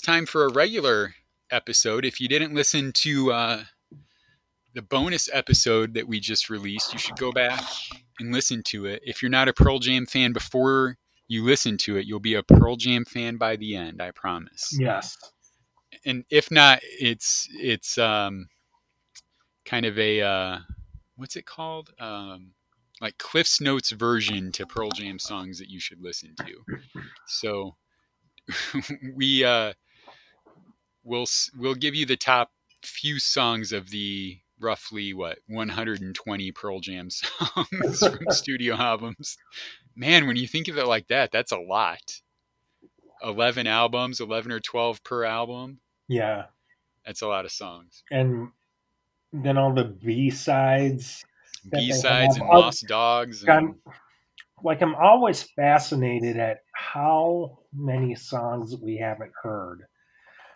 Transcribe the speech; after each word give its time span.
it's 0.00 0.06
time 0.06 0.24
for 0.24 0.46
a 0.46 0.52
regular 0.52 1.14
episode. 1.50 2.06
If 2.06 2.22
you 2.22 2.28
didn't 2.28 2.54
listen 2.54 2.90
to 2.92 3.32
uh, 3.32 3.64
the 4.72 4.80
bonus 4.80 5.28
episode 5.30 5.92
that 5.92 6.08
we 6.08 6.20
just 6.20 6.48
released, 6.48 6.94
you 6.94 6.98
should 6.98 7.18
go 7.18 7.32
back 7.32 7.62
and 8.18 8.32
listen 8.32 8.62
to 8.68 8.86
it. 8.86 9.02
If 9.04 9.20
you're 9.20 9.30
not 9.30 9.48
a 9.48 9.52
Pearl 9.52 9.78
Jam 9.78 10.06
fan 10.06 10.32
before 10.32 10.96
you 11.28 11.44
listen 11.44 11.76
to 11.78 11.98
it, 11.98 12.06
you'll 12.06 12.18
be 12.18 12.32
a 12.32 12.42
Pearl 12.42 12.76
Jam 12.76 13.04
fan 13.04 13.36
by 13.36 13.56
the 13.56 13.76
end. 13.76 14.00
I 14.00 14.10
promise. 14.12 14.74
Yes. 14.80 15.18
And 16.06 16.24
if 16.30 16.50
not, 16.50 16.80
it's 16.82 17.46
it's 17.52 17.98
um, 17.98 18.48
kind 19.66 19.84
of 19.84 19.98
a 19.98 20.22
uh, 20.22 20.58
what's 21.16 21.36
it 21.36 21.44
called? 21.44 21.90
Um, 22.00 22.52
like 23.02 23.18
Cliff's 23.18 23.60
Notes 23.60 23.90
version 23.90 24.50
to 24.52 24.64
Pearl 24.64 24.92
Jam 24.92 25.18
songs 25.18 25.58
that 25.58 25.68
you 25.68 25.78
should 25.78 26.00
listen 26.00 26.34
to. 26.38 27.02
So 27.26 27.76
we 29.14 29.44
uh, 29.44 29.74
we'll 31.04 31.26
we'll 31.56 31.74
give 31.74 31.94
you 31.94 32.06
the 32.06 32.16
top 32.16 32.50
few 32.82 33.18
songs 33.18 33.72
of 33.72 33.90
the 33.90 34.38
roughly 34.60 35.14
what 35.14 35.38
120 35.48 36.52
Pearl 36.52 36.80
Jam 36.80 37.08
songs 37.10 37.98
from 37.98 38.18
studio 38.30 38.74
albums. 38.74 39.38
Man, 39.96 40.26
when 40.26 40.36
you 40.36 40.46
think 40.46 40.68
of 40.68 40.78
it 40.78 40.86
like 40.86 41.08
that, 41.08 41.32
that's 41.32 41.52
a 41.52 41.58
lot. 41.58 42.20
11 43.22 43.66
albums, 43.66 44.20
11 44.20 44.52
or 44.52 44.60
12 44.60 45.04
per 45.04 45.24
album. 45.24 45.78
Yeah. 46.08 46.44
That's 47.04 47.22
a 47.22 47.28
lot 47.28 47.44
of 47.44 47.52
songs. 47.52 48.02
And 48.10 48.48
then 49.32 49.58
all 49.58 49.74
the 49.74 49.84
B 49.84 50.30
sides. 50.30 51.24
B 51.70 51.92
sides 51.92 52.36
and 52.36 52.48
Lost 52.48 52.86
Dogs. 52.86 53.42
And... 53.42 53.50
I'm, 53.50 53.74
like, 54.62 54.82
I'm 54.82 54.94
always 54.94 55.42
fascinated 55.42 56.38
at 56.38 56.60
how 56.72 57.58
many 57.74 58.14
songs 58.14 58.76
we 58.76 58.96
haven't 58.96 59.32
heard. 59.42 59.86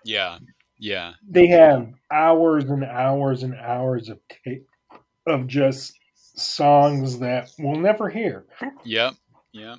Yeah. 0.04 0.38
Yeah. 0.78 1.14
They 1.28 1.46
have 1.48 1.92
hours 2.10 2.64
and 2.64 2.84
hours 2.84 3.42
and 3.42 3.54
hours 3.54 4.08
of 4.08 4.18
tape 4.44 4.66
of 5.26 5.46
just 5.46 5.94
songs 6.16 7.18
that 7.20 7.50
we'll 7.58 7.80
never 7.80 8.08
hear. 8.08 8.44
Yep. 8.84 9.14
Yep. 9.52 9.78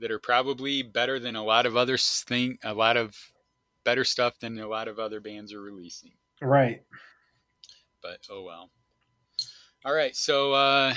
That 0.00 0.10
are 0.10 0.18
probably 0.18 0.82
better 0.82 1.18
than 1.18 1.36
a 1.36 1.44
lot 1.44 1.66
of 1.66 1.76
other 1.76 1.98
thing 1.98 2.58
a 2.62 2.72
lot 2.72 2.96
of 2.96 3.16
better 3.84 4.04
stuff 4.04 4.38
than 4.38 4.58
a 4.58 4.68
lot 4.68 4.88
of 4.88 4.98
other 4.98 5.20
bands 5.20 5.52
are 5.52 5.60
releasing. 5.60 6.12
Right. 6.40 6.82
But 8.02 8.20
oh 8.30 8.42
well. 8.42 8.70
All 9.84 9.94
right, 9.94 10.14
so 10.14 10.52
uh 10.52 10.94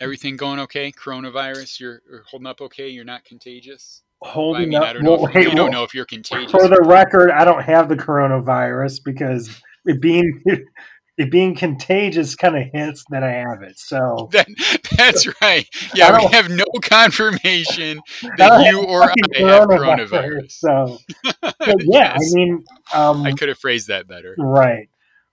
everything 0.00 0.36
going 0.36 0.60
okay? 0.60 0.92
Coronavirus, 0.92 1.80
you're, 1.80 2.02
you're 2.08 2.22
holding 2.22 2.46
up 2.46 2.60
okay? 2.60 2.88
You're 2.88 3.04
not 3.04 3.24
contagious? 3.24 4.02
Holding 4.26 4.72
well, 4.72 4.82
I 4.82 4.84
mean, 4.84 4.88
up. 4.88 4.88
I 4.88 4.92
don't 4.92 5.02
know. 5.04 5.10
Well, 5.16 5.26
if, 5.26 5.32
hey, 5.32 5.42
you 5.42 5.54
don't 5.54 5.70
know 5.70 5.82
if 5.82 5.94
you're 5.94 6.04
contagious. 6.04 6.50
For 6.50 6.68
the 6.68 6.82
record, 6.82 7.30
I 7.30 7.44
don't 7.44 7.62
have 7.62 7.88
the 7.88 7.96
coronavirus 7.96 9.04
because 9.04 9.50
it 9.84 10.00
being 10.00 10.42
it 11.18 11.30
being 11.30 11.54
contagious 11.54 12.34
kind 12.34 12.56
of 12.56 12.64
hints 12.72 13.04
that 13.10 13.22
I 13.22 13.32
have 13.32 13.62
it. 13.62 13.78
So 13.78 14.28
that, 14.32 14.46
that's 14.96 15.26
right. 15.40 15.68
Yeah, 15.94 16.08
I 16.08 16.18
we 16.18 16.32
have 16.32 16.50
no 16.50 16.64
confirmation 16.82 18.00
that 18.36 18.66
you 18.66 18.82
or 18.82 19.04
I 19.04 19.14
have 19.38 19.68
coronavirus. 19.68 20.52
So, 20.52 20.98
so 21.24 21.74
yeah, 21.80 22.16
Yes. 22.16 22.32
I 22.32 22.36
mean, 22.36 22.64
um, 22.92 23.22
I 23.22 23.32
could 23.32 23.48
have 23.48 23.58
phrased 23.58 23.88
that 23.88 24.06
better. 24.06 24.34
right. 24.38 24.88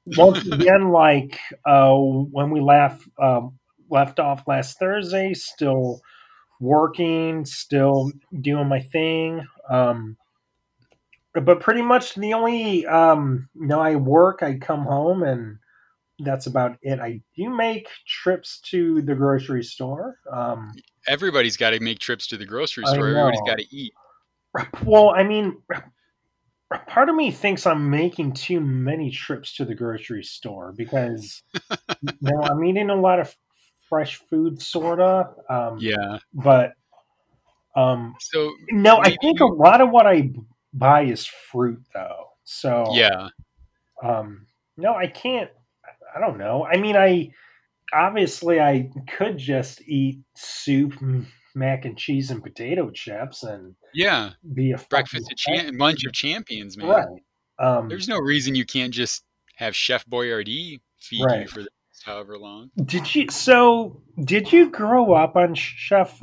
Once 0.05 0.45
again, 0.47 0.89
like 0.89 1.39
uh, 1.65 1.95
when 1.95 2.49
we 2.49 2.59
left 2.59 3.07
um, 3.21 3.57
left 3.89 4.19
off 4.19 4.43
last 4.47 4.77
Thursday, 4.77 5.33
still 5.33 6.01
working, 6.63 7.45
still 7.45 8.11
doing 8.41 8.67
my 8.67 8.79
thing. 8.79 9.45
Um, 9.69 10.17
but 11.33 11.59
pretty 11.59 11.81
much 11.81 12.15
the 12.15 12.33
only 12.33 12.85
um, 12.85 13.49
you 13.55 13.67
know, 13.67 13.79
I 13.79 13.95
work, 13.95 14.43
I 14.43 14.57
come 14.57 14.83
home, 14.83 15.23
and 15.23 15.57
that's 16.19 16.45
about 16.45 16.77
it. 16.81 16.99
I 16.99 17.21
do 17.35 17.49
make 17.49 17.87
trips 18.07 18.61
to 18.69 19.01
the 19.01 19.15
grocery 19.15 19.63
store. 19.63 20.17
Um, 20.31 20.71
Everybody's 21.07 21.57
got 21.57 21.71
to 21.71 21.79
make 21.79 21.99
trips 21.99 22.27
to 22.27 22.37
the 22.37 22.45
grocery 22.45 22.85
store. 22.85 23.07
Everybody's 23.07 23.41
got 23.45 23.57
to 23.57 23.75
eat. 23.75 23.93
Well, 24.83 25.09
I 25.09 25.23
mean, 25.23 25.57
part 26.87 27.09
of 27.09 27.15
me 27.15 27.31
thinks 27.31 27.65
I'm 27.65 27.89
making 27.89 28.33
too 28.33 28.59
many 28.59 29.09
trips 29.09 29.55
to 29.55 29.65
the 29.65 29.75
grocery 29.75 30.23
store 30.23 30.73
because 30.75 31.41
you 32.01 32.13
know, 32.21 32.41
I'm 32.41 32.63
eating 32.63 32.89
a 32.89 32.95
lot 32.95 33.19
of 33.19 33.35
fresh 33.93 34.15
food, 34.27 34.59
sorta. 34.59 35.29
Um, 35.49 35.77
Yeah. 35.79 36.17
But 36.33 36.73
um, 37.75 38.15
So 38.19 38.51
no, 38.71 38.97
I 38.97 39.15
think 39.21 39.39
you- 39.39 39.45
a 39.45 39.53
lot 39.53 39.81
of 39.81 39.91
what 39.91 40.07
I 40.07 40.31
buy 40.73 41.03
is 41.03 41.25
fruit, 41.27 41.79
though. 41.93 42.29
So 42.43 42.85
yeah, 42.93 43.29
um, 44.01 44.47
no, 44.77 44.95
I 44.95 45.07
can't. 45.07 45.49
I 46.15 46.19
don't 46.19 46.37
know. 46.37 46.65
I 46.65 46.77
mean, 46.77 46.97
I 46.97 47.31
obviously 47.93 48.59
I 48.59 48.89
could 49.07 49.37
just 49.37 49.81
eat 49.81 50.19
soup, 50.35 50.93
mac 51.55 51.85
and 51.85 51.97
cheese, 51.97 52.31
and 52.31 52.43
potato 52.43 52.89
chips, 52.89 53.43
and 53.43 53.75
yeah. 53.93 54.31
be 54.53 54.71
a 54.71 54.77
Breakfast 54.89 55.31
of 55.31 55.75
lunch 55.75 56.03
of 56.05 56.13
champions, 56.13 56.77
man. 56.77 56.87
Right. 56.87 57.23
Um, 57.59 57.87
There's 57.87 58.07
no 58.07 58.17
reason 58.17 58.55
you 58.55 58.65
can't 58.65 58.93
just 58.93 59.23
have 59.55 59.75
Chef 59.75 60.05
Boyardee 60.05 60.81
feed 60.99 61.19
you 61.19 61.47
for 61.47 61.61
the 61.61 61.69
however 62.05 62.37
long. 62.37 62.71
Did 62.85 63.13
you 63.15 63.27
so? 63.29 64.01
Did 64.23 64.51
you 64.51 64.69
grow 64.69 65.13
up 65.13 65.35
on 65.35 65.55
Chef 65.55 66.21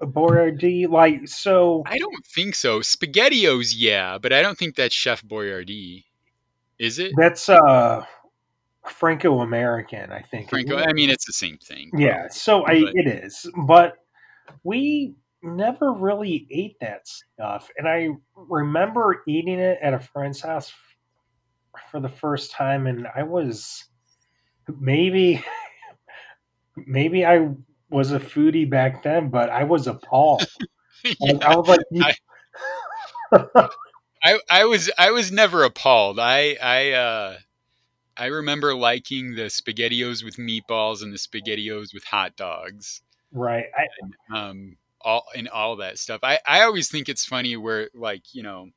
Boyardee? 0.00 0.88
Like 0.88 1.28
so? 1.28 1.82
I 1.86 1.98
don't 1.98 2.24
think 2.26 2.54
so. 2.54 2.80
Spaghettios, 2.80 3.72
yeah, 3.76 4.18
but 4.18 4.32
I 4.32 4.42
don't 4.42 4.56
think 4.58 4.76
that's 4.76 4.94
Chef 4.94 5.22
Boyardee. 5.22 6.04
Is 6.78 6.98
it? 6.98 7.12
That's 7.16 7.48
uh 7.48 8.04
Franco 8.86 9.40
American, 9.40 10.12
I 10.12 10.20
think. 10.20 10.50
Franco, 10.50 10.76
I 10.76 10.92
mean, 10.92 11.08
it's 11.10 11.24
the 11.26 11.32
same 11.32 11.56
thing. 11.58 11.90
Yeah, 11.96 12.28
so 12.28 12.66
I 12.66 12.82
But- 12.82 12.92
it 12.94 13.06
is, 13.06 13.50
but 13.66 13.94
we 14.62 15.14
never 15.42 15.92
really 15.92 16.46
ate 16.50 16.76
that 16.80 17.06
stuff, 17.06 17.70
and 17.78 17.88
I 17.88 18.08
remember 18.34 19.22
eating 19.26 19.58
it 19.58 19.78
at 19.82 19.94
a 19.94 19.98
friend's 19.98 20.40
house 20.40 20.72
for 21.90 22.00
the 22.00 22.08
first 22.08 22.50
time, 22.50 22.86
and 22.86 23.06
I 23.14 23.22
was 23.22 23.84
maybe 24.80 25.44
maybe 26.76 27.24
I 27.24 27.50
was 27.90 28.12
a 28.12 28.18
foodie 28.18 28.68
back 28.68 29.02
then, 29.02 29.28
but 29.28 29.50
I 29.50 29.64
was 29.64 29.86
appalled. 29.86 30.44
Yeah. 31.04 31.14
Like, 31.20 31.44
I 31.44 31.54
was 31.56 31.68
like, 31.68 31.80
I- 32.02 33.68
I, 34.22 34.38
I 34.48 34.64
was 34.64 34.90
I 34.96 35.10
was 35.10 35.30
never 35.30 35.64
appalled. 35.64 36.18
I 36.18 36.56
I 36.62 36.92
uh 36.92 37.36
I 38.16 38.26
remember 38.26 38.74
liking 38.74 39.34
the 39.34 39.42
spaghettios 39.50 40.24
with 40.24 40.36
meatballs 40.36 41.02
and 41.02 41.12
the 41.12 41.18
spaghettios 41.18 41.92
with 41.92 42.04
hot 42.04 42.36
dogs. 42.36 43.02
right? 43.32 43.66
I, 43.76 44.38
Um 44.38 44.76
all 45.02 45.24
and 45.36 45.48
all 45.48 45.76
that 45.76 45.98
stuff. 45.98 46.20
I, 46.22 46.38
I 46.46 46.62
always 46.62 46.88
think 46.88 47.10
it's 47.10 47.26
funny 47.26 47.56
where 47.58 47.90
like, 47.94 48.22
you 48.34 48.42
know, 48.42 48.70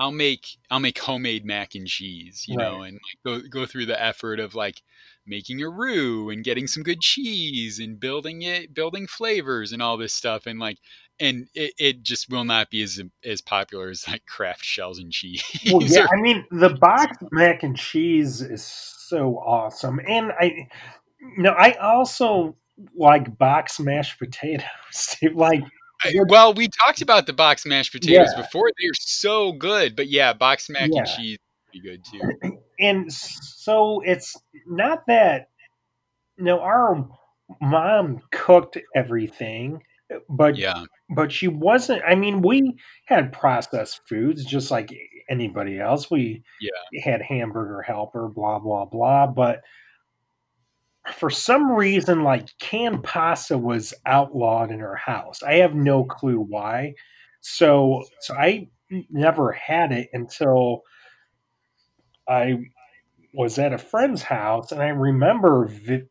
I'll 0.00 0.10
make 0.10 0.46
I'll 0.70 0.80
make 0.80 0.98
homemade 0.98 1.44
mac 1.44 1.74
and 1.74 1.86
cheese, 1.86 2.44
you 2.48 2.56
know, 2.56 2.82
and 2.82 2.94
like, 2.94 3.42
go 3.42 3.48
go 3.48 3.66
through 3.66 3.86
the 3.86 4.02
effort 4.02 4.40
of 4.40 4.54
like 4.54 4.80
making 5.26 5.62
a 5.62 5.68
roux 5.68 6.30
and 6.30 6.42
getting 6.42 6.66
some 6.66 6.82
good 6.82 7.00
cheese 7.00 7.78
and 7.78 8.00
building 8.00 8.42
it 8.42 8.72
building 8.74 9.06
flavors 9.06 9.72
and 9.72 9.82
all 9.82 9.96
this 9.98 10.14
stuff 10.14 10.46
and 10.46 10.58
like 10.58 10.78
and 11.20 11.46
it, 11.54 11.74
it 11.78 12.02
just 12.02 12.30
will 12.30 12.44
not 12.44 12.70
be 12.70 12.82
as 12.82 13.00
as 13.24 13.42
popular 13.42 13.90
as 13.90 14.08
like 14.08 14.24
Kraft 14.26 14.64
shells 14.64 14.98
and 14.98 15.12
cheese. 15.12 15.44
Well, 15.70 15.82
yeah, 15.82 16.04
or- 16.04 16.16
I 16.16 16.20
mean, 16.20 16.46
the 16.50 16.70
box 16.80 17.16
mac 17.30 17.62
and 17.62 17.76
cheese 17.76 18.40
is 18.40 18.64
so 18.64 19.36
awesome, 19.36 20.00
and 20.08 20.32
I, 20.40 20.68
no, 21.36 21.50
I 21.50 21.72
also 21.74 22.56
like 22.96 23.36
box 23.36 23.78
mashed 23.78 24.18
potatoes. 24.18 25.16
like, 25.34 25.62
well, 26.28 26.54
we 26.54 26.68
talked 26.68 27.02
about 27.02 27.26
the 27.26 27.32
box 27.32 27.64
mashed 27.66 27.92
potatoes 27.92 28.32
Yeah. 28.36 28.42
before. 28.42 28.70
They're 28.80 28.90
so 28.94 29.52
good, 29.52 29.96
but 29.96 30.08
yeah, 30.08 30.32
box 30.32 30.68
mac 30.68 30.90
Yeah. 30.92 30.98
and 31.00 31.06
cheese 31.06 31.38
is 31.38 31.82
pretty 31.82 31.88
good 31.88 32.04
too. 32.04 32.58
and 32.80 33.12
so 33.12 34.00
it's 34.04 34.36
not 34.66 35.06
that. 35.06 35.48
you 36.38 36.44
No, 36.44 36.60
our 36.60 37.06
mom 37.60 38.20
cooked 38.32 38.78
everything, 38.94 39.82
eh, 40.10 40.16
but 40.28 40.56
Yeah, 40.56 40.84
but 41.14 41.30
she 41.32 41.48
wasn't. 41.48 42.02
I 42.06 42.14
mean, 42.14 42.40
we 42.42 42.76
had 43.06 43.32
processed 43.32 44.00
foods 44.08 44.44
just 44.44 44.70
like 44.70 44.90
anybody 45.28 45.78
else. 45.78 46.10
We 46.10 46.42
Yeah. 46.60 47.02
had 47.04 47.22
hamburger 47.22 47.82
helper, 47.82 48.28
blah 48.28 48.58
blah 48.58 48.84
blah. 48.86 49.26
But 49.26 49.60
for 51.14 51.30
some 51.30 51.70
reason, 51.72 52.22
like 52.22 52.48
canned 52.58 53.02
pasta 53.02 53.56
was 53.56 53.94
outlawed 54.06 54.70
in 54.70 54.80
her 54.80 54.96
house. 54.96 55.42
I 55.42 55.54
have 55.56 55.74
no 55.74 56.04
clue 56.04 56.40
why. 56.40 56.94
So 57.40 58.04
so 58.20 58.34
I 58.34 58.68
never 59.10 59.52
had 59.52 59.92
it 59.92 60.08
until 60.12 60.82
I 62.28 62.64
was 63.32 63.58
at 63.58 63.72
a 63.72 63.78
friend's 63.78 64.22
house, 64.22 64.72
and 64.72 64.82
I 64.82 64.88
remember 64.88 65.66
vi- 65.66 66.08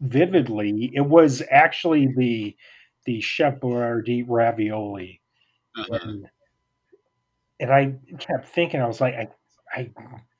vividly. 0.00 0.90
It 0.94 1.06
was 1.06 1.42
actually 1.50 2.08
the 2.16 2.56
the 3.04 3.20
Chef 3.20 3.60
Boyardee 3.60 4.24
ravioli 4.26 5.20
uh-huh. 5.76 5.98
and 6.02 6.28
and 7.58 7.72
I 7.72 7.94
kept 8.18 8.48
thinking, 8.48 8.80
I 8.82 8.86
was 8.86 9.00
like, 9.00 9.14
I, 9.14 9.28
I 9.74 9.90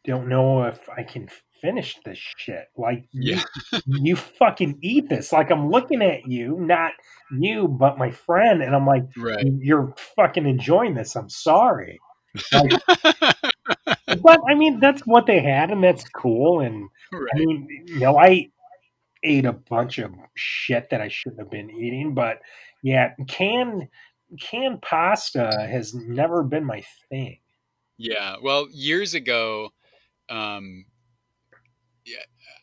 don't 0.04 0.28
know 0.28 0.64
if 0.64 0.86
I 0.90 1.02
can 1.02 1.28
finish 1.66 1.98
this 2.04 2.18
shit. 2.36 2.66
Like, 2.76 3.04
Yeah. 3.12 3.42
you, 3.72 3.80
you 3.86 4.16
fucking 4.16 4.78
eat 4.82 5.08
this. 5.08 5.32
Like, 5.32 5.50
I'm 5.50 5.70
looking 5.70 6.02
at 6.02 6.26
you, 6.26 6.56
not 6.60 6.92
you, 7.36 7.66
but 7.68 7.98
my 7.98 8.10
friend, 8.10 8.62
and 8.62 8.74
I'm 8.74 8.86
like, 8.86 9.02
Right. 9.16 9.44
you're 9.58 9.94
fucking 10.14 10.46
enjoying 10.46 10.94
this. 10.94 11.16
I'm 11.16 11.28
sorry. 11.28 11.98
Like, 12.52 12.70
but 14.22 14.40
I 14.48 14.54
mean, 14.54 14.78
that's 14.80 15.02
what 15.02 15.26
they 15.26 15.40
had, 15.40 15.70
and 15.70 15.82
that's 15.82 16.08
cool. 16.10 16.60
And 16.60 16.88
I 17.12 17.38
mean, 17.38 17.68
you 17.86 18.00
know, 18.00 18.18
I 18.18 18.50
ate 19.24 19.46
a 19.46 19.52
bunch 19.52 19.98
of 19.98 20.12
shit 20.34 20.90
that 20.90 21.00
I 21.00 21.08
shouldn't 21.08 21.40
have 21.40 21.50
been 21.50 21.70
eating, 21.70 22.14
but 22.14 22.40
yeah, 22.82 23.14
canned 23.26 23.88
canned 24.40 24.82
pasta 24.82 25.66
has 25.70 25.94
never 25.94 26.42
been 26.42 26.64
my 26.64 26.82
thing. 27.08 27.38
Yeah. 27.96 28.36
Well, 28.42 28.68
years 28.70 29.14
ago, 29.14 29.70
um, 30.28 30.84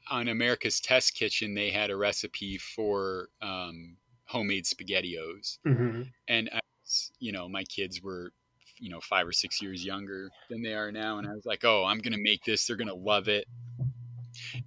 on 0.10 0.28
America's 0.28 0.80
Test 0.80 1.16
Kitchen, 1.16 1.54
they 1.54 1.72
had 1.72 1.90
a 1.90 1.96
recipe 1.98 2.58
for 2.58 3.30
um, 3.42 3.98
homemade 4.26 4.66
SpaghettiOs, 4.66 5.60
hmm 5.66 6.14
and 6.28 6.50
I 6.54 6.60
was, 6.84 7.12
you 7.20 7.32
know, 7.32 7.50
my 7.50 7.64
kids 7.66 8.02
were, 8.02 8.34
you 8.80 8.90
know, 8.90 9.02
five 9.02 9.28
or 9.28 9.32
six 9.34 9.62
years 9.62 9.86
younger 9.86 10.32
than 10.50 10.62
they 10.64 10.74
are 10.76 10.92
now, 10.92 11.18
and 11.20 11.28
I 11.28 11.34
was 11.34 11.46
like, 11.46 11.64
oh, 11.66 11.86
I'm 11.86 12.00
gonna 12.00 12.18
make 12.20 12.44
this. 12.46 12.68
They're 12.68 12.78
gonna 12.78 12.96
love 12.96 13.28
it. 13.30 13.48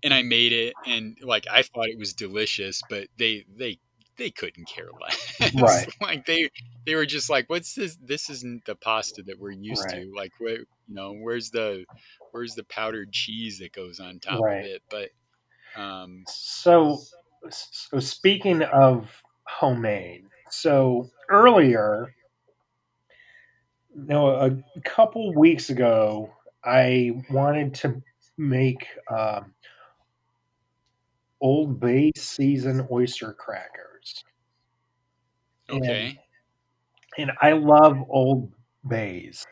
And 0.02 0.12
I 0.14 0.22
made 0.22 0.52
it, 0.52 0.78
and 0.84 1.16
like 1.22 1.46
I 1.50 1.62
thought 1.62 1.88
it 1.88 1.98
was 1.98 2.14
delicious, 2.14 2.82
but 2.82 3.08
they 3.18 3.44
they 3.48 3.78
they 4.16 4.30
couldn't 4.30 4.66
care 4.66 4.88
less. 5.00 5.34
Right. 5.52 5.88
like 6.00 6.24
they 6.26 6.50
they 6.86 6.94
were 6.94 7.06
just 7.06 7.28
like, 7.30 7.48
"What's 7.50 7.74
this? 7.74 7.96
This 8.00 8.30
isn't 8.30 8.64
the 8.64 8.76
pasta 8.76 9.22
that 9.24 9.38
we're 9.38 9.50
used 9.50 9.88
Right. 9.88 9.90
to. 9.90 10.12
Like, 10.14 10.32
where 10.38 10.58
you 10.60 10.66
know, 10.88 11.12
where's 11.14 11.50
the 11.50 11.86
where's 12.36 12.54
the 12.54 12.64
powdered 12.64 13.12
cheese 13.12 13.58
that 13.58 13.72
goes 13.72 13.98
on 14.00 14.20
top 14.20 14.40
Right. 14.40 14.60
of 14.60 14.66
it?" 14.66 14.82
But 14.90 15.10
um, 15.80 16.24
So, 16.28 16.98
so 17.50 17.98
speaking 18.00 18.62
of 18.62 19.22
homemade, 19.46 20.24
so 20.50 21.10
earlier, 21.28 22.14
no, 23.94 24.28
a 24.28 24.80
couple 24.82 25.34
weeks 25.34 25.70
ago, 25.70 26.32
I 26.64 27.22
wanted 27.30 27.74
to 27.76 28.02
make 28.36 28.86
um, 29.10 29.54
Old 31.40 31.80
Bay 31.80 32.12
seasoned 32.16 32.88
oyster 32.90 33.32
crackers, 33.32 34.24
and 35.68 35.82
okay, 35.82 36.18
and 37.18 37.32
I 37.40 37.52
love 37.52 37.98
Old 38.08 38.52
Bays. 38.88 39.46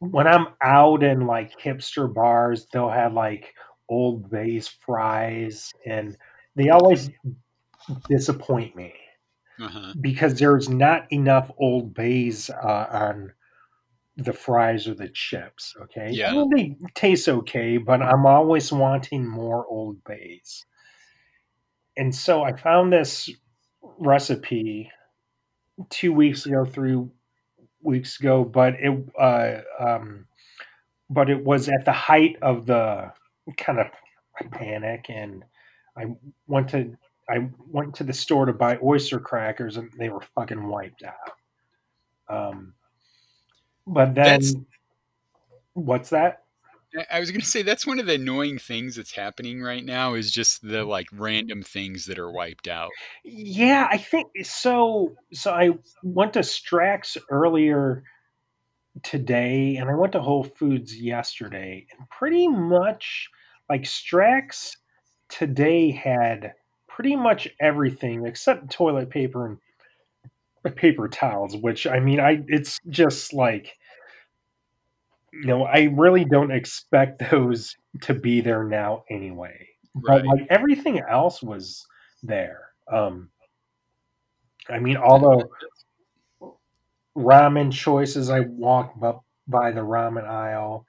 When 0.00 0.26
I'm 0.26 0.48
out 0.62 1.02
in 1.02 1.26
like 1.26 1.58
hipster 1.58 2.12
bars, 2.12 2.66
they'll 2.72 2.90
have 2.90 3.12
like 3.14 3.54
Old 3.88 4.30
Bay's 4.30 4.68
fries, 4.68 5.72
and 5.86 6.16
they 6.56 6.68
always 6.70 7.10
disappoint 8.08 8.74
me. 8.76 8.94
uh 9.60 9.68
huh, 9.68 9.94
because 10.00 10.38
there's 10.38 10.68
not 10.68 11.10
enough 11.12 11.50
Old 11.58 11.94
Bays 11.94 12.50
uh, 12.50 12.86
on 12.90 13.32
the 14.16 14.32
fries 14.32 14.88
or 14.88 14.94
the 14.94 15.08
chips. 15.08 15.74
Okay, 15.82 16.20
I 16.24 16.30
yeah, 16.30 16.30
mean 16.30 16.50
they 16.54 16.76
taste 16.94 17.28
okay, 17.28 17.78
but 17.78 18.02
I'm 18.02 18.26
always 18.26 18.72
wanting 18.72 19.26
more 19.26 19.66
Old 19.66 20.02
Bays. 20.04 20.66
And 21.96 22.14
so 22.14 22.42
I 22.44 22.52
found 22.56 22.92
this 22.92 23.28
recipe 23.98 24.90
two 25.90 26.12
weeks 26.12 26.46
ago, 26.46 26.64
three 26.64 26.96
weeks 27.88 28.20
ago, 28.20 28.44
but 28.44 28.74
it 28.74 28.96
uh, 29.18 29.60
um, 29.80 30.26
but 31.10 31.28
it 31.30 31.42
was 31.42 31.68
at 31.68 31.84
the 31.84 31.92
height 31.92 32.36
of 32.42 32.66
the 32.66 33.12
kind 33.56 33.80
of 33.80 33.86
panic, 34.52 35.06
and 35.08 35.44
I 35.96 36.06
went 36.46 36.68
to 36.70 36.96
I 37.28 37.48
went 37.70 37.94
to 37.96 38.04
the 38.04 38.12
store 38.12 38.46
to 38.46 38.52
buy 38.52 38.78
oyster 38.82 39.18
crackers, 39.18 39.76
and 39.76 39.90
they 39.98 40.08
were 40.08 40.22
fucking 40.34 40.68
wiped 40.68 41.02
out. 41.02 41.32
Um, 42.28 42.74
but 43.86 44.14
that's. 44.14 44.52
then 44.52 44.66
what's 45.74 46.10
that? 46.10 46.44
I- 47.10 47.20
was 47.20 47.30
gonna 47.30 47.44
say 47.44 47.62
that's 47.62 47.86
one 47.86 47.98
of 47.98 48.06
the 48.06 48.14
annoying 48.14 48.58
things 48.58 48.96
that's 48.96 49.12
happening 49.12 49.62
right 49.62 49.84
now 49.84 50.14
is 50.14 50.30
just 50.30 50.62
the 50.62 50.78
mm-hmm. 50.78 50.88
like 50.88 51.08
random 51.12 51.62
things 51.62 52.06
that 52.06 52.18
are 52.18 52.30
wiped 52.30 52.68
out. 52.68 52.90
Yeah, 53.24 53.88
I 53.90 53.98
think 53.98 54.28
so. 54.42 55.14
So 55.32 55.52
I 55.52 55.70
went 56.02 56.32
to 56.34 56.40
Strax 56.40 57.16
earlier 57.30 58.04
today, 59.02 59.76
and 59.76 59.90
I 59.90 59.94
went 59.94 60.12
to 60.12 60.20
Whole 60.20 60.44
Foods 60.44 60.96
yesterday, 60.96 61.86
and 61.90 62.08
pretty 62.10 62.48
much 62.48 63.28
like 63.68 63.82
Strax 63.82 64.76
today 65.28 65.90
had 65.90 66.54
pretty 66.88 67.16
much 67.16 67.48
everything 67.60 68.26
except 68.26 68.70
toilet 68.70 69.10
paper 69.10 69.46
and 69.46 69.58
uh, 70.64 70.70
paper 70.70 71.08
towels. 71.08 71.56
Which 71.56 71.86
I 71.86 72.00
mean, 72.00 72.20
I 72.20 72.42
it's 72.48 72.78
just 72.88 73.32
like 73.32 73.77
you 75.40 75.46
know, 75.46 75.64
I 75.64 75.84
really 75.94 76.24
don't 76.24 76.50
expect 76.50 77.22
those 77.30 77.76
to 78.02 78.14
be 78.14 78.40
there 78.40 78.64
now 78.64 79.04
anyway. 79.10 79.68
But 79.94 80.24
like 80.24 80.46
everything 80.50 81.00
else 81.00 81.42
was 81.42 81.84
there. 82.22 82.60
Um, 82.92 83.30
I 84.68 84.78
mean, 84.78 84.96
all 84.96 85.18
the 85.18 85.48
ramen 87.16 87.72
choices. 87.72 88.30
I 88.30 88.40
walked 88.40 89.02
up 89.02 89.24
by 89.46 89.72
the 89.72 89.80
ramen 89.80 90.26
aisle. 90.26 90.86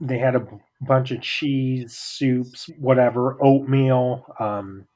They 0.00 0.18
had 0.18 0.34
a 0.34 0.46
bunch 0.80 1.10
of 1.10 1.20
cheese, 1.20 1.96
soups, 1.96 2.70
whatever, 2.78 3.36
oatmeal, 3.44 4.24
um, 4.38 4.86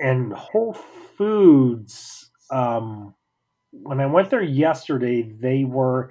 and 0.00 0.32
Whole 0.32 0.72
Foods. 1.16 2.30
Um, 2.50 3.14
when 3.70 4.00
I 4.00 4.06
went 4.06 4.30
there 4.30 4.42
yesterday, 4.42 5.22
they 5.22 5.64
were 5.64 6.10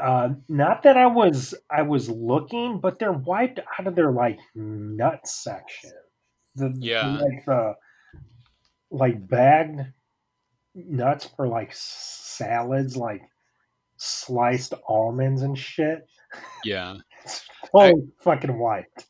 uh, 0.00 0.30
not 0.48 0.82
that 0.82 0.96
I 0.96 1.06
was 1.06 1.54
I 1.70 1.82
was 1.82 2.08
looking, 2.08 2.80
but 2.80 2.98
they're 2.98 3.12
wiped 3.12 3.60
out 3.78 3.86
of 3.86 3.94
their 3.94 4.12
like 4.12 4.38
nut 4.54 5.26
section. 5.26 5.92
The 6.56 6.74
Yeah. 6.80 7.18
like 7.18 7.44
the 7.46 7.74
like 8.90 9.28
bagged 9.28 9.80
nuts 10.74 11.26
for 11.36 11.46
like 11.46 11.70
salads, 11.72 12.96
like 12.96 13.22
sliced 13.96 14.74
almonds 14.88 15.42
and 15.42 15.58
shit. 15.58 16.08
Yeah. 16.64 16.96
It's 17.22 17.44
I 17.76 17.92
fucking 18.20 18.58
wiped. 18.58 19.04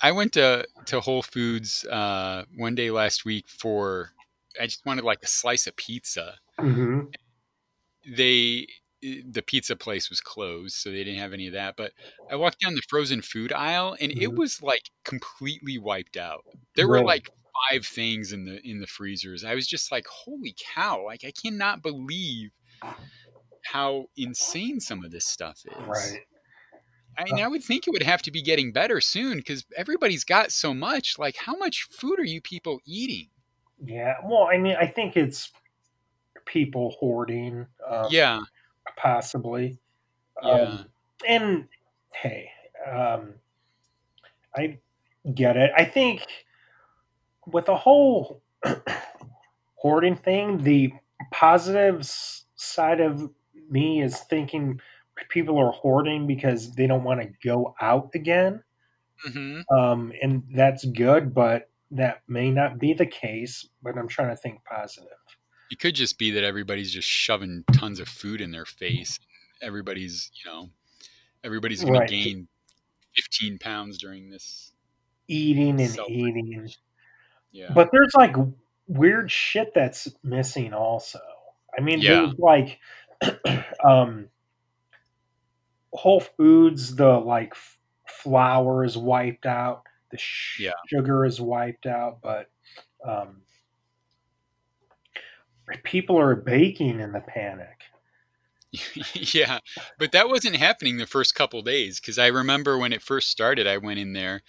I 0.00 0.10
went 0.12 0.32
to 0.32 0.66
to 0.86 1.00
Whole 1.00 1.22
Foods 1.22 1.84
uh, 1.84 2.44
one 2.56 2.74
day 2.74 2.90
last 2.90 3.26
week 3.26 3.46
for 3.46 4.12
I 4.60 4.64
just 4.64 4.84
wanted 4.86 5.04
like 5.04 5.22
a 5.22 5.26
slice 5.26 5.66
of 5.66 5.76
pizza. 5.76 6.38
hmm 6.58 7.02
They 8.06 8.66
the 9.02 9.42
pizza 9.46 9.76
place 9.76 10.08
was 10.10 10.20
closed, 10.20 10.76
so 10.76 10.90
they 10.90 11.04
didn't 11.04 11.20
have 11.20 11.32
any 11.32 11.46
of 11.48 11.52
that. 11.54 11.76
But 11.76 11.92
I 12.30 12.36
walked 12.36 12.60
down 12.60 12.74
the 12.74 12.82
frozen 12.88 13.22
food 13.22 13.52
aisle, 13.52 13.96
and 14.00 14.12
it 14.16 14.32
hmm 14.32 14.36
was 14.36 14.62
like 14.62 14.82
completely 15.04 15.78
wiped 15.78 16.16
out. 16.16 16.44
There 16.76 16.88
were 16.88 17.02
like 17.02 17.30
five 17.70 17.86
things 17.86 18.32
in 18.32 18.44
the 18.44 18.60
in 18.68 18.80
the 18.80 18.86
freezers. 18.86 19.44
I 19.44 19.54
was 19.54 19.66
just 19.68 19.92
like, 19.92 20.06
"Holy 20.06 20.54
cow!" 20.58 21.04
Like 21.04 21.24
I 21.24 21.32
cannot 21.32 21.82
believe 21.82 22.50
how 23.64 24.06
insane 24.16 24.78
some 24.80 25.04
of 25.04 25.10
this 25.10 25.26
stuff 25.26 25.62
is. 25.64 26.18
Right. 26.18 26.26
I 27.18 27.24
mean, 27.24 27.38
Uh, 27.38 27.42
I 27.42 27.48
would 27.48 27.62
think 27.64 27.86
it 27.86 27.90
would 27.90 28.02
have 28.02 28.22
to 28.22 28.30
be 28.30 28.42
getting 28.42 28.72
better 28.72 29.00
soon 29.00 29.38
because 29.38 29.64
everybody's 29.76 30.24
got 30.24 30.52
so 30.52 30.74
much. 30.74 31.18
Like, 31.18 31.36
how 31.36 31.56
much 31.56 31.84
food 31.84 32.18
are 32.18 32.24
you 32.24 32.40
people 32.42 32.80
eating? 32.84 33.30
yeah. 33.84 34.16
Well, 34.24 34.44
I 34.50 34.58
mean, 34.58 34.76
I 34.78 34.86
think 34.86 35.16
it's 35.16 35.52
people 36.46 36.92
hoarding, 37.00 37.66
um, 37.88 38.08
Yeah, 38.08 38.40
possibly. 38.96 39.78
yeah, 40.42 40.78
Um, 40.78 40.86
and 41.28 41.68
hey, 42.12 42.50
um, 42.90 43.34
I 44.56 44.78
get 45.34 45.56
it. 45.56 45.70
I 45.76 45.84
think 45.84 46.26
with 47.46 47.66
the 47.66 47.76
whole 47.76 48.42
hoarding 49.76 50.16
thing, 50.16 50.58
the 50.58 50.92
positive 51.30 52.04
side 52.04 53.00
of 53.00 53.30
me 53.68 54.02
is 54.02 54.18
thinking 54.20 54.80
people 55.28 55.58
are 55.58 55.72
hoarding 55.72 56.26
because 56.26 56.74
they 56.74 56.86
don't 56.86 57.04
want 57.04 57.20
to 57.20 57.30
go 57.44 57.74
out 57.80 58.10
again. 58.14 58.62
hmm 59.24 59.62
Um, 59.70 60.12
and 60.22 60.42
that's 60.54 60.84
good, 60.84 61.34
but 61.34 61.70
that 61.90 62.22
may 62.28 62.50
not 62.50 62.78
be 62.78 62.92
the 62.94 63.06
case. 63.06 63.68
But 63.82 63.96
I'm 63.96 64.08
trying 64.08 64.30
to 64.30 64.36
think 64.36 64.64
positive. 64.64 65.08
It 65.72 65.78
could 65.78 65.94
just 65.94 66.18
be 66.18 66.30
that 66.32 66.44
everybody's 66.44 66.92
just 66.92 67.08
shoving 67.08 67.64
tons 67.72 67.98
of 67.98 68.06
food 68.06 68.42
in 68.42 68.50
their 68.50 68.66
face. 68.66 69.18
Everybody's, 69.62 70.30
you 70.34 70.50
know, 70.50 70.68
everybody's 71.42 71.82
going 71.82 71.98
to 71.98 72.06
gain 72.06 72.46
15 73.16 73.58
pounds 73.58 73.96
during 73.96 74.28
this 74.28 74.72
Eating 75.28 75.80
and 75.80 75.98
eating. 76.10 76.68
Yeah. 77.52 77.70
But 77.74 77.88
there's 77.90 78.12
like 78.14 78.36
weird 78.86 79.30
shit 79.30 79.72
that's 79.74 80.08
missing 80.22 80.74
also. 80.74 81.20
I 81.76 81.80
mean, 81.80 82.00
Yeah. 82.00 82.26
there's 82.26 82.34
like 82.38 82.78
um, 83.82 84.28
Whole 85.94 86.20
Foods, 86.20 86.96
the 86.96 87.18
like 87.18 87.54
flour 88.06 88.84
is 88.84 88.98
wiped 88.98 89.46
out, 89.46 89.84
the 90.10 90.18
sh- 90.18 90.60
Yeah. 90.60 90.72
sugar 90.88 91.24
is 91.24 91.40
wiped 91.40 91.86
out, 91.86 92.18
but 92.22 92.50
um, 93.08 93.40
people 95.84 96.18
are 96.18 96.34
baking 96.34 97.00
in 97.00 97.12
the 97.12 97.20
panic. 97.20 97.80
yeah, 99.14 99.58
but 99.98 100.12
that 100.12 100.28
wasn't 100.28 100.56
happening 100.56 100.96
the 100.96 101.06
first 101.06 101.34
couple 101.34 101.60
days 101.62 102.00
because 102.00 102.18
I 102.18 102.28
remember 102.28 102.78
when 102.78 102.92
it 102.92 103.02
first 103.02 103.28
started, 103.28 103.66
I 103.66 103.76
went 103.76 103.98
in 103.98 104.14
there 104.14 104.42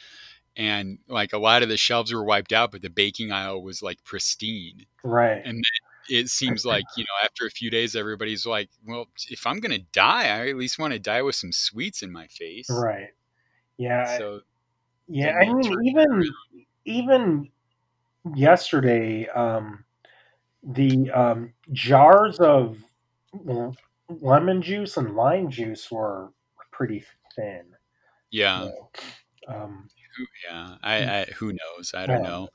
and 0.56 1.00
like 1.08 1.34
a 1.34 1.38
lot 1.38 1.63
of 1.63 1.70
the 1.70 1.77
shelves 1.77 2.13
were 2.13 2.24
wiped 2.24 2.53
out, 2.53 2.72
but 2.72 2.82
the 2.82 2.89
baking 2.89 3.32
aisle 3.32 3.62
was 3.62 3.82
like 3.82 4.03
pristine. 4.03 4.86
Right. 5.03 5.42
And 5.44 5.63
it 6.10 6.30
seems 6.30 6.65
like 6.65 6.86
you 6.96 7.03
know 7.03 7.25
after 7.25 7.46
a 7.46 7.51
few 7.51 7.70
days, 7.70 7.96
everybody's 7.96 8.46
like, 8.46 8.70
"Well, 8.86 9.08
if 9.30 9.46
I'm 9.48 9.60
gonna 9.60 9.80
die, 9.92 10.25
I 10.25 10.50
at 10.50 10.58
least 10.58 10.80
want 10.80 10.94
to 10.94 11.00
die 11.00 11.22
with 11.22 11.36
some 11.36 11.51
sweets 11.51 12.03
in 12.03 12.12
my 12.12 12.27
face." 12.27 12.70
Right. 12.70 13.10
Yeah. 13.77 14.18
So 14.18 14.42
yeah. 15.08 15.38
I 15.38 15.51
mean, 15.51 15.74
even 15.86 16.24
even 16.86 17.50
yesterday, 18.36 19.27
um, 19.30 19.84
the 20.63 21.10
um, 21.12 21.53
jars 21.72 22.39
of 22.39 22.77
lemon 24.10 24.62
juice 24.62 24.98
and 24.98 25.15
lime 25.15 25.50
juice 25.50 25.91
were 25.91 26.32
pretty 26.72 27.03
thin. 27.36 27.65
yeah, 28.32 28.62
So, 28.62 28.89
um, 29.48 29.89
yeah. 30.46 30.77
I, 30.82 30.96
I 31.22 31.25
who 31.38 31.53
knows? 31.53 31.93
I 31.93 32.05
don't 32.05 32.24
Yeah. 32.24 32.29
know. 32.29 32.50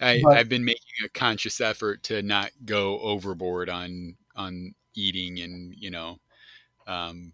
I, 0.00 0.20
But- 0.22 0.36
I've 0.36 0.48
been 0.48 0.64
making 0.64 1.04
a 1.04 1.08
conscious 1.08 1.60
effort 1.60 2.02
to 2.04 2.22
not 2.22 2.50
go 2.64 2.98
overboard 3.00 3.68
on 3.68 4.16
on 4.36 4.74
eating 4.94 5.40
and 5.40 5.74
you 5.76 5.90
know 5.90 6.18
um, 6.86 7.32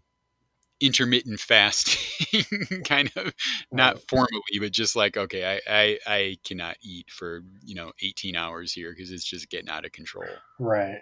intermittent 0.81 1.39
fasting, 1.39 2.43
kind 2.85 3.11
of 3.15 3.33
not 3.71 3.95
Right. 3.95 4.03
formally, 4.09 4.59
but 4.59 4.71
just 4.71 4.95
like 4.95 5.15
okay, 5.17 5.45
I 5.45 5.61
I, 5.71 5.99
I 6.07 6.37
cannot 6.43 6.77
eat 6.81 7.09
for 7.11 7.43
you 7.63 7.75
know 7.75 7.91
18 8.01 8.35
hours 8.35 8.73
here 8.73 8.91
because 8.91 9.11
it's 9.11 9.23
just 9.23 9.49
getting 9.49 9.69
out 9.69 9.85
of 9.85 9.91
control. 9.91 10.43
right. 10.59 10.99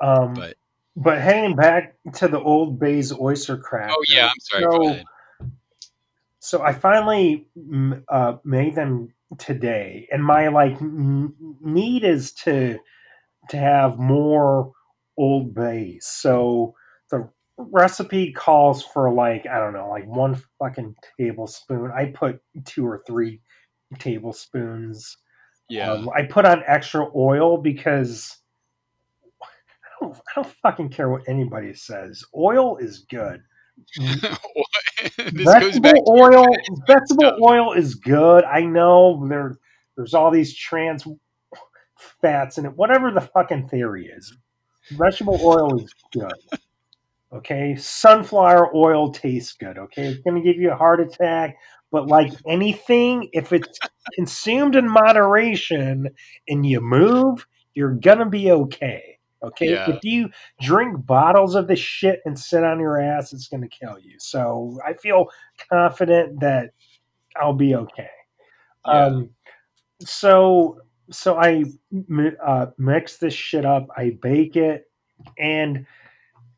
Um, 0.00 0.34
But 0.34 0.56
but 0.96 1.20
hanging 1.20 1.56
back 1.56 1.94
to 2.14 2.28
the 2.28 2.40
old 2.40 2.78
Bay's 2.78 3.12
oyster 3.12 3.56
crackers. 3.56 3.94
oh 3.98 4.04
yeah, 4.08 4.28
I'm 4.28 4.40
sorry. 4.40 4.64
So, 4.70 4.98
so 6.38 6.62
I 6.62 6.72
finally 6.72 7.46
uh, 8.08 8.36
made 8.44 8.74
them 8.74 9.12
today, 9.38 10.08
and 10.10 10.24
my 10.24 10.48
like 10.48 10.80
need 10.80 12.04
is 12.04 12.32
to 12.32 12.78
to 13.50 13.56
have 13.56 13.98
more 13.98 14.72
Old 15.16 15.54
Bays. 15.54 16.06
So 16.06 16.74
recipe 17.70 18.32
calls 18.32 18.82
for 18.82 19.12
like 19.12 19.46
I 19.46 19.58
don't 19.58 19.72
know, 19.72 19.88
like 19.88 20.06
one 20.06 20.40
fucking 20.58 20.94
tablespoon. 21.18 21.90
I 21.94 22.06
put 22.06 22.40
two 22.64 22.86
or 22.86 23.02
three 23.06 23.40
tablespoons. 23.98 25.16
Yeah. 25.68 25.92
Um, 25.92 26.10
I 26.16 26.22
put 26.22 26.44
on 26.44 26.62
extra 26.66 27.06
oil 27.14 27.56
because 27.56 28.36
I 29.42 29.46
don't, 30.00 30.16
I 30.16 30.42
don't 30.42 30.54
fucking 30.62 30.88
care 30.90 31.08
what 31.08 31.28
anybody 31.28 31.74
says. 31.74 32.24
Oil 32.36 32.76
is 32.78 33.00
good. 33.10 33.42
this 33.96 34.28
goes 35.32 35.78
vegetable 35.78 36.04
oil. 36.08 36.46
Vegetable 36.86 37.38
oil 37.42 37.72
is 37.72 37.94
good. 37.94 38.44
I 38.44 38.62
know 38.62 39.26
there, 39.28 39.56
there's 39.96 40.14
all 40.14 40.30
these 40.30 40.54
trans 40.54 41.06
fats 42.20 42.58
in 42.58 42.66
it. 42.66 42.76
Whatever 42.76 43.10
the 43.10 43.20
fucking 43.20 43.68
theory 43.68 44.06
is, 44.06 44.36
vegetable 44.90 45.38
oil 45.42 45.82
is 45.82 45.94
good. 46.12 46.32
Okay, 47.32 47.76
sunflower 47.76 48.74
oil 48.74 49.12
tastes 49.12 49.52
good. 49.52 49.78
Okay, 49.78 50.02
it's 50.02 50.20
gonna 50.24 50.42
give 50.42 50.56
you 50.56 50.72
a 50.72 50.76
heart 50.76 51.00
attack, 51.00 51.56
but 51.92 52.08
like 52.08 52.32
anything, 52.46 53.28
if 53.32 53.52
it's 53.52 53.78
consumed 54.14 54.74
in 54.74 54.88
moderation 54.88 56.08
and 56.48 56.66
you 56.66 56.80
move, 56.80 57.46
you're 57.74 57.94
gonna 57.94 58.28
be 58.28 58.50
okay. 58.50 59.18
Okay, 59.42 59.70
Yeah. 59.70 59.88
if 59.88 60.04
you 60.04 60.28
drink 60.60 61.06
bottles 61.06 61.54
of 61.54 61.68
this 61.68 61.78
shit 61.78 62.20
and 62.26 62.38
sit 62.38 62.64
on 62.64 62.80
your 62.80 63.00
ass, 63.00 63.32
it's 63.32 63.48
gonna 63.48 63.68
kill 63.68 63.98
you. 63.98 64.16
So 64.18 64.78
I 64.84 64.94
feel 64.94 65.26
confident 65.70 66.40
that 66.40 66.70
I'll 67.40 67.54
be 67.54 67.74
okay. 67.76 68.10
Yeah. 68.86 69.06
Um, 69.06 69.30
so 70.00 70.80
so 71.12 71.36
I 71.36 71.64
uh, 72.44 72.66
mix 72.78 73.18
this 73.18 73.34
shit 73.34 73.64
up. 73.64 73.86
I 73.96 74.18
bake 74.20 74.56
it, 74.56 74.84
and 75.38 75.86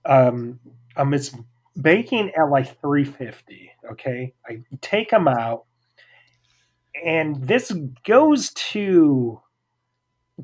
um, 0.05 0.59
um, 0.97 1.15
it's 1.15 1.35
baking 1.81 2.33
at 2.39 2.51
like 2.51 2.81
350. 2.81 3.71
Okay, 3.93 4.35
I 4.47 4.63
take 4.81 5.11
them 5.11 5.29
out, 5.29 5.65
and 7.05 7.37
this 7.47 7.73
goes 8.05 8.51
to 8.55 9.41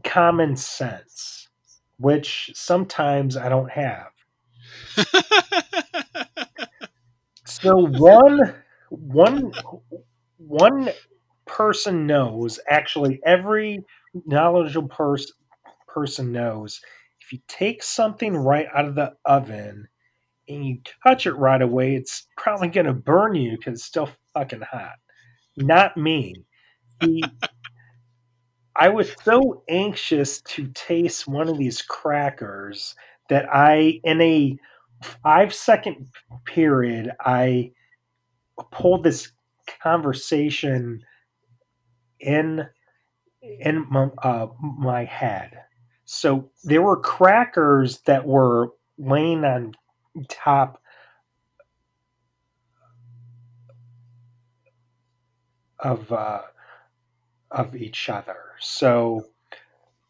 common 0.04 0.56
sense, 0.56 1.48
which 1.98 2.50
sometimes 2.54 3.36
I 3.36 3.48
don't 3.48 3.70
have. 3.70 4.10
So 7.44 7.74
one 7.76 8.54
one 8.90 9.52
one 10.38 10.90
person 11.46 12.06
knows 12.06 12.60
actually 12.68 13.20
every 13.24 13.84
knowledgeable 14.26 14.88
person 14.88 15.34
person 15.86 16.32
knows 16.32 16.80
if 17.28 17.32
you 17.34 17.40
take 17.46 17.82
something 17.82 18.34
right 18.34 18.66
out 18.74 18.86
of 18.86 18.94
the 18.94 19.12
oven 19.26 19.86
and 20.48 20.64
you 20.64 20.78
touch 21.06 21.26
it 21.26 21.34
right 21.34 21.60
away 21.60 21.94
it's 21.94 22.26
probably 22.38 22.68
going 22.68 22.86
to 22.86 22.94
burn 22.94 23.34
you 23.34 23.52
because 23.56 23.74
it's 23.74 23.84
still 23.84 24.08
fucking 24.32 24.62
hot 24.62 24.94
not 25.56 25.96
me 25.96 26.34
the, 27.00 27.22
i 28.76 28.88
was 28.88 29.14
so 29.22 29.62
anxious 29.68 30.40
to 30.42 30.68
taste 30.74 31.28
one 31.28 31.48
of 31.48 31.58
these 31.58 31.82
crackers 31.82 32.94
that 33.28 33.46
i 33.52 34.00
in 34.04 34.20
a 34.22 34.56
five 35.02 35.54
second 35.54 36.08
period 36.46 37.12
i 37.20 37.70
pulled 38.72 39.04
this 39.04 39.32
conversation 39.82 41.02
in 42.20 42.66
in 43.42 43.86
my, 43.90 44.08
uh, 44.22 44.48
my 44.60 45.04
head. 45.04 45.58
So 46.10 46.50
there 46.64 46.80
were 46.80 46.96
crackers 46.98 48.00
that 48.06 48.26
were 48.26 48.70
laying 48.96 49.44
on 49.44 49.74
top 50.30 50.80
of 55.78 56.10
uh, 56.10 56.40
of 57.50 57.76
each 57.76 58.08
other. 58.08 58.38
So 58.58 59.26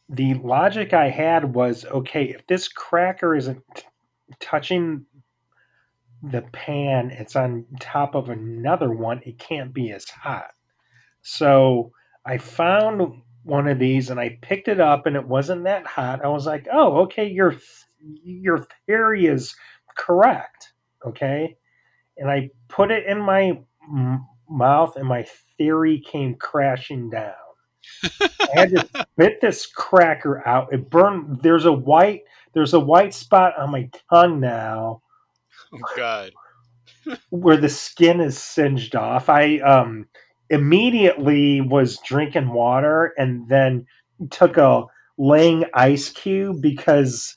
the 0.09 0.35
logic 0.35 0.95
I 0.95 1.09
had 1.09 1.52
was 1.52 1.85
okay, 1.87 2.26
if 2.26 2.47
this 2.47 2.69
cracker 2.69 3.35
isn't 3.35 3.61
t- 3.75 3.83
touching 4.38 5.05
the 6.23 6.43
pan, 6.52 7.11
it's 7.11 7.35
on 7.35 7.67
top 7.81 8.14
of 8.14 8.28
another 8.28 8.93
one, 8.93 9.21
it 9.26 9.40
can't 9.40 9.75
be 9.75 9.90
as 9.90 10.09
hot. 10.09 10.52
So 11.23 11.90
I 12.25 12.38
found 12.38 13.21
one 13.45 13.68
of 13.68 13.78
these 13.78 14.11
and 14.11 14.21
I 14.21 14.38
picked 14.42 14.68
it 14.68 14.80
up 14.80 15.07
and 15.07 15.16
it 15.16 15.26
wasn't 15.26 15.64
that 15.64 15.87
hot. 15.87 16.25
I 16.25 16.28
was 16.28 16.47
like, 16.47 16.66
"Oh, 16.73 16.99
okay, 17.02 17.26
your 17.26 17.57
your 18.00 18.66
theory 18.87 19.26
is 19.26 19.54
correct." 19.97 20.73
Okay? 21.07 21.57
And 22.16 22.30
I 22.30 22.50
put 22.68 22.90
it 22.90 23.07
in 23.07 23.21
my 23.21 23.61
mouth 24.49 24.97
and 24.97 25.07
my 25.07 25.26
theory 25.57 26.00
came 26.00 26.35
crashing 26.35 27.11
down. 27.11 27.35
I 28.54 28.59
had 28.61 28.71
to 28.73 28.88
spit 29.14 29.40
this 29.40 29.66
cracker 29.66 30.47
out. 30.47 30.73
It 30.73 30.90
burned 30.90 31.40
there's 31.42 31.66
a 31.66 31.73
white 31.73 32.23
there's 32.54 32.75
a 32.75 32.80
white 32.80 33.14
spot 33.14 33.59
on 33.59 33.71
my 33.71 33.90
tongue 34.11 34.40
now 34.40 35.02
oh 35.75 35.78
God. 35.97 36.33
where 37.30 37.57
the 37.57 37.68
skin 37.68 38.21
is 38.21 38.38
singed 38.38 38.97
off. 38.97 39.28
I 39.28 39.59
um 39.61 40.07
immediately 40.50 41.61
was 41.61 41.99
drinking 41.99 42.52
water 42.52 43.12
and 43.19 43.49
then 43.49 43.87
took 44.31 44.57
a 44.57 44.85
laying 45.19 45.64
ice 45.75 46.09
cube 46.11 46.61
because 46.62 47.37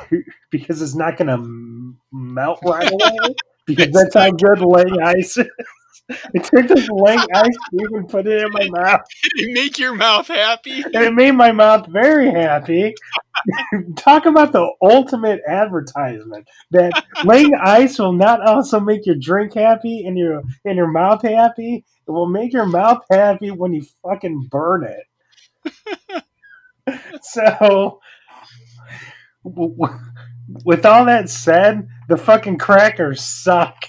because 0.50 0.80
it's 0.80 0.94
not 0.94 1.16
going 1.16 1.28
to 1.28 1.94
melt 2.12 2.60
right 2.64 2.90
away 2.90 3.34
because 3.66 3.90
that's 3.90 4.14
how 4.14 4.30
good 4.30 4.60
laying 4.60 5.00
ice 5.02 5.36
is. 5.36 5.46
I 6.10 6.38
took 6.38 6.68
this 6.68 6.88
laying 6.90 7.20
ice 7.34 7.56
cube 7.70 7.92
and 7.92 8.08
put 8.08 8.26
it 8.26 8.44
in 8.44 8.52
my 8.52 8.68
mouth, 8.80 9.00
Did 9.36 9.48
it 9.48 9.52
make 9.52 9.78
your 9.78 9.94
mouth 9.94 10.28
happy? 10.28 10.82
and 10.82 10.94
it 10.94 11.14
made 11.14 11.32
my 11.32 11.52
mouth 11.52 11.86
very 11.88 12.30
happy. 12.30 12.94
Talk 13.96 14.26
about 14.26 14.52
the 14.52 14.70
ultimate 14.82 15.40
advertisement 15.48 16.46
that 16.70 16.92
laying 17.24 17.54
ice 17.62 17.98
will 17.98 18.12
not 18.12 18.46
also 18.46 18.78
make 18.78 19.06
your 19.06 19.16
drink 19.20 19.54
happy 19.54 20.04
and 20.06 20.16
your 20.18 20.42
and 20.64 20.76
your 20.76 20.90
mouth 20.90 21.22
happy. 21.22 21.84
It 22.06 22.10
will 22.10 22.28
make 22.28 22.52
your 22.52 22.66
mouth 22.66 23.02
happy 23.10 23.50
when 23.50 23.72
you 23.72 23.84
fucking 24.02 24.48
burn 24.50 24.84
it. 24.84 26.24
so 27.22 28.00
with 29.44 30.84
all 30.84 31.04
that 31.06 31.28
said, 31.30 31.88
the 32.08 32.16
fucking 32.16 32.58
crackers 32.58 33.22
suck. 33.22 33.86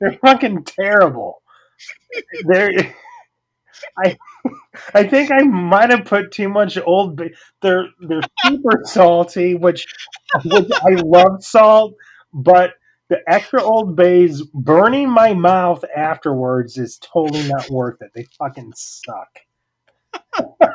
They're 0.00 0.18
fucking 0.24 0.64
terrible. 0.64 1.42
They're 2.46 2.70
I 3.98 4.16
I 4.94 5.04
think 5.04 5.30
I 5.32 5.42
might 5.42 5.90
have 5.90 6.04
put 6.04 6.32
too 6.32 6.48
much 6.48 6.78
old. 6.78 7.20
They're 7.62 7.86
they're 8.00 8.22
super 8.44 8.82
salty, 8.84 9.54
which 9.54 9.86
which 10.44 10.70
I 10.72 10.94
love 11.04 11.44
salt, 11.44 11.94
but 12.32 12.74
the 13.08 13.20
extra 13.28 13.62
Old 13.62 13.96
Bay's 13.96 14.42
burning 14.42 15.10
my 15.10 15.34
mouth 15.34 15.84
afterwards 15.96 16.78
is 16.78 16.98
totally 16.98 17.46
not 17.48 17.68
worth 17.70 18.00
it. 18.00 18.10
They 18.14 18.26
fucking 18.38 18.72
suck. 18.74 19.38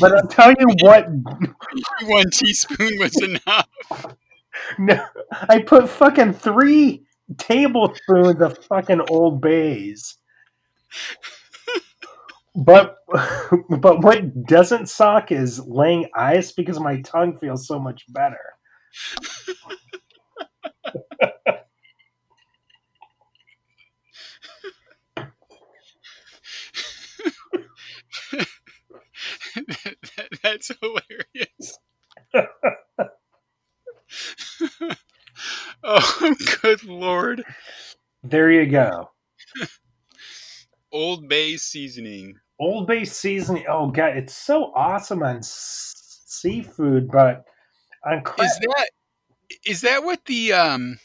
but 0.00 0.12
I'll 0.16 0.26
tell 0.28 0.50
you 0.52 0.66
what. 0.80 1.08
One 2.04 2.30
teaspoon 2.30 2.98
was 2.98 3.20
enough. 3.22 3.68
No, 4.78 5.02
I 5.48 5.60
put 5.62 5.88
fucking 5.88 6.34
three 6.34 7.04
tablespoons 7.38 8.40
of 8.42 8.58
fucking 8.64 9.00
Old 9.08 9.40
Bays. 9.40 10.18
But 12.54 12.96
but 13.80 14.02
what 14.02 14.46
doesn't 14.46 14.88
suck 14.88 15.32
is 15.32 15.60
laying 15.66 16.08
ice 16.14 16.52
because 16.52 16.80
my 16.80 17.00
tongue 17.02 17.36
feels 17.38 17.66
so 17.66 17.78
much 17.78 18.04
better. 18.12 18.40
That's 30.42 30.70
hilarious. 30.80 31.78
oh, 35.84 36.34
good 36.62 36.84
lord. 36.84 37.44
There 38.22 38.50
you 38.50 38.66
go. 38.66 39.10
Old 40.92 41.28
Bay 41.28 41.56
seasoning. 41.56 42.34
Old 42.58 42.86
Bay 42.86 43.04
seasoning. 43.04 43.64
Oh 43.68 43.90
god, 43.90 44.16
it's 44.16 44.34
so 44.34 44.72
awesome 44.74 45.22
on 45.22 45.38
s- 45.38 46.22
seafood, 46.26 47.10
but 47.10 47.44
on 48.04 48.22
cra- 48.22 48.44
Is 48.44 48.58
that 48.58 48.90
is 49.64 49.80
that 49.82 50.04
what 50.04 50.24
the 50.26 50.52
um 50.52 50.98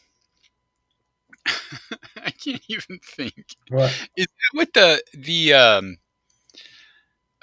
I 2.17 2.31
can't 2.31 2.61
even 2.67 2.99
think. 2.99 3.55
What? 3.69 3.91
Is 4.17 4.27
that 4.27 4.57
what 4.57 4.73
the 4.73 5.01
the 5.13 5.53
um 5.53 5.97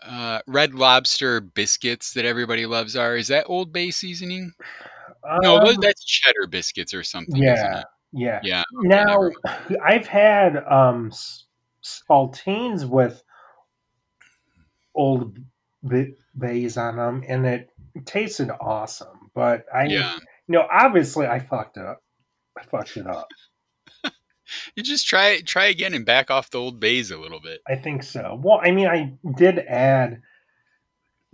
uh, 0.07 0.41
red 0.47 0.75
lobster 0.75 1.41
biscuits 1.41 2.13
that 2.15 2.25
everybody 2.25 2.67
loves 2.67 2.97
are? 2.97 3.17
Is 3.17 3.29
that 3.29 3.45
Old 3.49 3.73
Bay 3.73 3.91
seasoning? 3.91 4.53
no, 5.43 5.57
Um, 5.59 5.65
those, 5.65 5.77
that's 5.79 6.05
cheddar 6.05 6.47
biscuits 6.49 6.93
or 6.95 7.03
something. 7.03 7.43
isn't 7.43 7.45
yeah, 7.57 7.81
it? 7.81 7.87
yeah. 8.13 8.41
yeah. 8.43 8.63
Now 8.83 9.31
I've 9.85 10.07
had 10.07 10.57
um 10.69 11.13
saltines 11.83 12.89
with 12.89 13.23
Old 14.95 15.39
B- 15.89 16.15
Bays 16.39 16.77
on 16.77 16.97
them, 16.97 17.25
and 17.29 17.47
it 17.47 17.71
tasted 18.05 18.51
awesome. 18.61 19.31
But 19.35 19.65
I, 19.75 19.85
Yeah, 19.87 20.15
you 20.49 20.55
know, 20.55 20.67
obviously 20.71 21.27
I 21.27 21.39
fucked 21.39 21.79
up. 21.79 22.03
I 22.59 22.63
fucked 22.65 22.97
it 22.97 23.07
up. 23.07 23.29
you 24.77 24.83
just 24.83 25.07
try 25.07 25.29
it 25.29 25.47
try 25.47 25.67
again 25.67 25.95
and 25.95 26.07
back 26.07 26.31
off 26.31 26.51
the 26.51 26.59
Old 26.59 26.81
Bays 26.81 27.11
a 27.11 27.19
little 27.19 27.41
bit. 27.41 27.61
I 27.69 27.77
think 27.77 28.03
so. 28.03 28.39
Well, 28.43 28.61
I 28.63 28.71
mean, 28.71 28.87
I 28.87 29.15
did 29.37 29.59
add 29.59 30.23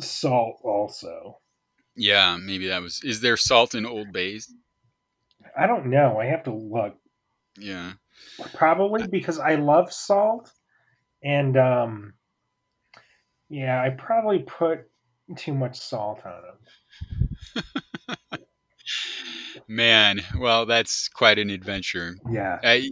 salt 0.01 0.61
also. 0.63 1.39
Yeah, 1.97 2.37
maybe 2.41 2.69
that 2.69 2.83
was. 2.83 3.03
Is 3.03 3.21
there 3.21 3.37
salt 3.37 3.75
in 3.75 3.85
Old 3.85 4.13
Bays? 4.13 4.53
I 5.59 5.67
don't 5.67 5.87
know. 5.87 6.19
I 6.21 6.27
have 6.27 6.45
to 6.45 6.55
look. 6.55 6.97
Yeah. 7.59 7.95
Probably 8.55 9.07
because 9.07 9.39
I 9.39 9.57
love 9.57 9.93
salt, 9.93 10.53
and 11.23 11.57
um, 11.57 12.15
yeah, 13.49 13.83
I 13.83 13.91
probably 13.91 14.41
put 14.41 14.81
too 15.37 15.55
much 15.55 15.79
salt 15.79 16.23
on 16.25 16.43
them. 17.55 17.65
Man, 19.69 20.23
well, 20.39 20.67
that's 20.67 21.09
quite 21.09 21.39
an 21.39 21.51
adventure. 21.51 22.17
Yeah, 22.31 22.59
I, 22.63 22.91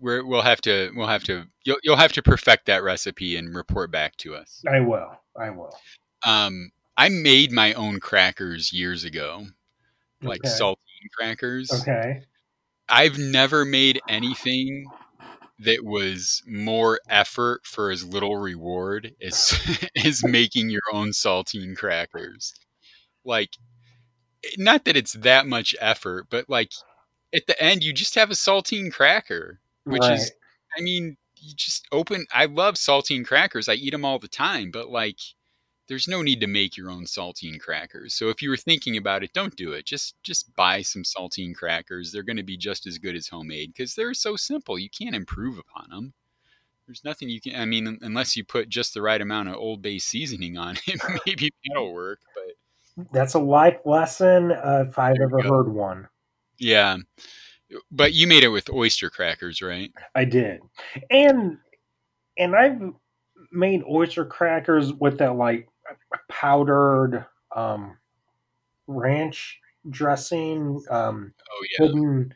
we're, 0.00 0.24
we'll 0.24 0.42
have 0.42 0.60
to 0.62 0.90
we'll 0.94 1.08
have 1.08 1.24
to 1.24 1.44
you'll 1.64 1.78
you'll 1.82 1.96
have 1.96 2.12
to 2.12 2.22
perfect 2.22 2.66
that 2.66 2.82
recipe 2.82 3.36
and 3.36 3.54
report 3.54 3.90
back 3.90 4.16
to 4.18 4.34
us. 4.34 4.62
I 4.68 4.80
will. 4.80 5.10
I 5.38 5.50
will. 5.50 5.76
Um, 6.26 6.70
I 6.96 7.08
made 7.08 7.52
my 7.52 7.72
own 7.74 8.00
crackers 8.00 8.72
years 8.72 9.04
ago, 9.04 9.46
like 10.22 10.40
Okay. 10.44 10.48
saltine 10.50 11.10
crackers. 11.16 11.70
Okay. 11.72 12.22
I've 12.88 13.18
never 13.18 13.64
made 13.64 14.02
anything 14.08 14.92
that 15.58 15.84
was 15.84 16.42
more 16.46 16.98
effort 17.08 17.64
for 17.64 17.90
as 17.90 18.04
little 18.04 18.36
reward 18.36 19.14
as 19.22 19.58
as 20.04 20.22
making 20.24 20.70
your 20.70 20.82
own 20.92 21.08
saltine 21.10 21.76
crackers. 21.76 22.54
Like 23.24 23.50
not 24.58 24.84
that 24.84 24.96
it's 24.96 25.12
that 25.14 25.46
much 25.46 25.74
effort, 25.80 26.26
but 26.30 26.48
like 26.48 26.70
at 27.34 27.46
the 27.46 27.60
end 27.62 27.84
you 27.84 27.92
just 27.92 28.14
have 28.16 28.30
a 28.30 28.34
saltine 28.34 28.92
cracker, 28.92 29.60
which 29.84 30.02
right. 30.02 30.12
is 30.12 30.32
I 30.76 30.80
mean, 30.80 31.16
you 31.36 31.54
just 31.56 31.86
open 31.92 32.26
I 32.32 32.46
love 32.46 32.74
saltine 32.74 33.26
crackers. 33.26 33.68
I 33.68 33.74
eat 33.74 33.90
them 33.90 34.04
all 34.04 34.18
the 34.18 34.28
time, 34.28 34.70
but 34.70 34.90
like 34.90 35.18
there's 35.88 36.08
no 36.08 36.22
need 36.22 36.40
to 36.40 36.46
make 36.46 36.76
your 36.76 36.90
own 36.90 37.04
saltine 37.04 37.60
crackers. 37.60 38.14
So 38.14 38.28
if 38.28 38.40
you 38.40 38.50
were 38.50 38.56
thinking 38.56 38.96
about 38.96 39.22
it, 39.22 39.32
don't 39.32 39.56
do 39.56 39.72
it. 39.72 39.84
Just 39.84 40.14
just 40.22 40.54
buy 40.56 40.82
some 40.82 41.02
saltine 41.02 41.54
crackers. 41.54 42.12
They're 42.12 42.22
going 42.22 42.36
to 42.36 42.42
be 42.42 42.56
just 42.56 42.86
as 42.86 42.98
good 42.98 43.16
as 43.16 43.28
homemade 43.28 43.72
because 43.74 43.94
they're 43.94 44.14
so 44.14 44.36
simple. 44.36 44.78
You 44.78 44.88
can't 44.88 45.16
improve 45.16 45.58
upon 45.58 45.90
them. 45.90 46.12
There's 46.86 47.04
nothing 47.04 47.28
you 47.28 47.40
can. 47.40 47.60
I 47.60 47.64
mean, 47.64 47.98
unless 48.02 48.36
you 48.36 48.44
put 48.44 48.68
just 48.68 48.94
the 48.94 49.02
right 49.02 49.20
amount 49.20 49.48
of 49.48 49.56
Old 49.56 49.82
Bay 49.82 49.98
seasoning 49.98 50.56
on 50.56 50.76
it, 50.86 51.00
maybe 51.26 51.50
that'll 51.66 51.92
work. 51.92 52.20
But 52.34 53.08
That's 53.12 53.34
a 53.34 53.38
life 53.38 53.80
lesson 53.84 54.52
uh, 54.52 54.86
if 54.88 54.98
I've 54.98 55.20
ever 55.20 55.40
heard 55.42 55.68
one. 55.68 56.08
yeah, 56.58 56.96
but 57.90 58.12
you 58.14 58.26
made 58.26 58.42
it 58.44 58.48
with 58.48 58.70
oyster 58.70 59.10
crackers, 59.10 59.62
right? 59.62 59.92
I 60.14 60.24
did, 60.24 60.60
and 61.10 61.58
and 62.38 62.54
I've 62.56 62.80
made 63.50 63.82
oyster 63.90 64.24
crackers 64.24 64.92
with 64.92 65.18
that 65.18 65.36
like 65.36 65.68
powdered 66.28 67.26
um, 67.54 67.96
ranch 68.86 69.58
dressing, 69.90 70.82
um, 70.90 71.32
Oh 71.50 71.64
yeah. 71.78 71.86
hidden 71.86 72.34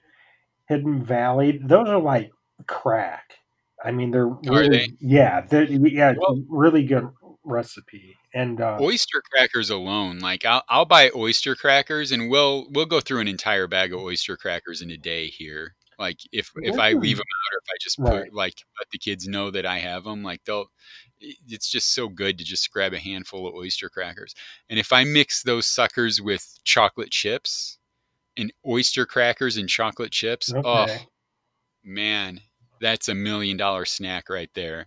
hidden 0.68 1.04
valley. 1.04 1.58
Those 1.62 1.88
are 1.88 2.00
like 2.00 2.30
crack. 2.66 3.32
I 3.84 3.92
mean, 3.92 4.10
they're 4.10 4.26
Are 4.28 4.40
really 4.44 4.68
they? 4.68 4.88
yeah, 5.00 5.42
they're, 5.42 5.64
yeah, 5.64 6.14
Well- 6.18 6.42
really 6.48 6.84
good 6.84 7.08
recipe. 7.44 8.16
And 8.36 8.60
uh, 8.60 8.78
oyster 8.80 9.22
crackers 9.32 9.70
alone 9.70 10.18
like 10.18 10.44
I'll, 10.44 10.62
I'll 10.68 10.84
buy 10.84 11.10
oyster 11.16 11.54
crackers 11.54 12.12
and 12.12 12.28
we'll 12.30 12.66
we'll 12.70 12.84
go 12.86 13.00
through 13.00 13.20
an 13.20 13.28
entire 13.28 13.66
bag 13.66 13.92
of 13.94 14.00
oyster 14.00 14.36
crackers 14.36 14.82
in 14.82 14.90
a 14.90 14.96
day 14.96 15.28
here. 15.28 15.74
Like 15.98 16.18
if 16.32 16.50
if 16.56 16.78
i 16.78 16.92
leave 16.92 17.16
them 17.16 17.24
out 17.24 17.54
or 17.54 17.60
if 17.64 17.68
i 17.70 17.76
just 17.80 17.98
put 17.98 18.12
Right. 18.12 18.32
like 18.32 18.54
let 18.78 18.90
the 18.92 18.98
kids 18.98 19.26
know 19.26 19.50
that 19.50 19.64
i 19.64 19.78
have 19.78 20.04
them 20.04 20.22
like 20.22 20.44
they'll 20.44 20.66
it's 21.48 21.70
just 21.70 21.94
so 21.94 22.10
good 22.10 22.36
to 22.36 22.44
just 22.44 22.70
grab 22.70 22.92
a 22.92 22.98
handful 22.98 23.46
of 23.48 23.54
oyster 23.54 23.88
crackers. 23.88 24.34
And 24.68 24.78
if 24.78 24.92
i 24.92 25.04
mix 25.04 25.42
those 25.42 25.66
suckers 25.66 26.20
with 26.20 26.58
chocolate 26.64 27.10
chips 27.10 27.78
and 28.36 28.52
oyster 28.68 29.06
crackers 29.06 29.56
and 29.56 29.66
chocolate 29.70 30.12
chips 30.12 30.52
oh 30.62 30.86
man 31.82 32.40
that's 32.82 33.08
a 33.08 33.14
million 33.14 33.56
dollar 33.56 33.86
snack 33.86 34.28
right 34.28 34.50
there. 34.54 34.86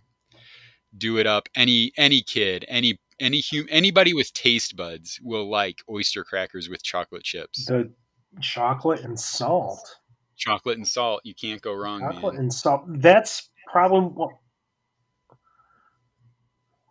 Do 0.96 1.18
it 1.18 1.26
up 1.26 1.48
any 1.56 1.90
any 1.96 2.22
kid 2.22 2.64
any 2.68 3.00
any 3.20 3.42
hum, 3.50 3.66
anybody 3.70 4.14
with 4.14 4.32
taste 4.34 4.76
buds 4.76 5.20
will 5.22 5.50
like 5.50 5.78
oyster 5.90 6.24
crackers 6.24 6.68
with 6.68 6.82
chocolate 6.82 7.24
chips 7.24 7.66
the 7.66 7.92
chocolate 8.40 9.02
and 9.02 9.18
salt. 9.18 9.96
chocolate 10.36 10.78
and 10.78 10.88
salt 10.88 11.20
you 11.24 11.34
can't 11.34 11.62
go 11.62 11.74
wrong 11.74 12.00
Chocolate 12.00 12.34
man 12.34 12.40
and 12.40 12.52
salt. 12.52 12.82
That's 12.88 13.50
probably 13.70 14.00
one- 14.00 14.34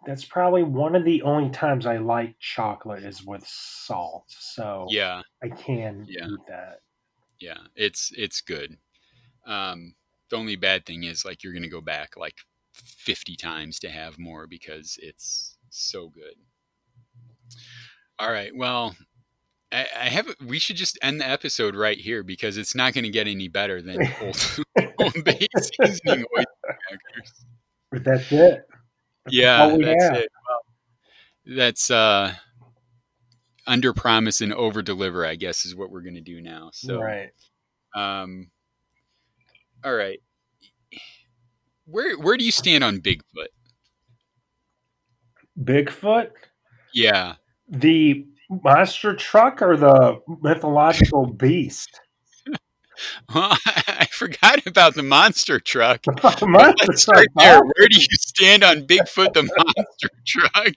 that's 0.05 0.25
probably 0.25 0.63
one 0.63 0.95
of 0.95 1.03
the 1.05 1.21
only 1.23 1.49
times 1.51 1.85
I 1.85 1.97
like 1.97 2.39
chocolate 2.39 3.03
is 3.03 3.23
with 3.25 3.45
salt. 3.47 4.25
So 4.29 4.87
yeah 4.89 5.21
I 5.43 5.49
can 5.49 6.07
Yeah. 6.07 6.27
eat 6.27 6.39
that. 6.47 6.81
yeah 7.39 7.59
it's 7.75 8.11
it's 8.17 8.41
good 8.41 8.77
um 9.45 9.95
the 10.29 10.37
only 10.37 10.55
bad 10.57 10.85
thing 10.85 11.03
is 11.05 11.25
like 11.25 11.43
you're 11.43 11.53
gonna 11.53 11.69
go 11.69 11.81
back 11.81 12.17
like 12.17 12.35
50 12.73 13.35
times 13.35 13.79
to 13.79 13.89
have 13.89 14.19
more 14.19 14.47
because 14.47 14.97
it's 15.01 15.57
so 15.71 16.09
good 16.09 16.35
all 18.19 18.31
right 18.31 18.51
well 18.55 18.95
I, 19.71 19.85
I 19.95 20.09
have. 20.09 20.27
We 20.45 20.59
should 20.59 20.75
just 20.75 20.97
end 21.01 21.21
the 21.21 21.27
episode 21.27 21.75
right 21.75 21.97
here 21.97 22.23
because 22.23 22.57
it's 22.57 22.73
not 22.73 22.93
going 22.93 23.03
to 23.03 23.09
get 23.09 23.27
any 23.27 23.47
better 23.47 23.81
than 23.81 24.01
old, 24.21 24.59
old 24.99 25.23
bay 25.23 25.47
seasoning 25.57 26.25
oyster. 26.37 27.29
That's 27.91 28.31
it. 28.31 28.65
Yeah, 29.29 29.77
that's 29.79 30.03
have. 30.03 30.17
it. 30.17 30.29
Well, 30.47 31.57
that's 31.57 31.91
uh, 31.91 32.33
under 33.67 33.93
promise 33.93 34.41
and 34.41 34.53
over 34.53 34.81
deliver. 34.81 35.25
I 35.25 35.35
guess 35.35 35.65
is 35.65 35.75
what 35.75 35.91
we're 35.91 36.01
going 36.01 36.15
to 36.15 36.21
do 36.21 36.41
now. 36.41 36.71
So, 36.73 36.99
right. 36.99 37.29
um, 37.95 38.49
all 39.83 39.93
right. 39.93 40.19
Where 41.85 42.17
where 42.17 42.37
do 42.37 42.45
you 42.45 42.51
stand 42.51 42.83
on 42.83 42.99
Bigfoot? 42.99 43.49
Bigfoot, 45.63 46.29
Yeah. 46.93 47.35
the 47.67 48.25
monster 48.49 49.15
truck, 49.15 49.61
or 49.61 49.77
the 49.77 50.19
mythological 50.41 51.25
beast? 51.27 51.99
Well, 53.33 53.55
I 53.65 54.07
forgot 54.11 54.67
about 54.67 54.93
the 54.93 55.03
monster 55.03 55.57
truck. 55.57 56.03
The 56.05 56.45
monster 56.47 56.85
let's 56.87 57.05
truck. 57.05 57.25
there. 57.37 57.61
Where 57.61 57.87
do 57.87 57.95
you 57.95 58.05
stand 58.19 58.61
on 58.61 58.81
Bigfoot 58.87 59.31
the 59.31 59.43
monster 59.43 60.09
truck? 60.27 60.73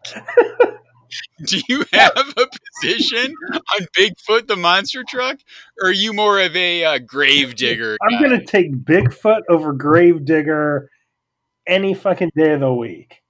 Do 1.47 1.61
you 1.68 1.85
have 1.92 2.12
a 2.37 2.47
position 2.81 3.35
on 3.51 3.87
Bigfoot 3.99 4.47
the 4.47 4.55
monster 4.55 5.03
truck, 5.09 5.38
or 5.83 5.88
are 5.88 5.92
you 5.92 6.12
more 6.12 6.40
of 6.40 6.55
a 6.55 6.85
uh, 6.85 6.99
grave 6.99 7.57
digger? 7.57 7.97
I'm 8.01 8.23
gonna 8.23 8.45
take 8.45 8.73
Bigfoot 8.73 9.40
over 9.49 9.73
Gravedigger 9.73 10.88
any 11.66 11.92
fucking 11.92 12.31
day 12.37 12.53
of 12.53 12.61
the 12.61 12.73
week. 12.73 13.22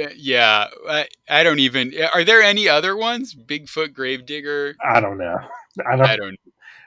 Uh, 0.00 0.08
yeah, 0.16 0.68
I, 0.88 1.08
I 1.28 1.42
don't 1.42 1.58
even. 1.60 1.92
Are 2.14 2.24
there 2.24 2.42
any 2.42 2.68
other 2.68 2.96
ones? 2.96 3.34
Bigfoot, 3.34 3.92
Gravedigger. 3.94 4.76
I 4.84 5.00
don't 5.00 5.18
know. 5.18 5.36
I 5.90 5.96
don't. 5.96 6.06
I 6.06 6.16
don't. 6.16 6.36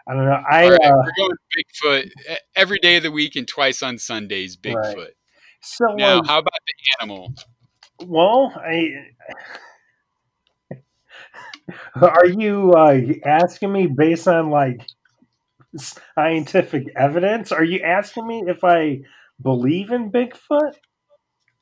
I 0.08 0.14
don't 0.14 0.26
know. 0.26 0.44
I 0.50 0.70
right, 0.70 0.80
uh, 0.82 0.94
we're 0.96 1.14
going 1.18 1.38
Bigfoot 1.58 2.12
every 2.56 2.80
day 2.80 2.98
of 2.98 3.04
the 3.04 3.12
week 3.12 3.36
and 3.36 3.48
twice 3.48 3.84
on 3.84 3.98
Sundays. 3.98 4.58
Bigfoot. 4.58 4.96
Right. 4.96 5.14
so 5.62 5.86
Now, 5.96 6.18
like, 6.18 6.28
how 6.28 6.40
about 6.40 6.54
the 6.66 7.04
animal? 7.04 7.34
well, 8.06 8.54
I 8.56 8.90
are 12.02 12.26
you 12.26 12.74
uh, 12.74 13.00
asking 13.26 13.72
me 13.72 13.88
based 13.88 14.28
on 14.28 14.50
like 14.50 14.82
scientific 15.78 16.88
evidence? 16.96 17.52
Are 17.52 17.64
you 17.64 17.82
asking 17.82 18.28
me 18.28 18.44
if 18.48 18.64
I 18.64 19.02
believe 19.42 19.92
in 19.92 20.12
Bigfoot 20.12 20.74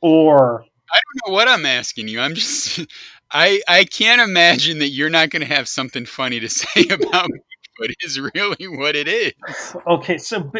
or 0.02 0.66
I 0.92 1.00
don't 1.06 1.28
know 1.30 1.34
what 1.34 1.48
I'm 1.48 1.66
asking 1.66 2.08
you. 2.08 2.20
I'm 2.20 2.36
just. 2.36 2.80
I 3.32 3.62
I 3.68 3.84
can't 3.84 4.22
imagine 4.22 4.80
that 4.80 4.90
you're 4.90 5.10
not 5.10 5.30
going 5.30 5.42
to 5.48 5.54
have 5.54 5.68
something 5.68 6.06
funny 6.06 6.40
to 6.40 6.50
say 6.50 6.88
about 6.90 7.30
Bigfoot. 7.30 7.94
Is 8.04 8.20
really 8.20 8.68
what 8.68 8.96
it 8.96 9.08
is. 9.08 9.76
okay? 9.88 10.18
So, 10.18 10.52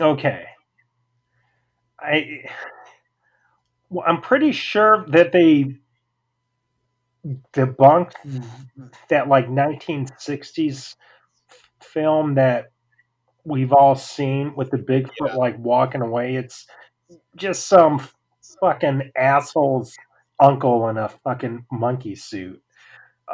okay, 0.00 0.44
I 1.98 2.44
well, 3.90 4.04
I'm 4.06 4.20
pretty 4.20 4.52
sure 4.52 5.04
that 5.08 5.32
they 5.32 5.76
debunked 7.52 8.14
that 9.08 9.28
like 9.28 9.48
1960s 9.48 10.96
film 11.82 12.34
that 12.34 12.72
we've 13.44 13.72
all 13.72 13.94
seen 13.94 14.54
with 14.56 14.70
the 14.70 14.78
Bigfoot 14.78 15.10
Yeah. 15.20 15.34
like 15.34 15.58
walking 15.58 16.00
away. 16.00 16.36
It's 16.36 16.66
just 17.36 17.68
some 17.68 18.00
fucking 18.60 19.10
asshole's 19.16 19.94
uncle 20.40 20.88
in 20.88 20.96
a 20.98 21.08
fucking 21.08 21.64
monkey 21.70 22.14
suit. 22.14 22.62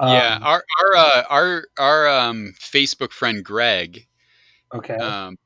yeah, 0.01 0.37
Um, 0.37 0.43
our 0.45 0.65
our 0.81 0.97
uh, 0.97 1.23
our 1.29 1.65
our 1.79 2.09
um, 2.09 2.55
Facebook 2.61 3.13
friend 3.13 3.45
Greg, 3.45 4.07
okay. 4.73 4.97
um, 4.97 5.37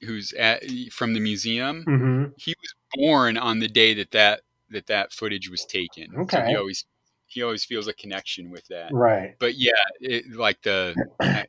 who's 0.00 0.32
at 0.32 0.64
from 0.92 1.12
the 1.14 1.20
museum, 1.20 1.84
hmm 1.84 2.24
he 2.36 2.54
was 2.60 2.74
born 2.94 3.36
on 3.36 3.58
the 3.58 3.68
day 3.68 3.92
that 3.94 4.10
that 4.12 4.40
that 4.70 4.86
that 4.86 5.12
footage 5.12 5.50
was 5.50 5.64
taken. 5.66 6.08
So 6.12 6.22
Okay. 6.22 6.48
he 6.48 6.56
always 6.56 6.84
he 7.26 7.42
always 7.42 7.64
feels 7.64 7.86
a 7.86 7.92
connection 7.92 8.50
with 8.50 8.66
that. 8.68 8.92
Right. 8.92 9.36
But 9.38 9.56
yeah, 9.56 9.72
it, 10.00 10.24
like 10.34 10.60
the 10.62 10.96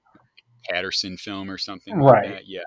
Patterson 0.69 1.17
film 1.17 1.49
or 1.49 1.57
something 1.57 1.97
Right. 1.97 2.23
like 2.25 2.33
that. 2.35 2.47
Yeah, 2.47 2.61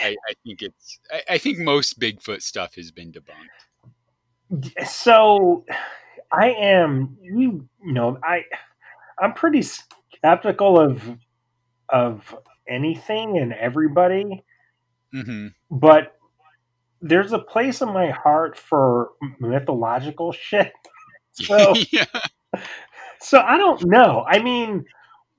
I, 0.00 0.16
I 0.28 0.34
think 0.44 0.62
it's. 0.62 0.98
I, 1.12 1.22
I 1.34 1.38
think 1.38 1.58
most 1.58 2.00
Bigfoot 2.00 2.42
stuff 2.42 2.74
has 2.74 2.90
been 2.90 3.12
debunked. 3.12 3.69
So 4.86 5.64
I 6.32 6.50
am 6.50 7.16
you 7.22 7.68
know 7.82 8.18
I 8.24 8.44
I'm 9.20 9.34
pretty 9.34 9.62
skeptical 9.62 10.78
of 10.78 11.02
of 11.88 12.34
anything 12.68 13.38
and 13.38 13.52
everybody, 13.52 14.44
hmm 15.12 15.48
but 15.70 16.14
there's 17.00 17.32
a 17.32 17.38
place 17.38 17.80
in 17.80 17.88
my 17.92 18.10
heart 18.10 18.56
for 18.58 19.10
mythological 19.40 20.32
shit. 20.32 20.72
So 21.32 21.74
yeah, 21.92 22.04
so 23.20 23.40
I 23.40 23.56
don't 23.56 23.84
know. 23.86 24.24
I 24.28 24.40
mean, 24.40 24.84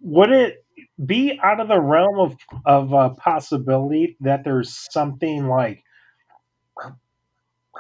would 0.02 0.32
it 0.32 0.65
be 1.06 1.39
out 1.43 1.60
of 1.60 1.67
the 1.67 1.80
realm 1.80 2.19
of 2.19 2.38
of 2.65 2.93
a 2.93 3.12
possibility 3.15 4.17
that 4.21 4.43
there's 4.43 4.88
something 4.91 5.47
like 5.47 5.84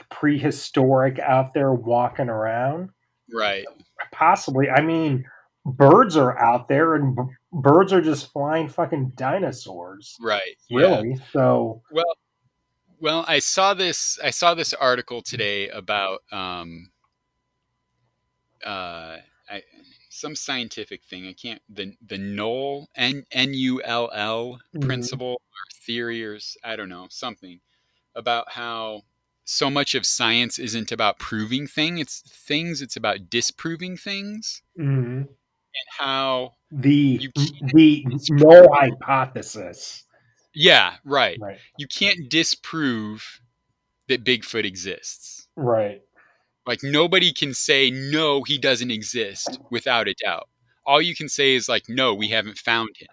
prehistoric 0.09 1.19
out 1.19 1.53
there 1.53 1.73
walking 1.73 2.29
around? 2.29 2.89
right. 3.33 3.65
Possibly. 4.11 4.69
I 4.69 4.81
mean, 4.81 5.25
birds 5.65 6.17
are 6.17 6.37
out 6.39 6.67
there, 6.67 6.95
and 6.95 7.15
b- 7.15 7.21
birds 7.53 7.93
are 7.93 8.01
just 8.01 8.31
flying 8.31 8.67
fucking 8.67 9.13
dinosaurs. 9.15 10.17
Right. 10.19 10.57
Yeah. 10.69 11.01
Really? 11.01 11.19
So, 11.31 11.81
Well, 11.91 12.15
well, 12.99 13.25
I 13.27 13.39
saw 13.39 13.73
this. 13.73 14.19
I 14.23 14.29
saw 14.31 14.53
this 14.53 14.73
article 14.73 15.21
today 15.21 15.69
about 15.69 16.19
um, 16.31 16.91
uh, 18.65 19.17
I, 19.49 19.63
some 20.09 20.35
scientific 20.35 21.03
thing. 21.03 21.27
I 21.27 21.33
can't 21.33 21.61
the 21.69 21.95
the 22.05 22.17
null 22.17 22.89
n 22.95 23.25
n 23.31 23.53
u 23.53 23.81
l 23.83 24.09
l 24.13 24.59
Mhm. 24.75 24.85
principle 24.85 25.33
or 25.33 25.65
theory 25.85 26.25
or 26.25 26.37
I 26.63 26.75
don't 26.75 26.89
know 26.89 27.07
something 27.09 27.59
about 28.15 28.51
how 28.51 29.03
so 29.43 29.69
much 29.69 29.95
of 29.95 30.05
science 30.05 30.59
isn't 30.59 30.91
about 30.91 31.19
proving 31.19 31.67
thing 31.67 31.97
it's 31.97 32.21
things 32.21 32.81
it's 32.81 32.95
about 32.95 33.29
disproving 33.29 33.97
things 33.97 34.61
mhm. 34.79 35.21
and 35.21 35.27
how 35.99 36.53
the 36.71 37.29
the 37.73 38.05
disprove 38.09 38.41
null 38.41 38.73
hypothesis. 38.73 40.05
yeah 40.53 40.95
right 41.05 41.37
Right. 41.41 41.57
you 41.77 41.87
can't 41.87 42.29
disprove 42.29 43.41
that 44.07 44.23
bigfoot 44.23 44.65
exists 44.65 45.41
Right. 45.55 46.01
Like 46.65 46.79
nobody 46.83 47.33
can 47.33 47.53
say 47.53 47.89
no, 47.91 48.43
he 48.43 48.57
doesn't 48.57 48.91
exist 48.91 49.59
without 49.69 50.07
a 50.07 50.13
doubt. 50.13 50.47
All 50.85 51.01
you 51.01 51.15
can 51.15 51.29
say 51.29 51.55
is 51.55 51.67
like 51.67 51.89
no, 51.89 52.13
we 52.13 52.27
haven't 52.29 52.57
found 52.57 52.89
him. 52.97 53.07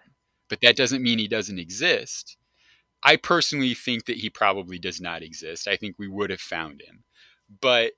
But 0.49 0.61
that 0.61 0.75
doesn't 0.75 1.03
mean 1.03 1.19
he 1.19 1.27
doesn't 1.27 1.59
exist. 1.59 2.37
I 3.03 3.15
personally 3.15 3.73
think 3.73 4.05
that 4.05 4.17
he 4.17 4.29
probably 4.29 4.79
does 4.79 4.99
not 4.99 5.23
exist. 5.23 5.67
I 5.67 5.77
think 5.77 5.95
we 5.97 6.07
would 6.07 6.29
have 6.29 6.41
found 6.41 6.81
him. 6.81 7.03
But 7.61 7.93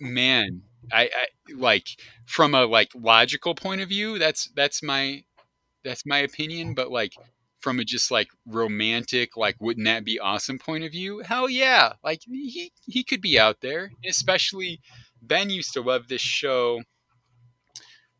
man, 0.00 0.62
I, 0.90 1.04
I 1.04 1.52
like 1.54 1.86
from 2.26 2.54
a 2.54 2.64
like 2.64 2.90
logical 2.94 3.54
point 3.54 3.80
of 3.80 3.88
view, 3.88 4.18
that's 4.18 4.50
that's 4.56 4.82
my 4.82 5.24
that's 5.84 6.06
my 6.06 6.18
opinion, 6.18 6.74
but 6.74 6.90
like 6.90 7.12
from 7.60 7.78
a 7.78 7.84
just 7.84 8.10
like 8.10 8.28
romantic, 8.46 9.36
like 9.36 9.56
wouldn't 9.60 9.86
that 9.86 10.04
be 10.04 10.18
awesome 10.18 10.58
point 10.58 10.84
of 10.84 10.92
view? 10.92 11.20
Hell 11.20 11.48
yeah! 11.48 11.92
Like 12.02 12.22
he 12.26 12.72
he 12.86 13.04
could 13.04 13.20
be 13.20 13.38
out 13.38 13.60
there. 13.60 13.92
Especially 14.04 14.80
Ben 15.20 15.50
used 15.50 15.72
to 15.74 15.80
love 15.80 16.08
this 16.08 16.20
show 16.20 16.82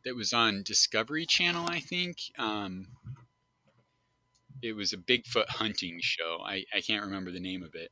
that 0.04 0.16
was 0.16 0.32
on 0.32 0.62
Discovery 0.64 1.26
Channel, 1.26 1.66
I 1.68 1.80
think. 1.80 2.18
Um, 2.38 2.88
it 4.62 4.74
was 4.74 4.92
a 4.92 4.96
Bigfoot 4.98 5.48
hunting 5.48 5.98
show. 6.00 6.38
I, 6.44 6.64
I 6.74 6.80
can't 6.80 7.04
remember 7.04 7.30
the 7.30 7.40
name 7.40 7.62
of 7.62 7.74
it, 7.74 7.90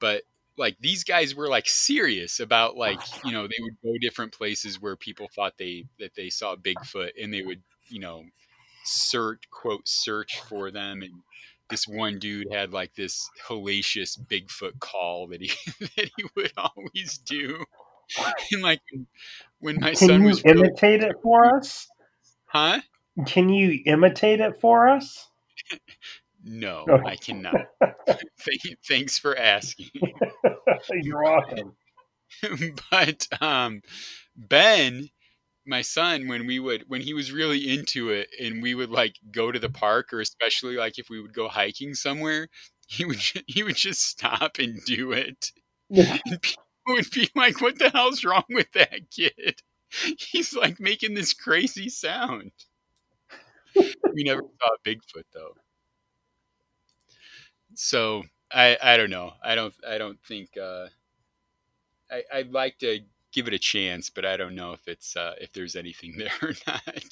but 0.00 0.22
like 0.56 0.76
these 0.80 1.04
guys 1.04 1.34
were 1.34 1.48
like 1.48 1.68
serious 1.68 2.40
about 2.40 2.76
like 2.76 3.00
you 3.24 3.32
know 3.32 3.42
they 3.46 3.60
would 3.60 3.76
go 3.82 3.96
different 4.00 4.32
places 4.32 4.80
where 4.80 4.96
people 4.96 5.28
thought 5.34 5.54
they 5.58 5.84
that 5.98 6.14
they 6.14 6.28
saw 6.30 6.56
Bigfoot 6.56 7.10
and 7.22 7.32
they 7.32 7.42
would 7.42 7.62
you 7.88 8.00
know 8.00 8.24
search 8.84 9.48
quote 9.50 9.86
search 9.86 10.40
for 10.48 10.70
them 10.70 11.02
and 11.02 11.12
this 11.70 11.86
one 11.86 12.18
dude 12.18 12.50
had 12.52 12.72
like 12.72 12.94
this 12.94 13.28
hellacious 13.46 14.18
Bigfoot 14.18 14.80
call 14.80 15.28
that 15.28 15.40
he 15.40 15.48
that 15.80 16.10
he 16.16 16.24
would 16.34 16.52
always 16.56 17.18
do 17.18 17.64
and 18.52 18.62
like 18.62 18.80
when 19.60 19.78
my 19.78 19.92
Can 19.94 20.08
son 20.08 20.22
you 20.22 20.26
was 20.26 20.42
real- 20.44 20.54
imitate 20.56 21.02
it 21.02 21.16
for 21.22 21.54
us? 21.56 21.86
huh 22.46 22.80
Can 23.26 23.48
you 23.48 23.82
imitate 23.86 24.40
it 24.40 24.60
for 24.60 24.88
us? 24.88 25.27
No 26.48 26.84
Oh. 26.88 27.06
I 27.06 27.16
cannot. 27.16 27.54
Thank- 28.08 28.78
thanks 28.88 29.18
for 29.18 29.36
asking. 29.36 29.90
You're 31.02 31.22
welcome. 31.22 31.76
but 32.90 33.26
um, 33.40 33.82
Ben, 34.36 35.08
my 35.66 35.82
son 35.82 36.28
when 36.28 36.46
we 36.46 36.58
would 36.58 36.84
when 36.88 37.00
he 37.02 37.14
was 37.14 37.32
really 37.32 37.68
into 37.72 38.10
it 38.10 38.28
and 38.40 38.62
we 38.62 38.74
would 38.74 38.90
like 38.90 39.16
go 39.32 39.52
to 39.52 39.58
the 39.58 39.68
park 39.70 40.12
or 40.12 40.20
especially 40.20 40.76
like 40.76 40.98
if 40.98 41.10
we 41.10 41.20
would 41.20 41.34
go 41.34 41.48
hiking 41.48 41.94
somewhere 41.94 42.48
he 42.88 43.04
would 43.04 43.20
he 43.46 43.62
would 43.62 43.76
just 43.76 44.02
stop 44.02 44.58
and 44.58 44.82
do 44.86 45.12
it. 45.12 45.52
And 45.90 46.40
people 46.42 46.64
would 46.88 47.10
be 47.10 47.28
like 47.34 47.60
what 47.60 47.78
the 47.78 47.90
hell's 47.90 48.24
wrong 48.24 48.44
with 48.50 48.72
that 48.72 49.10
kid? 49.10 49.60
He's 50.18 50.54
like 50.54 50.80
making 50.80 51.14
this 51.14 51.32
crazy 51.34 51.88
sound. 51.90 52.52
We 54.14 54.24
never 54.24 54.42
saw 54.42 54.70
bigfoot 54.84 55.24
though 55.32 55.54
so 57.80 58.24
i 58.50 58.76
i 58.82 58.96
don't 58.96 59.10
know 59.10 59.32
i 59.42 59.54
don't 59.54 59.74
i 59.86 59.98
don't 59.98 60.18
think 60.26 60.50
uh 60.56 60.86
I, 62.10 62.22
I'd 62.32 62.52
like 62.52 62.78
to 62.78 63.00
give 63.32 63.48
it 63.48 63.54
a 63.54 63.58
chance, 63.58 64.10
but 64.10 64.24
I 64.24 64.36
don't 64.36 64.54
know 64.54 64.72
if 64.72 64.86
it's 64.88 65.16
uh, 65.16 65.34
if 65.40 65.52
there's 65.52 65.76
anything 65.76 66.14
there 66.18 66.32
or 66.42 66.54
not. 66.66 67.04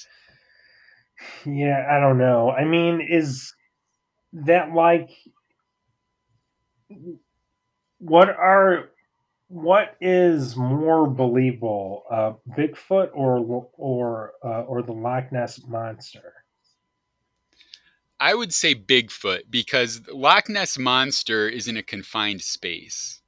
Yeah, 1.44 1.87
I 1.90 2.00
don't 2.00 2.18
know. 2.18 2.50
I 2.50 2.64
mean, 2.64 3.00
is 3.00 3.52
that 4.33 4.72
like 4.72 5.11
what 7.98 8.29
are 8.29 8.90
what 9.48 9.96
is 10.00 10.57
more 10.57 11.07
believable, 11.09 12.02
uh, 12.11 12.33
Bigfoot 12.57 13.11
or 13.14 13.68
or 13.74 14.33
uh, 14.44 14.62
or 14.62 14.83
the 14.83 14.92
Loch 14.92 15.33
Ness 15.33 15.61
monster? 15.66 16.33
I 18.20 18.35
would 18.35 18.52
say 18.52 18.74
Bigfoot 18.74 19.42
because 19.50 20.00
Loch 20.09 20.48
Ness 20.48 20.79
monster 20.79 21.48
is 21.48 21.68
in 21.68 21.76
a 21.76 21.83
confined 21.83 22.42
space. 22.42 23.20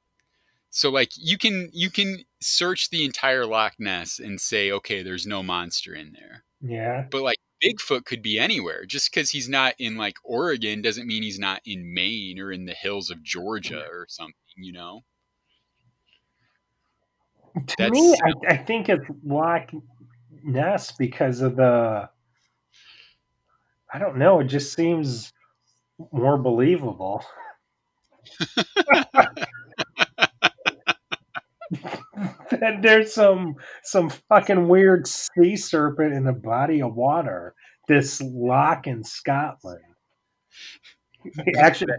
So 0.71 0.89
like 0.89 1.11
you 1.15 1.37
can 1.37 1.69
you 1.73 1.89
can 1.89 2.19
search 2.41 2.89
the 2.89 3.05
entire 3.05 3.45
Loch 3.45 3.73
Ness 3.79 4.19
and 4.19 4.39
say 4.39 4.71
okay 4.71 5.03
there's 5.03 5.27
no 5.27 5.43
monster 5.43 5.93
in 5.93 6.13
there. 6.13 6.43
Yeah. 6.61 7.05
But 7.09 7.21
like 7.21 7.37
Bigfoot 7.63 8.05
could 8.05 8.21
be 8.21 8.39
anywhere. 8.39 8.85
Just 8.85 9.11
cuz 9.11 9.29
he's 9.29 9.49
not 9.49 9.75
in 9.77 9.97
like 9.97 10.15
Oregon 10.23 10.81
doesn't 10.81 11.07
mean 11.07 11.23
he's 11.23 11.39
not 11.39 11.61
in 11.65 11.93
Maine 11.93 12.39
or 12.39 12.51
in 12.51 12.65
the 12.65 12.73
hills 12.73 13.09
of 13.09 13.23
Georgia 13.23 13.85
or 13.91 14.05
something, 14.09 14.33
you 14.57 14.71
know. 14.71 15.03
To 17.55 17.75
That's, 17.77 17.91
me, 17.91 18.15
I, 18.23 18.53
I 18.53 18.57
think 18.57 18.89
it's 18.89 19.05
Loch 19.23 19.71
Ness 20.43 20.91
because 20.93 21.41
of 21.41 21.55
the 21.55 22.09
I 23.93 23.99
don't 23.99 24.17
know, 24.17 24.39
it 24.39 24.47
just 24.47 24.73
seems 24.73 25.33
more 26.11 26.37
believable. 26.37 27.23
that 32.51 32.81
there's 32.81 33.13
some 33.13 33.55
some 33.83 34.09
fucking 34.09 34.67
weird 34.67 35.07
sea 35.07 35.55
serpent 35.55 36.13
in 36.13 36.27
a 36.27 36.33
body 36.33 36.81
of 36.81 36.95
water. 36.95 37.55
This 37.87 38.21
lock 38.21 38.87
in 38.87 39.03
Scotland. 39.03 39.81
Actually, 41.57 41.93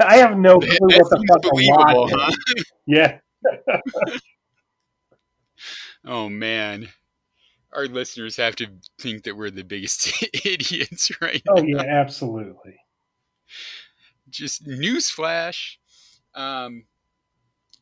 I 0.00 0.16
have 0.16 0.36
no 0.36 0.58
clue 0.58 0.78
what 0.80 1.10
the 1.10 1.24
fuck 1.28 1.44
a 1.44 1.56
lock 1.70 2.10
huh? 2.12 2.30
is. 2.56 2.64
Yeah. 2.86 3.18
oh 6.04 6.28
man, 6.28 6.88
our 7.74 7.86
listeners 7.86 8.36
have 8.36 8.56
to 8.56 8.66
think 8.98 9.24
that 9.24 9.36
we're 9.36 9.50
the 9.50 9.64
biggest 9.64 10.24
idiots 10.44 11.10
right 11.20 11.42
oh, 11.48 11.54
now. 11.54 11.82
yeah, 11.82 12.00
absolutely. 12.00 12.76
Just 14.30 14.66
newsflash. 14.66 15.76
Um, 16.34 16.84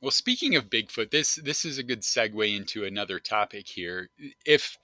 well, 0.01 0.11
speaking 0.11 0.57
of 0.57 0.69
Bigfoot, 0.71 1.11
this 1.11 1.37
this 1.37 1.65
is 1.65 1.79
a 1.79 1.83
good 1.83 2.03
segue 2.03 2.57
into 2.57 2.85
another 2.85 3.19
topic 3.21 3.69
here. 3.69 4.11
If 4.45 4.77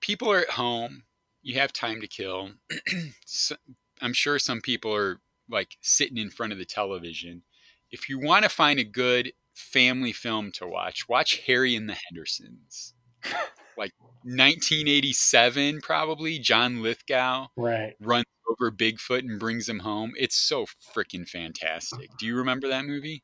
people 0.00 0.32
are 0.32 0.40
at 0.40 0.50
home, 0.50 1.04
you 1.42 1.58
have 1.60 1.72
time 1.72 2.00
to 2.00 2.06
kill. 2.06 2.52
so, 3.26 3.56
I'm 4.00 4.14
sure 4.14 4.38
some 4.38 4.60
people 4.60 4.94
are 4.94 5.20
like 5.48 5.76
sitting 5.82 6.18
in 6.18 6.30
front 6.30 6.52
of 6.52 6.58
the 6.58 6.64
television. 6.64 7.42
If 7.90 8.08
you 8.08 8.18
want 8.18 8.44
to 8.44 8.48
find 8.48 8.80
a 8.80 8.84
good 8.84 9.32
family 9.52 10.12
film 10.12 10.50
to 10.52 10.66
watch, 10.66 11.08
watch 11.08 11.42
Harry 11.46 11.76
and 11.76 11.88
the 11.88 11.96
Hendersons. 12.08 12.94
like 13.76 13.92
1987, 14.22 15.80
probably. 15.80 16.38
John 16.38 16.82
Lithgow 16.82 17.48
right. 17.56 17.94
runs 18.00 18.26
over 18.48 18.70
Bigfoot 18.70 19.20
and 19.20 19.38
brings 19.38 19.68
him 19.68 19.80
home. 19.80 20.12
It's 20.16 20.36
so 20.36 20.66
freaking 20.94 21.28
fantastic. 21.28 22.10
Do 22.18 22.26
you 22.26 22.36
remember 22.36 22.68
that 22.68 22.84
movie? 22.84 23.22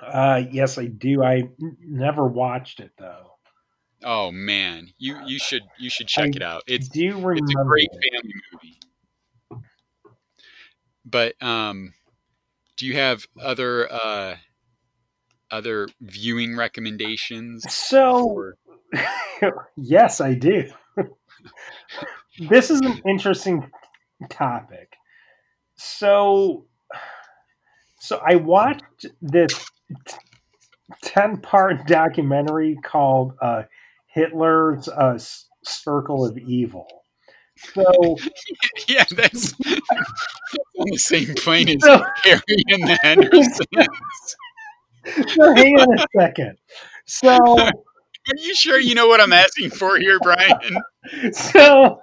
Uh, 0.00 0.42
yes, 0.50 0.78
I 0.78 0.86
do. 0.86 1.22
I 1.22 1.48
never 1.80 2.26
watched 2.26 2.80
it 2.80 2.92
though. 2.98 3.32
Oh 4.04 4.32
man, 4.32 4.88
you 4.98 5.16
you 5.26 5.38
should 5.38 5.62
you 5.78 5.88
should 5.88 6.08
check 6.08 6.30
I 6.34 6.36
it 6.36 6.42
out. 6.42 6.62
It's 6.66 6.88
do 6.88 7.08
remember 7.08 7.34
it's 7.34 7.52
a 7.52 7.64
great 7.64 7.90
family 7.90 8.34
movie. 8.52 8.78
But 11.04 11.40
um, 11.42 11.94
do 12.76 12.86
you 12.86 12.94
have 12.94 13.26
other 13.40 13.92
uh, 13.92 14.36
other 15.50 15.88
viewing 16.00 16.56
recommendations? 16.56 17.64
So, 17.72 18.52
yes, 19.76 20.20
I 20.20 20.34
do. 20.34 20.70
this 22.48 22.70
is 22.70 22.80
an 22.80 23.00
interesting 23.06 23.70
topic. 24.30 24.92
So, 25.76 26.66
so 28.00 28.20
I 28.24 28.36
watched 28.36 29.06
this 29.20 29.70
10 31.02 31.38
part 31.38 31.86
documentary 31.86 32.78
called 32.82 33.34
uh, 33.40 33.64
Hitler's 34.06 34.88
uh, 34.88 35.18
Circle 35.64 36.24
of 36.26 36.38
Evil. 36.38 36.86
So, 37.74 38.16
yeah, 38.88 39.04
that's 39.14 39.54
on 40.78 40.86
the 40.90 40.98
same 40.98 41.34
plane 41.34 41.68
as 41.68 41.82
so, 41.82 42.04
Harry 42.24 42.42
and 42.68 42.82
the 42.82 42.98
Hendersons. 43.02 43.60
so, 45.34 45.54
hang 45.54 45.78
on 45.78 45.98
a 45.98 46.06
second. 46.18 46.56
So, 47.06 47.38
are 48.28 48.36
you 48.36 48.54
sure 48.54 48.78
you 48.78 48.94
know 48.94 49.08
what 49.08 49.20
I'm 49.20 49.32
asking 49.32 49.70
for 49.70 49.98
here, 49.98 50.18
Brian? 50.20 50.58
So, 51.32 52.00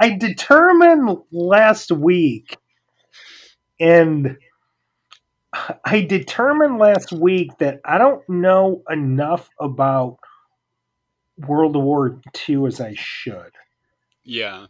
I 0.00 0.10
determined 0.18 1.16
last 1.30 1.92
week, 1.92 2.56
and 3.78 4.36
I 5.84 6.00
determined 6.00 6.78
last 6.78 7.12
week 7.12 7.56
that 7.58 7.80
I 7.84 7.98
don't 7.98 8.26
know 8.28 8.82
enough 8.90 9.48
about 9.60 10.18
World 11.38 11.76
War 11.76 12.20
II 12.48 12.66
as 12.66 12.80
I 12.80 12.94
should. 12.94 13.52
Yeah. 14.24 14.66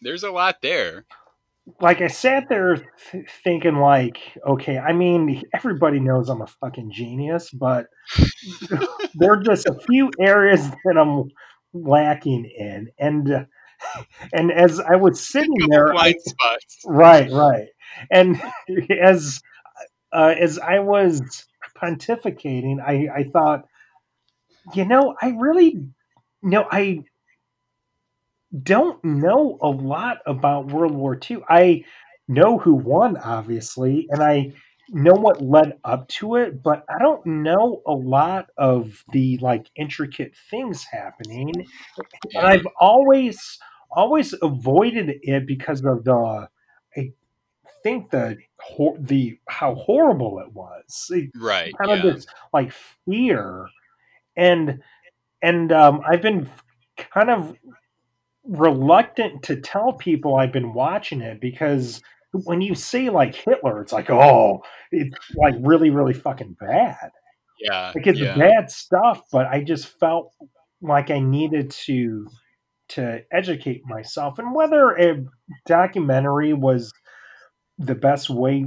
There's 0.00 0.22
a 0.24 0.30
lot 0.30 0.62
there. 0.62 1.04
Like 1.80 2.00
I 2.00 2.08
sat 2.08 2.48
there 2.48 2.76
th- 3.10 3.28
thinking, 3.44 3.76
like, 3.76 4.18
okay, 4.46 4.78
I 4.78 4.92
mean, 4.92 5.42
everybody 5.54 6.00
knows 6.00 6.28
I'm 6.28 6.42
a 6.42 6.46
fucking 6.46 6.90
genius, 6.92 7.50
but 7.50 7.86
there 9.14 9.32
are 9.32 9.42
just 9.42 9.66
a 9.66 9.78
few 9.86 10.10
areas 10.20 10.68
that 10.84 10.96
I'm 10.98 11.30
lacking 11.72 12.50
in, 12.56 12.88
and 12.98 13.46
and 14.32 14.52
as 14.52 14.80
I 14.80 14.96
was 14.96 15.20
sitting 15.20 15.54
there, 15.68 15.94
I, 15.94 16.14
right, 16.86 17.30
right, 17.30 17.68
and 18.10 18.40
as 19.00 19.40
uh, 20.12 20.34
as 20.38 20.58
I 20.58 20.80
was 20.80 21.46
pontificating, 21.76 22.80
I, 22.80 23.08
I 23.14 23.24
thought, 23.32 23.64
you 24.74 24.84
know, 24.84 25.14
I 25.20 25.30
really, 25.38 25.76
no, 26.42 26.66
I 26.70 27.00
don't 28.62 29.02
know 29.04 29.58
a 29.60 29.68
lot 29.68 30.18
about 30.26 30.66
World 30.66 30.92
War 30.94 31.18
II. 31.30 31.38
I 31.48 31.84
know 32.28 32.58
who 32.58 32.74
won, 32.74 33.16
obviously, 33.16 34.06
and 34.10 34.22
I 34.22 34.52
know 34.88 35.14
what 35.14 35.42
led 35.42 35.78
up 35.84 36.08
to 36.08 36.36
it, 36.36 36.62
but 36.62 36.84
I 36.88 36.98
don't 36.98 37.24
know 37.24 37.82
a 37.86 37.92
lot 37.92 38.48
of 38.56 39.04
the 39.12 39.38
like 39.38 39.70
intricate 39.76 40.32
things 40.50 40.84
happening. 40.84 41.52
And 42.34 42.46
I've 42.46 42.66
always 42.80 43.58
always 43.90 44.34
avoided 44.42 45.20
it 45.22 45.46
because 45.46 45.84
of 45.84 46.04
the 46.04 46.48
I 46.96 47.12
think 47.82 48.10
the 48.10 48.38
the 48.98 49.38
how 49.48 49.74
horrible 49.74 50.40
it 50.40 50.52
was. 50.52 51.06
It, 51.10 51.30
right. 51.36 51.72
Kind 51.78 51.90
yeah. 51.90 52.08
of 52.08 52.14
this 52.14 52.26
like 52.52 52.72
fear, 53.06 53.68
and 54.36 54.80
and 55.42 55.72
um, 55.72 56.02
I've 56.08 56.22
been 56.22 56.48
kind 56.96 57.30
of 57.30 57.56
reluctant 58.44 59.42
to 59.44 59.56
tell 59.56 59.92
people 59.92 60.36
I've 60.36 60.52
been 60.52 60.74
watching 60.74 61.20
it 61.20 61.40
because 61.40 62.00
when 62.32 62.60
you 62.60 62.74
say 62.74 63.10
like 63.10 63.34
Hitler, 63.34 63.80
it's 63.80 63.92
like 63.92 64.10
oh, 64.10 64.62
it's 64.92 65.16
like 65.34 65.54
really 65.60 65.90
really 65.90 66.14
fucking 66.14 66.56
bad. 66.60 67.10
Yeah, 67.60 67.92
like 67.94 68.06
it's 68.06 68.20
yeah. 68.20 68.36
bad 68.36 68.70
stuff. 68.70 69.22
But 69.30 69.46
I 69.46 69.62
just 69.62 69.98
felt 69.98 70.32
like 70.80 71.10
I 71.10 71.20
needed 71.20 71.70
to 71.70 72.26
to 72.90 73.22
educate 73.30 73.86
myself 73.86 74.38
and 74.38 74.52
whether 74.52 74.90
a 74.96 75.24
documentary 75.64 76.52
was 76.52 76.92
the 77.78 77.94
best 77.94 78.28
way 78.28 78.66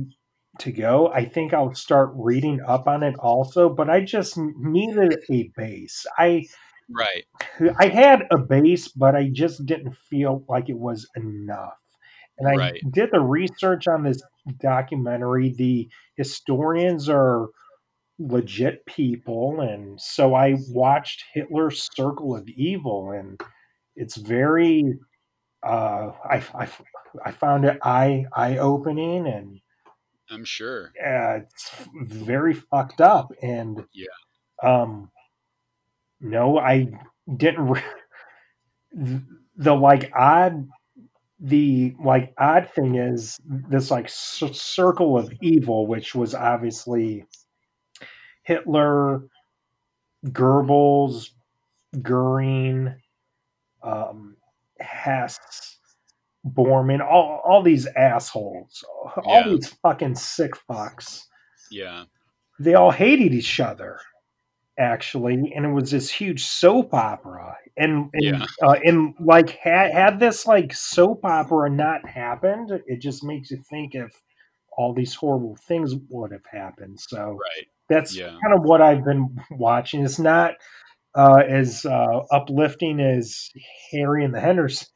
to 0.59 0.71
go 0.71 1.09
i 1.09 1.25
think 1.25 1.53
i'll 1.53 1.73
start 1.75 2.11
reading 2.15 2.61
up 2.65 2.87
on 2.87 3.03
it 3.03 3.15
also 3.19 3.67
but 3.67 3.89
i 3.89 3.99
just 3.99 4.37
needed 4.37 5.17
a 5.29 5.51
base 5.57 6.05
i 6.17 6.45
right. 6.89 7.25
I 7.79 7.87
had 7.87 8.23
a 8.31 8.37
base, 8.37 8.87
but 8.89 9.15
I 9.15 9.29
just 9.29 9.65
didn't 9.65 9.95
feel 10.09 10.43
like 10.47 10.69
it 10.69 10.77
was 10.77 11.07
enough. 11.15 11.73
And 12.39 12.49
I 12.49 12.55
Right. 12.55 12.81
did 12.91 13.09
the 13.11 13.19
research 13.21 13.87
on 13.87 14.03
this 14.03 14.21
documentary. 14.59 15.49
The 15.49 15.89
historians 16.15 17.07
are 17.09 17.47
legit 18.19 18.85
people, 18.85 19.61
and 19.61 19.99
so 19.99 20.33
I 20.35 20.55
watched 20.69 21.23
Hitler's 21.33 21.89
Circle 21.95 22.35
of 22.35 22.47
Evil, 22.49 23.11
and 23.11 23.39
it's 23.95 24.17
very. 24.17 24.97
Uh, 25.65 26.11
I, 26.29 26.43
I, 26.55 26.67
I 27.25 27.31
found 27.31 27.65
it 27.65 27.77
eye 27.83 28.25
eye 28.35 28.57
opening, 28.57 29.27
and 29.27 29.59
I'm 30.29 30.43
sure. 30.45 30.91
uh, 31.05 31.39
it's 31.45 31.71
very 32.01 32.53
fucked 32.53 32.99
up. 33.01 33.31
And 33.41 33.85
Yeah. 33.93 34.07
um, 34.63 35.11
no, 36.23 36.57
I 36.57 36.87
didn't. 37.37 37.67
Re- 37.67 37.81
the 39.57 39.73
like 39.75 40.11
odd, 40.15 40.67
the 41.39 41.93
like 42.03 42.33
odd 42.37 42.69
thing 42.75 42.95
is 42.95 43.39
this 43.45 43.91
like 43.91 44.09
c- 44.09 44.53
circle 44.53 45.17
of 45.17 45.31
evil, 45.41 45.85
which 45.87 46.15
was 46.15 46.33
obviously 46.33 47.25
Hitler, 48.43 49.23
Goebbels, 50.27 51.29
Goering, 52.01 52.93
um, 53.83 54.35
Hess, 54.79 55.77
Bormann, 56.45 57.01
all 57.01 57.41
all 57.45 57.61
these 57.61 57.85
assholes, 57.95 58.83
all 59.17 59.23
Yeah. 59.27 59.47
these 59.49 59.67
fucking 59.81 60.15
sick 60.15 60.53
fucks. 60.69 61.23
Yeah. 61.71 62.05
They 62.59 62.75
all 62.75 62.91
hated 62.91 63.33
each 63.33 63.59
other, 63.59 63.99
actually, 64.77 65.53
and 65.55 65.65
it 65.65 65.71
was 65.71 65.91
this 65.91 66.09
huge 66.09 66.43
soap 66.43 66.93
opera. 66.93 67.55
And 67.77 68.09
and, 68.13 68.23
Yeah. 68.23 68.45
uh, 68.61 68.75
and 68.83 69.13
like 69.19 69.51
had 69.51 69.91
had 69.91 70.19
this 70.19 70.45
like 70.45 70.73
soap 70.73 71.25
opera 71.25 71.69
not 71.69 72.07
happened, 72.07 72.71
it 72.87 72.99
just 73.01 73.23
makes 73.23 73.51
you 73.51 73.57
think 73.69 73.95
if 73.95 74.11
all 74.77 74.93
these 74.93 75.13
horrible 75.15 75.55
things 75.67 75.93
would 76.09 76.31
have 76.31 76.45
happened. 76.51 76.99
So 76.99 77.17
Right. 77.17 77.67
that's 77.89 78.15
Yeah. 78.15 78.37
kind 78.43 78.55
of 78.55 78.63
what 78.63 78.81
I've 78.81 79.03
been 79.05 79.35
watching. 79.51 80.03
It's 80.03 80.19
not 80.19 80.55
uh, 81.15 81.43
as 81.47 81.85
uh, 81.85 82.19
uplifting 82.31 82.99
as 82.99 83.49
Harry 83.91 84.25
and 84.25 84.33
the 84.33 84.39
Hendersons. 84.39 84.89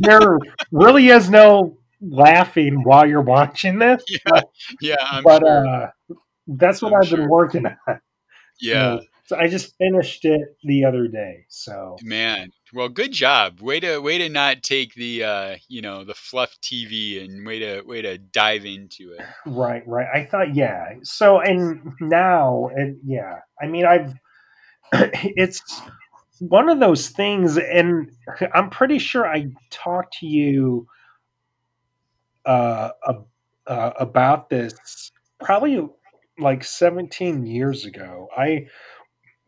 there 0.00 0.38
really 0.70 1.08
is 1.08 1.30
no 1.30 1.78
laughing 2.00 2.82
while 2.84 3.06
you're 3.08 3.20
watching 3.22 3.78
this, 3.78 4.04
Yeah. 4.26 4.40
Yeah. 4.80 4.96
I'm 5.00 5.24
but 5.24 5.42
sure. 5.42 5.66
uh, 5.66 5.86
that's 6.46 6.82
what 6.82 6.92
I'm 6.94 7.02
I've 7.02 7.10
been 7.10 7.20
sure. 7.20 7.30
working 7.30 7.66
on. 7.66 8.00
Yeah. 8.60 8.98
So, 8.98 9.04
so 9.26 9.36
I 9.36 9.48
just 9.48 9.76
finished 9.76 10.24
it 10.24 10.56
the 10.64 10.84
other 10.84 11.06
day. 11.06 11.44
So 11.48 11.96
Man. 12.02 12.50
Well, 12.72 12.88
good 12.88 13.12
job. 13.12 13.60
Way 13.60 13.80
to 13.80 13.98
way 13.98 14.18
to 14.18 14.28
not 14.28 14.62
take 14.62 14.94
the 14.94 15.24
uh, 15.24 15.56
you 15.68 15.80
know, 15.80 16.04
the 16.04 16.14
fluff 16.14 16.56
TV 16.62 17.24
and 17.24 17.46
way 17.46 17.58
to 17.58 17.82
way 17.82 18.02
to 18.02 18.18
dive 18.18 18.66
into 18.66 19.12
it. 19.12 19.20
right, 19.46 19.82
right. 19.86 20.06
I 20.12 20.24
thought, 20.24 20.54
yeah. 20.54 20.94
So 21.02 21.40
and 21.40 21.92
now, 22.00 22.70
and 22.74 22.98
yeah. 23.04 23.40
I 23.60 23.66
mean, 23.66 23.86
I've 23.86 24.14
it's 24.92 25.62
one 26.40 26.68
of 26.68 26.80
those 26.80 27.08
things, 27.08 27.56
and 27.56 28.10
I'm 28.54 28.70
pretty 28.70 28.98
sure 28.98 29.26
I 29.26 29.48
talked 29.70 30.18
to 30.18 30.26
you 30.26 30.86
uh, 32.44 32.90
uh, 33.66 33.90
about 33.98 34.48
this 34.50 35.10
probably 35.40 35.88
like 36.38 36.64
17 36.64 37.46
years 37.46 37.84
ago. 37.84 38.28
I 38.36 38.66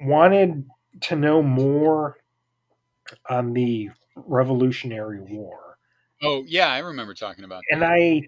wanted 0.00 0.66
to 1.02 1.16
know 1.16 1.42
more 1.42 2.18
on 3.28 3.52
the 3.52 3.90
Revolutionary 4.16 5.20
War, 5.20 5.78
Oh, 6.22 6.44
yeah, 6.46 6.68
I 6.70 6.78
remember 6.80 7.14
talking 7.14 7.44
about 7.44 7.62
and 7.70 7.82
that. 7.82 7.92
I. 7.92 8.22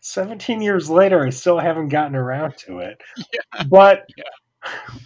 17 0.00 0.60
years 0.62 0.90
later, 0.90 1.24
I 1.24 1.30
still 1.30 1.58
haven't 1.58 1.88
gotten 1.88 2.16
around 2.16 2.56
to 2.66 2.78
it. 2.80 3.00
Yeah. 3.32 3.62
But 3.70 4.06
Yeah. 4.16 4.24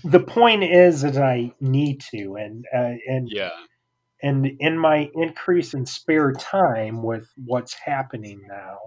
the 0.05 0.20
point 0.20 0.64
is 0.64 1.02
that 1.02 1.16
I 1.18 1.52
need 1.61 2.00
to, 2.12 2.37
and 2.37 2.64
uh, 2.74 2.94
and 3.07 3.28
Yeah. 3.31 3.50
and 4.22 4.46
in 4.61 4.78
my 4.78 5.11
increase 5.14 5.74
in 5.74 5.87
spare 5.87 6.33
time 6.33 7.02
with 7.02 7.28
what's 7.37 7.74
happening 7.74 8.40
now, 8.48 8.78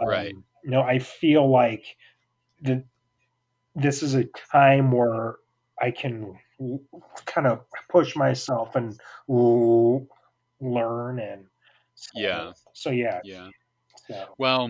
um, 0.00 0.08
Right. 0.08 0.34
You 0.66 0.72
know, 0.72 0.82
I 0.82 0.98
feel 0.98 1.48
like 1.48 1.84
the, 2.60 2.82
this 3.76 4.02
is 4.02 4.16
a 4.16 4.24
time 4.50 4.90
where 4.90 5.36
I 5.80 5.92
can 5.92 6.36
kind 7.24 7.46
of 7.46 7.60
push 7.88 8.16
myself 8.16 8.74
and 8.74 8.98
learn 9.28 11.20
and 11.20 11.46
so, 11.94 12.10
Yeah. 12.16 12.52
So 12.72 12.90
yeah, 12.90 13.20
Yeah. 13.22 13.50
so 14.08 14.34
Well, 14.38 14.68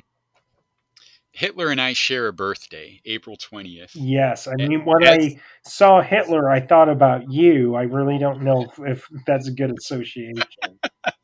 Hitler 1.33 1.71
and 1.71 1.81
I 1.81 1.95
share 1.95 2.29
a 2.29 2.33
birthday, 2.33 3.01
April 3.07 3.39
20th. 3.39 3.93
yes. 3.95 4.47
I 4.47 4.55
mean, 4.57 4.85
when. 4.85 5.03
I 5.09 5.41
saw 5.65 6.03
Hitler, 6.03 6.51
I 6.51 6.61
thought 6.61 6.91
about 6.91 7.31
you. 7.33 7.75
I 7.75 7.85
really 7.85 8.19
don't 8.19 8.43
know 8.43 8.71
if, 8.71 8.79
if 8.87 9.09
that's 9.27 9.49
a 9.49 9.53
good 9.53 9.71
association. 9.71 10.45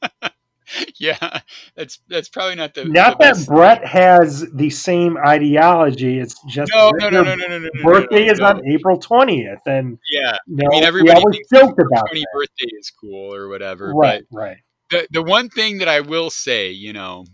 yeah. 1.02 1.40
That's 1.76 1.98
that's 2.08 2.28
probably 2.28 2.54
not 2.54 2.74
the 2.74 2.84
Not 2.84 3.18
the 3.18 3.34
that 3.34 3.46
Brett 3.46 3.84
has 3.84 4.46
the 4.54 4.70
same 4.70 5.16
ideology. 5.18 6.18
It's 6.18 6.36
just 6.48 6.70
No, 6.74 6.90
no, 6.98 7.10
no, 7.10 7.22
no, 7.22 7.34
no, 7.34 7.46
no, 7.46 7.58
no, 7.58 7.70
birthday 7.82 8.26
no, 8.26 8.32
is 8.32 8.40
on 8.40 8.62
April 8.68 8.98
twentieth, 8.98 9.60
and 9.66 9.98
Yeah. 10.10 10.36
you 10.46 10.56
know, 10.56 10.68
I 10.70 10.74
mean, 10.76 10.84
everybody 10.84 11.18
always 11.18 11.38
joked 11.52 11.80
about 11.80 12.06
20 12.08 12.20
that. 12.20 12.26
birthday 12.34 12.76
is 12.78 12.90
cool 12.90 13.34
or 13.34 13.48
whatever. 13.48 13.92
Right, 13.94 14.22
right. 14.30 14.58
The 14.90 15.06
the 15.10 15.22
one 15.22 15.48
thing 15.48 15.78
that 15.78 15.88
I 15.88 16.00
will 16.00 16.30
say, 16.30 16.70
you 16.70 16.92
know, 16.92 17.24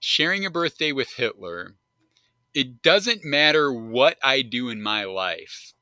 sharing 0.00 0.46
a 0.46 0.50
birthday 0.50 0.92
with 0.92 1.12
Hitler, 1.12 1.74
it 2.54 2.82
doesn't 2.82 3.24
matter 3.24 3.72
what 3.72 4.16
I 4.22 4.42
do 4.42 4.70
in 4.70 4.82
my 4.82 5.04
life. 5.04 5.74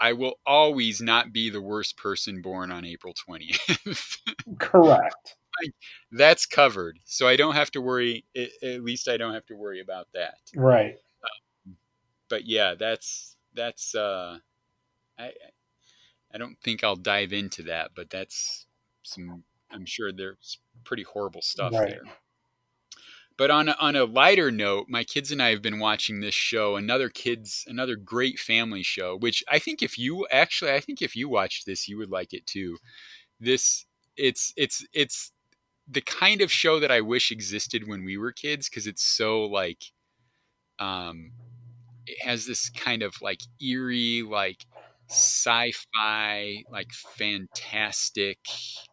I 0.00 0.14
will 0.14 0.34
always 0.44 1.00
not 1.00 1.32
be 1.32 1.48
the 1.48 1.60
worst 1.62 1.96
person 1.96 2.42
born 2.42 2.72
on 2.72 2.84
April 2.84 3.14
20th. 3.28 4.18
Correct. 4.58 5.36
That's 6.12 6.46
covered. 6.46 6.98
So 7.04 7.26
I 7.28 7.36
don't 7.36 7.54
have 7.54 7.70
to 7.72 7.80
worry 7.80 8.24
at 8.36 8.50
at 8.62 8.82
least 8.82 9.08
I 9.08 9.16
don't 9.16 9.34
have 9.34 9.46
to 9.46 9.54
worry 9.54 9.80
about 9.80 10.08
that. 10.14 10.38
Right. 10.54 10.96
But 12.28 12.46
yeah, 12.46 12.74
that's 12.78 13.36
that's 13.54 13.94
uh 13.94 14.38
I 15.18 15.32
I 16.34 16.38
don't 16.38 16.56
think 16.62 16.82
I'll 16.82 16.96
dive 16.96 17.32
into 17.32 17.64
that, 17.64 17.90
but 17.94 18.10
that's 18.10 18.66
some 19.02 19.44
I'm 19.70 19.86
sure 19.86 20.12
there's 20.12 20.58
pretty 20.84 21.02
horrible 21.02 21.42
stuff 21.42 21.72
Right. 21.72 21.88
there. 21.88 22.02
But 23.38 23.50
on 23.50 23.68
a, 23.68 23.76
on 23.80 23.96
a 23.96 24.04
lighter 24.04 24.50
note, 24.50 24.86
my 24.88 25.04
kids 25.04 25.32
and 25.32 25.42
I 25.42 25.50
have 25.50 25.62
been 25.62 25.78
watching 25.78 26.20
this 26.20 26.34
show, 26.34 26.76
another 26.76 27.08
kids, 27.08 27.64
another 27.66 27.96
great 27.96 28.38
family 28.38 28.82
show. 28.82 29.16
Which 29.16 29.42
I 29.48 29.58
think 29.58 29.82
if 29.82 29.98
you 29.98 30.26
actually, 30.30 30.72
I 30.72 30.80
think 30.80 31.00
if 31.02 31.16
you 31.16 31.28
watched 31.28 31.66
this, 31.66 31.88
you 31.88 31.96
would 31.98 32.10
like 32.10 32.34
it 32.34 32.46
too. 32.46 32.76
This, 33.40 33.86
it's 34.16 34.52
it's 34.56 34.86
it's 34.92 35.32
the 35.88 36.00
kind 36.00 36.40
of 36.40 36.52
show 36.52 36.80
that 36.80 36.90
I 36.90 37.00
wish 37.00 37.30
existed 37.30 37.88
when 37.88 38.04
we 38.04 38.16
were 38.18 38.32
kids 38.32 38.68
because 38.68 38.86
it's 38.86 39.02
so 39.02 39.44
like, 39.44 39.84
um, 40.78 41.32
it 42.06 42.22
has 42.22 42.46
this 42.46 42.70
kind 42.70 43.02
of 43.02 43.14
like 43.22 43.40
eerie, 43.62 44.22
like 44.22 44.66
sci-fi, 45.08 46.64
like 46.70 46.92
fantastic, 46.92 48.38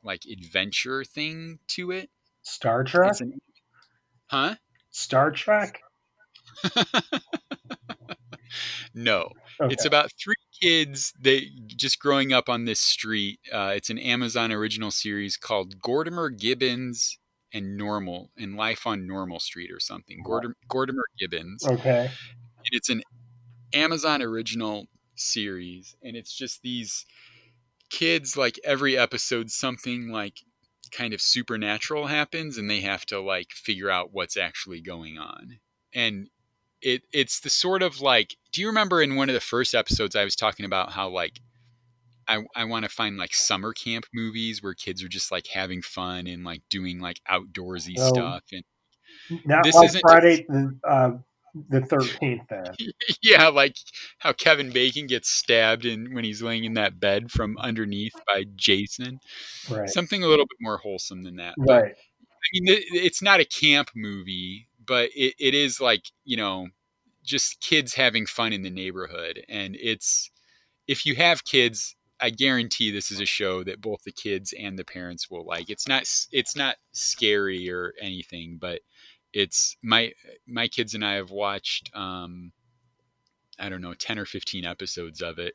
like 0.04 0.26
adventure 0.26 1.04
thing 1.04 1.60
to 1.70 1.92
it. 1.92 2.10
Star 2.42 2.84
Trek. 2.84 3.22
An, 3.22 3.40
huh? 4.28 4.56
Star 4.92 5.32
Trek. 5.32 5.82
No, 8.94 9.30
Okay. 9.62 9.74
it's 9.74 9.86
about 9.86 10.12
three 10.22 10.36
kids 10.62 11.14
they 11.20 11.48
just 11.68 12.00
growing 12.00 12.34
up 12.34 12.50
on 12.50 12.66
this 12.66 12.80
street. 12.80 13.40
Uh, 13.52 13.74
it's 13.76 13.90
an 13.90 13.98
Amazon 14.00 14.52
original 14.52 14.92
series 14.92 15.38
called 15.38 15.80
Gortimer 15.82 16.30
Gibbons 16.38 17.18
and 17.54 17.78
Normal 17.78 18.30
and 18.38 18.56
Life 18.56 18.86
on 18.86 19.08
Normal 19.08 19.40
Street 19.40 19.72
or 19.72 19.80
something. 19.80 20.24
Gordim, 20.26 20.54
Gortimer 20.70 21.04
Gibbons. 21.18 21.66
okay. 21.66 22.10
And 22.58 22.74
it's 22.74 22.90
an 22.90 23.02
Amazon 23.74 24.22
original 24.22 24.88
series, 25.16 25.96
and 26.04 26.16
it's 26.16 26.36
just 26.36 26.62
these 26.62 27.06
kids. 27.90 28.36
Like 28.38 28.60
every 28.64 28.98
episode, 28.98 29.50
something 29.50 30.10
like 30.10 30.40
kind 30.92 31.14
of 31.14 31.22
supernatural 31.22 32.08
happens, 32.08 32.58
and 32.58 32.70
they 32.70 32.82
have 32.82 33.06
to 33.08 33.20
like 33.20 33.52
figure 33.52 33.90
out 33.90 34.10
what's 34.14 34.38
actually 34.38 34.82
going 34.82 35.18
on. 35.18 35.60
And 35.94 36.30
it 36.82 37.02
it's 37.14 37.40
the 37.42 37.50
sort 37.50 37.82
of 37.82 38.02
like 38.02 38.36
do 38.52 38.62
you 38.62 38.68
remember 38.68 39.02
in 39.02 39.16
one 39.16 39.30
of 39.30 39.34
the 39.36 39.40
first 39.42 39.76
episodes 39.76 40.16
I 40.16 40.24
was 40.24 40.36
talking 40.36 40.66
about 40.66 40.92
how 40.92 41.10
like 41.10 41.40
I, 42.28 42.44
I 42.56 42.66
want 42.66 42.84
to 42.86 42.90
find 42.90 43.18
like 43.18 43.34
summer 43.34 43.74
camp 43.74 44.06
movies 44.14 44.62
where 44.62 44.76
kids 44.76 45.04
are 45.04 45.08
just 45.10 45.32
like 45.32 45.48
having 45.48 45.82
fun 45.82 46.28
and 46.28 46.44
like 46.44 46.62
doing 46.70 47.00
like 47.00 47.20
outdoorsy 47.30 47.96
Oh. 47.98 48.10
stuff 48.10 48.44
and 48.54 48.64
Not 49.46 49.64
this 49.64 49.76
like 49.76 49.86
isn't- 49.90 50.02
Friday. 50.02 50.46
the, 50.48 50.80
Uh, 50.88 51.12
the 51.70 51.82
thirteenth. 51.82 52.44
Then 52.48 52.66
yeah, 53.24 53.48
like 53.48 53.76
how 54.20 54.34
Kevin 54.34 54.70
Bacon 54.70 55.08
gets 55.08 55.28
stabbed 55.32 55.84
in 55.86 56.14
when 56.14 56.24
he's 56.24 56.44
laying 56.44 56.64
in 56.66 56.76
that 56.76 57.00
bed 57.00 57.32
from 57.32 57.58
underneath 57.58 58.14
by 58.28 58.46
Jason. 58.56 59.20
right, 59.68 59.90
Something 59.90 60.24
a 60.24 60.28
little 60.28 60.46
bit 60.46 60.58
more 60.62 60.78
wholesome 60.78 61.24
than 61.24 61.38
that. 61.38 61.56
But 61.58 61.82
right, 61.82 61.94
I 61.96 62.48
mean, 62.54 62.66
it's 62.94 63.24
not 63.24 63.40
a 63.40 63.46
camp 63.46 63.90
movie, 63.96 64.68
but 64.90 65.12
it, 65.16 65.36
it 65.40 65.54
is 65.54 65.80
like 65.80 66.02
you 66.26 66.36
know, 66.36 66.68
just 67.24 67.62
kids 67.62 67.94
having 67.94 68.26
fun 68.26 68.52
in 68.52 68.64
the 68.64 68.70
neighborhood, 68.72 69.42
and 69.48 69.78
it's 69.80 70.32
if 70.88 71.06
you 71.06 71.16
have 71.16 71.46
kids, 71.46 71.96
I 72.20 72.32
guarantee 72.32 72.92
this 72.92 73.12
is 73.12 73.22
a 73.22 73.26
show 73.26 73.64
that 73.64 73.80
both 73.80 74.04
the 74.04 74.12
kids 74.12 74.54
and 74.60 74.78
the 74.78 74.84
parents 74.84 75.30
will 75.30 75.46
like. 75.46 75.70
It's 75.70 75.88
not 75.88 76.04
it's 76.32 76.56
not 76.56 76.76
scary 76.92 77.70
or 77.72 77.94
anything, 78.02 78.58
but 78.60 78.82
it's 79.32 79.78
my 79.84 80.12
my 80.48 80.68
kids 80.68 80.96
and 80.96 81.06
I 81.06 81.14
have 81.14 81.30
watched 81.32 81.92
um, 81.96 82.52
I 83.60 83.70
don't 83.70 83.82
know 83.82 83.94
ten 83.94 84.18
or 84.18 84.26
fifteen 84.26 84.66
episodes 84.66 85.22
of 85.22 85.38
it, 85.38 85.54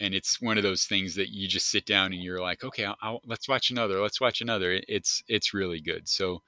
and 0.00 0.14
it's 0.14 0.40
one 0.40 0.56
of 0.56 0.62
those 0.62 0.84
things 0.84 1.14
that 1.16 1.28
you 1.28 1.46
just 1.46 1.70
sit 1.70 1.84
down 1.84 2.14
and 2.14 2.22
you're 2.22 2.40
like, 2.40 2.64
okay, 2.64 2.86
I'll, 2.86 2.96
I'll, 3.02 3.20
let's 3.26 3.48
watch 3.48 3.70
another, 3.70 4.00
let's 4.00 4.20
watch 4.20 4.40
another. 4.40 4.80
It's 4.88 5.22
it's 5.28 5.52
really 5.52 5.82
good. 5.82 6.08
So 6.08 6.42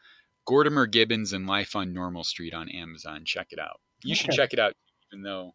Gortimer 0.47 0.87
Gibbons 0.87 1.33
and 1.33 1.47
Life 1.47 1.75
on 1.77 1.93
Normal 1.93 2.25
Street 2.25 2.55
on 2.55 2.69
Amazon. 2.69 3.25
Check 3.25 3.49
it 3.51 3.59
out. 3.59 3.81
You 4.03 4.15
should 4.15 4.31
Okay. 4.31 4.37
check 4.37 4.53
it 4.53 4.59
out, 4.59 4.75
even 5.13 5.23
though 5.23 5.55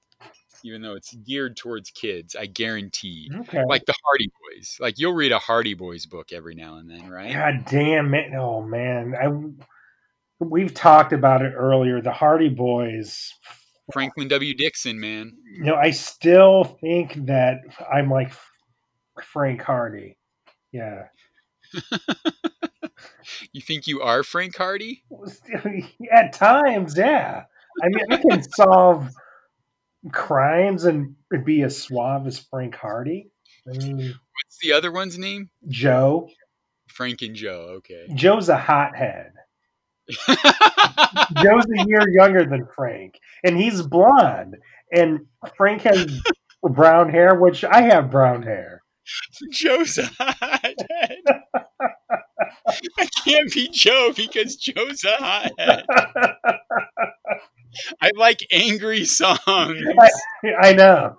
even 0.63 0.81
though 0.81 0.95
it's 0.95 1.13
geared 1.15 1.55
towards 1.55 1.89
kids. 1.91 2.35
I 2.35 2.45
guarantee. 2.45 3.29
okay. 3.41 3.63
Like 3.65 3.85
the 3.85 3.93
Hardy 4.03 4.27
Boys. 4.27 4.75
Like 4.79 4.99
you'll 4.99 5.13
read 5.13 5.31
a 5.31 5.39
Hardy 5.39 5.73
Boys 5.73 6.05
book 6.05 6.33
every 6.33 6.53
now 6.55 6.75
and 6.77 6.89
then, 6.89 7.09
right? 7.09 7.33
God 7.33 7.65
damn 7.69 8.13
it! 8.13 8.33
Oh 8.33 8.61
man, 8.61 9.15
I 9.15 10.43
we've 10.43 10.73
talked 10.73 11.13
about 11.13 11.41
it 11.41 11.53
earlier. 11.55 12.01
The 12.01 12.11
Hardy 12.11 12.49
Boys. 12.49 13.33
Franklin 13.93 14.27
W. 14.27 14.53
Dixon, 14.53 14.99
man. 14.99 15.31
You 15.51 15.63
know, 15.63 15.75
I 15.75 15.89
still 15.91 16.63
think 16.63 17.25
that 17.25 17.61
I'm 17.91 18.09
like 18.09 18.31
Frank 19.23 19.61
Hardy. 19.63 20.17
Yeah. 20.71 21.05
You 23.52 23.62
think 23.62 23.88
you 23.88 24.02
are 24.02 24.24
Frank 24.24 24.56
Hardy? 24.56 25.04
At 26.12 26.34
times, 26.34 26.97
yeah. 26.97 27.43
I 27.84 27.88
mean, 27.89 28.06
I 28.10 28.18
can 28.18 28.43
solve 28.43 29.10
crimes 30.12 30.86
and 30.86 31.16
be 31.45 31.62
as 31.64 31.78
suave 31.78 32.28
as 32.28 32.39
Frank 32.39 32.76
Hardy. 32.76 33.30
I 33.68 33.78
mean, 33.78 33.97
What's 33.97 34.58
the 34.62 34.74
other 34.74 34.91
one's 34.91 35.18
name? 35.18 35.50
Joe. 35.68 36.30
Frank 36.88 37.22
and 37.22 37.36
Joe. 37.36 37.76
Okay. 37.78 38.08
Joe's 38.16 38.50
a 38.50 38.58
hothead. 38.58 39.34
Joe's 40.28 41.66
a 41.66 41.86
year 41.86 42.10
younger 42.10 42.45
than 42.45 42.68
Frank, 42.76 43.20
and 43.43 43.58
he's 43.58 43.82
blonde. 43.82 44.58
And 44.91 45.28
Frank 45.56 45.84
has 45.84 46.20
brown 46.64 47.10
hair, 47.10 47.36
which 47.36 47.64
I 47.64 47.82
have 47.82 48.10
brown 48.10 48.41
hair. 48.43 48.82
Joe's 49.52 49.97
a 49.97 50.06
hothead. 50.20 51.18
I 52.97 53.07
can't 53.24 53.51
be 53.53 53.70
Joe 53.70 54.13
because 54.15 54.55
Joe's 54.55 55.03
a 55.03 55.15
hothead. 55.17 55.86
I 58.01 58.11
like 58.15 58.45
angry 58.51 59.05
songs. 59.05 59.39
I 60.61 60.74
know. 60.74 61.17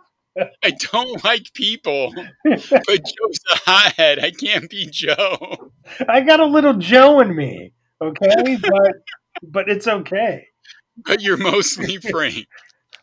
I 0.63 0.71
don't 0.71 1.23
like 1.25 1.53
people. 1.55 2.15
But 2.45 2.87
Joe's 2.87 3.41
a 3.53 3.57
hothead. 3.67 4.19
I 4.21 4.31
can't 4.31 4.71
be 4.71 4.87
Joe. 4.87 5.73
I 6.09 6.21
got 6.21 6.41
a 6.41 6.47
little 6.47 6.75
Joe 6.75 7.21
in 7.21 7.35
me, 7.35 7.73
okay? 8.01 8.57
But 8.57 8.93
but 9.43 9.69
it's 9.69 9.87
okay. 9.87 10.47
But 11.05 11.21
you're 11.21 11.37
mostly 11.37 11.99
Frank. 11.99 12.47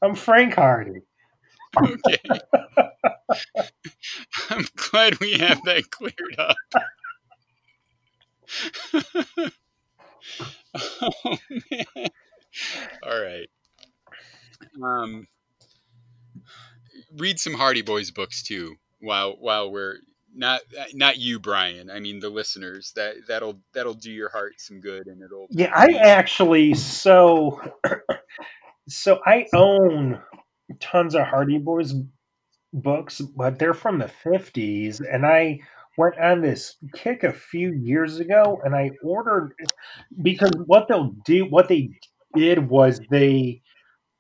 I'm 0.02 0.16
Frank 0.16 0.54
Hardy. 0.56 1.02
Okay. 1.76 2.18
I'm 4.50 4.66
glad 4.76 5.20
we 5.20 5.34
have 5.34 5.64
that 5.66 5.90
cleared 5.92 6.36
up. 6.38 6.56
oh 10.76 11.38
man. 11.72 12.10
All 13.04 13.22
right. 13.22 13.50
Um 14.84 15.28
read 17.16 17.40
some 17.40 17.54
Hardy 17.54 17.82
Boys 17.82 18.12
books 18.12 18.44
too 18.44 18.76
while 19.00 19.36
while 19.40 19.72
we're 19.72 19.98
not 20.36 20.62
not 20.94 21.18
you 21.18 21.40
Brian. 21.40 21.90
I 21.90 22.00
mean 22.00 22.20
the 22.20 22.30
listeners. 22.30 22.94
That 22.96 23.16
that'll 23.28 23.60
that'll 23.74 23.94
do 23.94 24.12
your 24.12 24.30
heart 24.30 24.54
some 24.58 24.80
good 24.80 25.08
and 25.08 25.22
it'll 25.22 25.48
Yeah, 25.50 25.72
I 25.76 25.94
actually 25.94 26.74
so 26.76 27.62
so 28.88 29.20
I 29.26 29.48
own 29.54 30.22
tons 30.80 31.16
of 31.16 31.26
Hardy 31.26 31.58
Boys 31.58 31.94
books, 32.74 33.22
but 33.22 33.58
they're 33.60 33.74
from 33.74 34.00
the 34.00 34.12
50s 34.24 35.02
and 35.12 35.26
I 35.26 35.62
went 35.98 36.18
on 36.20 36.42
this 36.42 36.78
kick 36.96 37.24
a 37.24 37.34
few 37.34 37.74
years 37.74 38.20
ago 38.20 38.62
and 38.66 38.76
I 38.76 38.92
ordered 39.04 39.54
because 40.22 40.52
what 40.66 40.88
they'll 40.88 41.16
do 41.26 41.46
what 41.46 41.70
they 41.70 41.92
did 42.36 42.70
was 42.70 43.02
they 43.10 43.62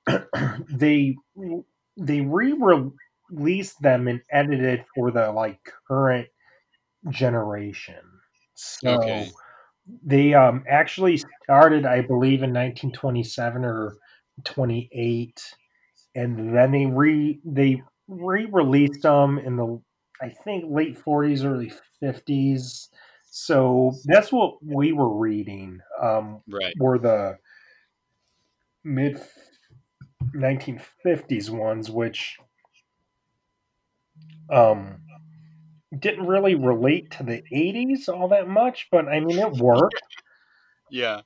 they 0.71 1.15
they 1.97 2.21
re-released 2.21 3.81
them 3.81 4.07
and 4.07 4.21
edited 4.31 4.85
for 4.95 5.11
the 5.11 5.31
like 5.31 5.59
current 5.87 6.27
generation. 7.09 8.03
So 8.55 9.27
Okay. 9.27 9.31
they 10.03 10.33
um 10.33 10.63
actually 10.69 11.17
started 11.43 11.85
i 11.85 12.01
believe 12.01 12.43
in 12.43 12.53
1927 12.53 13.65
or 13.65 13.97
28 14.45 15.55
and 16.15 16.55
then 16.55 16.71
they 16.71 16.85
re 16.85 17.39
they 17.45 17.81
re-released 18.07 19.03
them 19.03 19.39
in 19.39 19.55
the 19.57 19.81
i 20.21 20.29
think 20.29 20.65
late 20.67 20.97
40s 20.97 21.43
early 21.43 21.71
50s 22.01 22.89
so 23.29 23.93
that's 24.05 24.31
what 24.31 24.63
we 24.63 24.91
were 24.91 25.17
reading 25.17 25.79
um 26.01 26.41
right. 26.47 26.73
were 26.79 26.97
the 26.97 27.37
mid 28.83 29.21
1950s 30.33 31.49
ones 31.49 31.89
which 31.89 32.37
um 34.51 34.97
didn't 35.97 36.27
really 36.27 36.55
relate 36.55 37.11
to 37.11 37.23
the 37.23 37.41
80s 37.51 38.09
all 38.09 38.27
that 38.29 38.47
much 38.47 38.87
but 38.91 39.07
i 39.07 39.19
mean 39.19 39.39
it 39.39 39.51
worked 39.53 39.95
Yeah. 40.89 41.21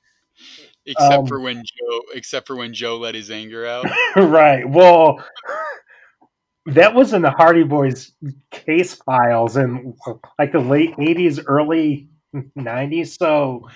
Except 0.84 1.22
Um, 1.22 1.26
for 1.26 1.40
when 1.40 1.62
Joe 1.64 2.00
except 2.14 2.46
for 2.46 2.56
when 2.56 2.74
Joe 2.74 2.98
let 2.98 3.14
his 3.14 3.30
anger 3.30 3.64
out. 3.66 3.86
right. 4.16 4.68
Well, 4.68 5.24
that 6.66 6.94
was 6.94 7.12
in 7.12 7.22
the 7.22 7.30
Hardy 7.30 7.64
Boys 7.64 8.12
case 8.50 8.94
files 8.94 9.56
in 9.56 9.94
like 10.38 10.52
the 10.52 10.60
late 10.60 10.96
80s, 10.96 11.42
early 11.46 12.08
90s. 12.58 13.16
So 13.18 13.68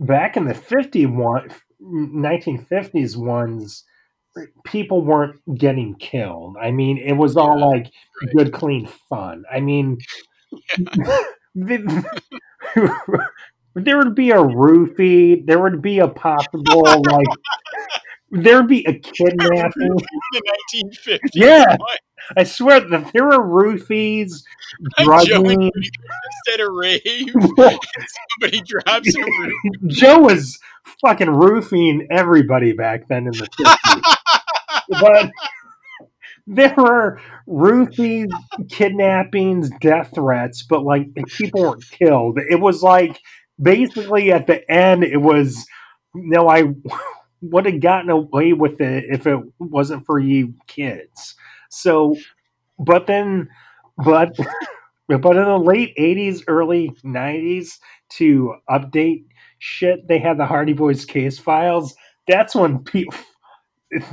back 0.00 0.36
in 0.36 0.46
the 0.46 0.54
51, 0.54 1.50
1950s 1.82 3.16
ones, 3.16 3.84
people 4.64 5.04
weren't 5.04 5.40
getting 5.58 5.94
killed. 5.96 6.56
I 6.60 6.70
mean, 6.70 6.98
it 6.98 7.14
was 7.14 7.36
all 7.36 7.58
Yeah, 7.58 7.66
like 7.66 7.90
right. 8.22 8.32
good, 8.36 8.52
clean 8.52 8.88
fun. 9.08 9.44
I 9.52 9.60
mean, 9.60 9.98
the- 11.54 12.04
there 13.74 13.98
would 13.98 14.14
be 14.14 14.30
a 14.30 14.36
roofie, 14.38 15.44
there 15.46 15.60
would 15.60 15.82
be 15.82 15.98
a 15.98 16.08
possible, 16.08 17.02
like, 17.06 17.26
there 18.34 18.56
would 18.60 18.68
be 18.68 18.84
a 18.86 18.98
kidnapping. 18.98 19.96
the 20.32 20.42
1950s. 20.74 21.18
Yeah. 21.34 21.76
I 22.36 22.44
swear 22.44 22.80
that 22.80 23.12
there 23.12 23.24
were 23.24 23.38
roofies, 23.38 24.44
Like 24.98 25.28
Joe 25.28 25.36
and 25.36 25.44
drugging. 25.44 25.70
At 26.52 26.60
a 26.60 26.70
rave, 26.70 27.00
somebody 27.32 28.62
drops 28.66 29.14
a 29.16 29.20
roof. 29.20 29.52
Joe 29.88 30.20
was 30.20 30.58
fucking 31.02 31.28
roofing 31.30 32.06
everybody 32.10 32.72
back 32.72 33.08
then 33.08 33.26
in 33.26 33.32
the 33.32 33.48
50s. 33.48 34.16
but 35.00 35.30
there 36.46 36.74
were 36.76 37.20
roofies, 37.46 38.30
kidnappings, 38.70 39.70
death 39.80 40.12
threats, 40.14 40.62
but 40.62 40.82
like 40.82 41.08
people 41.26 41.62
weren't 41.62 41.90
killed. 41.90 42.38
It 42.38 42.60
was 42.60 42.82
like 42.82 43.20
basically 43.60 44.32
at 44.32 44.46
the 44.46 44.70
end, 44.70 45.04
it 45.04 45.20
was 45.20 45.66
no, 46.14 46.48
I 46.48 46.64
would 47.50 47.66
have 47.66 47.80
gotten 47.80 48.10
away 48.10 48.52
with 48.52 48.80
it 48.80 49.04
if 49.08 49.26
it 49.26 49.38
wasn't 49.58 50.06
for 50.06 50.18
you 50.18 50.54
kids. 50.66 51.34
So, 51.70 52.16
but 52.78 53.06
then, 53.06 53.48
but 54.04 54.36
but 55.08 55.36
in 55.36 55.44
the 55.44 55.58
late 55.58 55.96
'80s, 55.96 56.42
early 56.46 56.90
'90s, 57.04 57.78
to 58.12 58.54
update 58.70 59.24
shit, 59.58 60.06
they 60.08 60.18
had 60.18 60.38
the 60.38 60.46
Hardy 60.46 60.72
Boys 60.72 61.04
case 61.04 61.38
files. 61.38 61.94
That's 62.26 62.54
when 62.54 62.78
people 62.80 63.16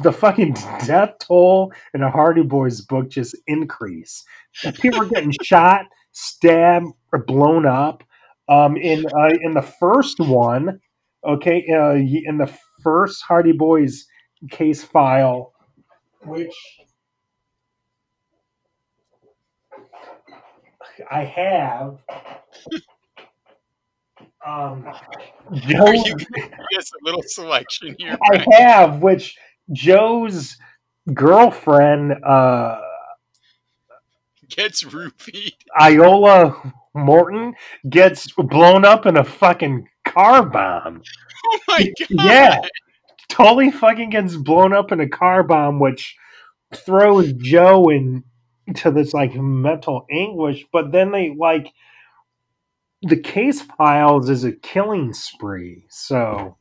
the 0.04 0.12
fucking 0.12 0.54
death 0.86 1.16
toll 1.20 1.74
in 1.94 2.04
a 2.04 2.12
Hardy 2.12 2.44
Boys 2.44 2.82
book 2.82 3.10
just 3.10 3.36
increased. 3.48 4.26
People 4.76 5.00
were 5.00 5.06
getting 5.08 5.34
shot, 5.42 5.86
stabbed, 6.12 6.88
or 7.14 7.24
blown 7.24 7.66
up. 7.66 8.04
Um, 8.50 8.76
in 8.76 9.06
uh, 9.06 9.30
in 9.42 9.54
the 9.54 9.62
first 9.62 10.20
one, 10.20 10.80
okay, 11.26 11.66
uh, 11.72 11.94
in 11.94 12.38
the 12.38 12.52
first 12.84 13.24
Hardy 13.24 13.52
Boys 13.52 14.06
case 14.50 14.84
file, 14.84 15.54
which 16.24 16.54
I 21.10 21.24
have. 21.24 21.98
Um, 24.44 24.88
Joe, 25.54 25.86
Are 25.86 25.94
you 25.94 26.16
Yes, 26.72 26.92
a 26.92 27.06
little 27.06 27.22
selection 27.22 27.96
here. 28.00 28.18
I 28.32 28.44
have, 28.54 29.00
which 29.00 29.38
Joe's 29.72 30.58
girlfriend, 31.14 32.14
uh, 32.24 32.82
Gets 34.50 34.84
roofied. 34.84 35.54
Iola 35.80 36.74
Morton, 36.94 37.54
gets 37.90 38.32
blown 38.34 38.84
up 38.84 39.06
in 39.06 39.16
a 39.16 39.24
fucking 39.24 39.88
car 40.06 40.45
bomb. 40.45 41.02
Oh 41.43 41.60
my 41.68 41.80
god. 41.99 42.08
Yeah. 42.24 42.62
Totally 43.28 43.72
fucking 43.72 44.12
gets 44.12 44.36
blown 44.36 44.74
up 44.74 44.91
in 44.91 44.99
a 44.99 45.10
car 45.10 45.41
bomb, 45.41 45.80
which 45.80 46.16
throws 46.72 47.34
Joe 47.34 47.89
into 47.89 48.91
this 48.91 49.12
like 49.14 49.34
mental 49.34 50.06
anguish. 50.12 50.66
But 50.72 50.91
then 50.91 51.12
they 51.12 51.34
like 51.36 51.74
the 53.02 53.18
case 53.18 53.62
files 53.62 54.30
is 54.30 54.43
a 54.43 54.52
killing 54.52 55.14
spree. 55.14 55.86
So, 55.89 56.58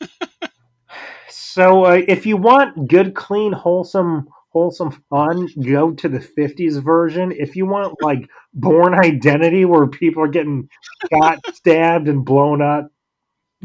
so 1.28 1.84
uh, 1.84 2.02
if 2.08 2.26
you 2.26 2.36
want 2.36 2.88
good, 2.88 3.14
clean, 3.14 3.52
wholesome, 3.52 4.28
wholesome 4.54 4.92
fun, 5.10 5.48
go 5.62 5.92
to 5.92 6.08
the 6.08 6.20
'50s 6.20 6.82
version. 6.82 7.32
If 7.32 7.56
you 7.56 7.66
want 7.66 8.00
like 8.00 8.30
Bourne 8.54 8.94
Identity, 8.94 9.66
where 9.66 9.86
people 9.86 10.22
are 10.22 10.28
getting 10.28 10.68
shot, 11.12 11.40
stabbed, 11.54 12.08
and 12.08 12.24
blown 12.24 12.62
up, 12.62 12.90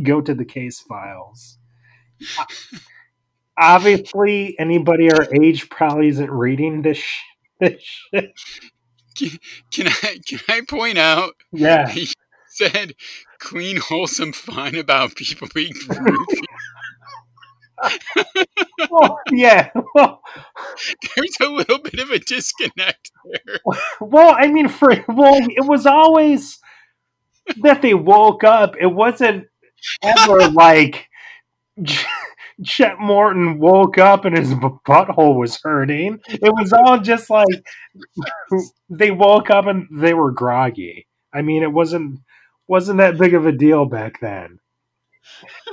go 0.01 0.19
to 0.19 0.33
the 0.33 0.45
case 0.45 0.81
files. 0.81 1.57
Obviously, 3.57 4.57
anybody 4.59 5.11
our 5.11 5.27
age 5.33 5.69
probably 5.69 6.07
isn't 6.09 6.31
reading 6.31 6.81
this. 6.81 6.97
Sh- 6.97 7.21
this 7.59 7.81
shit. 7.81 8.33
Can 9.71 9.87
I 9.87 10.19
can 10.25 10.39
I 10.47 10.61
point 10.61 10.97
out 10.97 11.33
Yeah, 11.51 11.89
he 11.89 12.07
said 12.47 12.95
clean, 13.39 13.77
wholesome 13.77 14.31
fun 14.33 14.75
about 14.75 15.15
people 15.15 15.47
being. 15.53 15.73
well, 18.91 19.19
yeah. 19.31 19.69
Well, 19.95 20.21
There's 21.15 21.37
a 21.41 21.47
little 21.49 21.79
bit 21.79 21.99
of 21.99 22.09
a 22.11 22.19
disconnect 22.19 23.11
there. 23.25 23.59
well, 24.01 24.35
I 24.37 24.47
mean, 24.47 24.67
for 24.67 24.93
well, 25.07 25.35
it 25.41 25.65
was 25.65 25.85
always 25.85 26.59
that 27.61 27.81
they 27.81 27.93
woke 27.93 28.43
up. 28.43 28.75
It 28.79 28.87
wasn't 28.87 29.47
ever 30.03 30.49
like 30.49 31.07
Ch- 31.85 32.05
Chet 32.65 32.99
Morton 32.99 33.59
woke 33.59 33.97
up 33.97 34.25
and 34.25 34.37
his 34.37 34.53
butthole 34.53 35.35
was 35.39 35.59
hurting. 35.63 36.19
It 36.27 36.53
was 36.53 36.73
all 36.73 36.99
just 36.99 37.29
like 37.29 37.47
they 38.89 39.11
woke 39.11 39.49
up 39.49 39.65
and 39.67 39.87
they 39.91 40.13
were 40.13 40.31
groggy. 40.31 41.07
I 41.33 41.41
mean, 41.41 41.63
it 41.63 41.71
wasn't 41.71 42.19
wasn't 42.67 42.99
that 42.99 43.17
big 43.17 43.33
of 43.33 43.45
a 43.45 43.51
deal 43.51 43.85
back 43.85 44.19
then. 44.19 44.59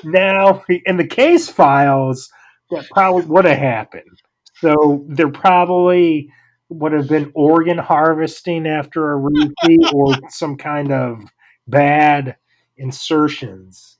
Now, 0.05 0.63
in 0.69 0.97
the 0.97 1.07
case 1.07 1.49
files, 1.49 2.31
that 2.71 2.89
probably 2.91 3.25
would 3.27 3.45
have 3.45 3.59
happened. 3.59 4.21
So 4.61 5.05
there 5.09 5.31
probably 5.31 6.31
would 6.69 6.93
have 6.93 7.09
been 7.09 7.31
organ 7.35 7.79
harvesting 7.79 8.67
after 8.67 9.13
a 9.13 9.19
roofie 9.21 9.93
or 9.93 10.15
some 10.31 10.57
kind 10.57 10.93
of 10.93 11.23
bad 11.69 12.37
insertions. 12.77 13.99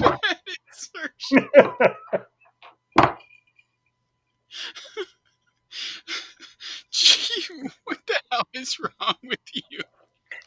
Gee, 6.90 7.68
what 7.84 7.98
the 8.06 8.20
hell 8.30 8.46
is 8.54 8.78
wrong 8.78 9.16
with 9.22 9.40
you? 9.70 9.80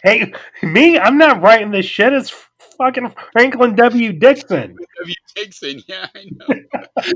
Hey, 0.03 0.33
me, 0.63 0.97
I'm 0.97 1.17
not 1.17 1.41
writing 1.41 1.71
this 1.71 1.85
shit. 1.85 2.13
It's 2.13 2.33
fucking 2.77 3.13
Franklin 3.31 3.75
W. 3.75 4.13
Dixon. 4.13 4.75
Franklin 4.75 4.85
W. 4.99 5.15
Dixon, 5.35 5.83
yeah, 5.87 6.07
I 6.15 6.25
know. 6.31 6.47
I 6.97 7.13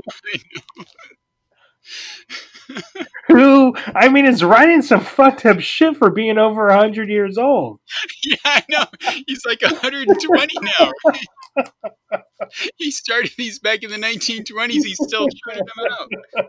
know. 0.76 0.84
who 3.28 3.74
I 3.94 4.08
mean 4.08 4.26
is 4.26 4.42
writing 4.42 4.82
some 4.82 5.00
fucked 5.00 5.46
up 5.46 5.60
shit 5.60 5.96
for 5.96 6.10
being 6.10 6.36
over 6.38 6.72
hundred 6.72 7.08
years 7.08 7.38
old. 7.38 7.80
Yeah, 8.24 8.36
I 8.44 8.64
know. 8.68 8.84
He's 9.26 9.44
like 9.46 9.62
120 9.62 10.52
now. 10.80 10.92
he 12.76 12.90
started 12.90 13.30
these 13.38 13.60
back 13.60 13.84
in 13.84 13.90
the 13.90 13.96
1920s. 13.96 14.72
He's 14.72 14.98
still 15.00 15.28
churning 15.28 15.64
them 15.76 15.92
out. 15.92 16.46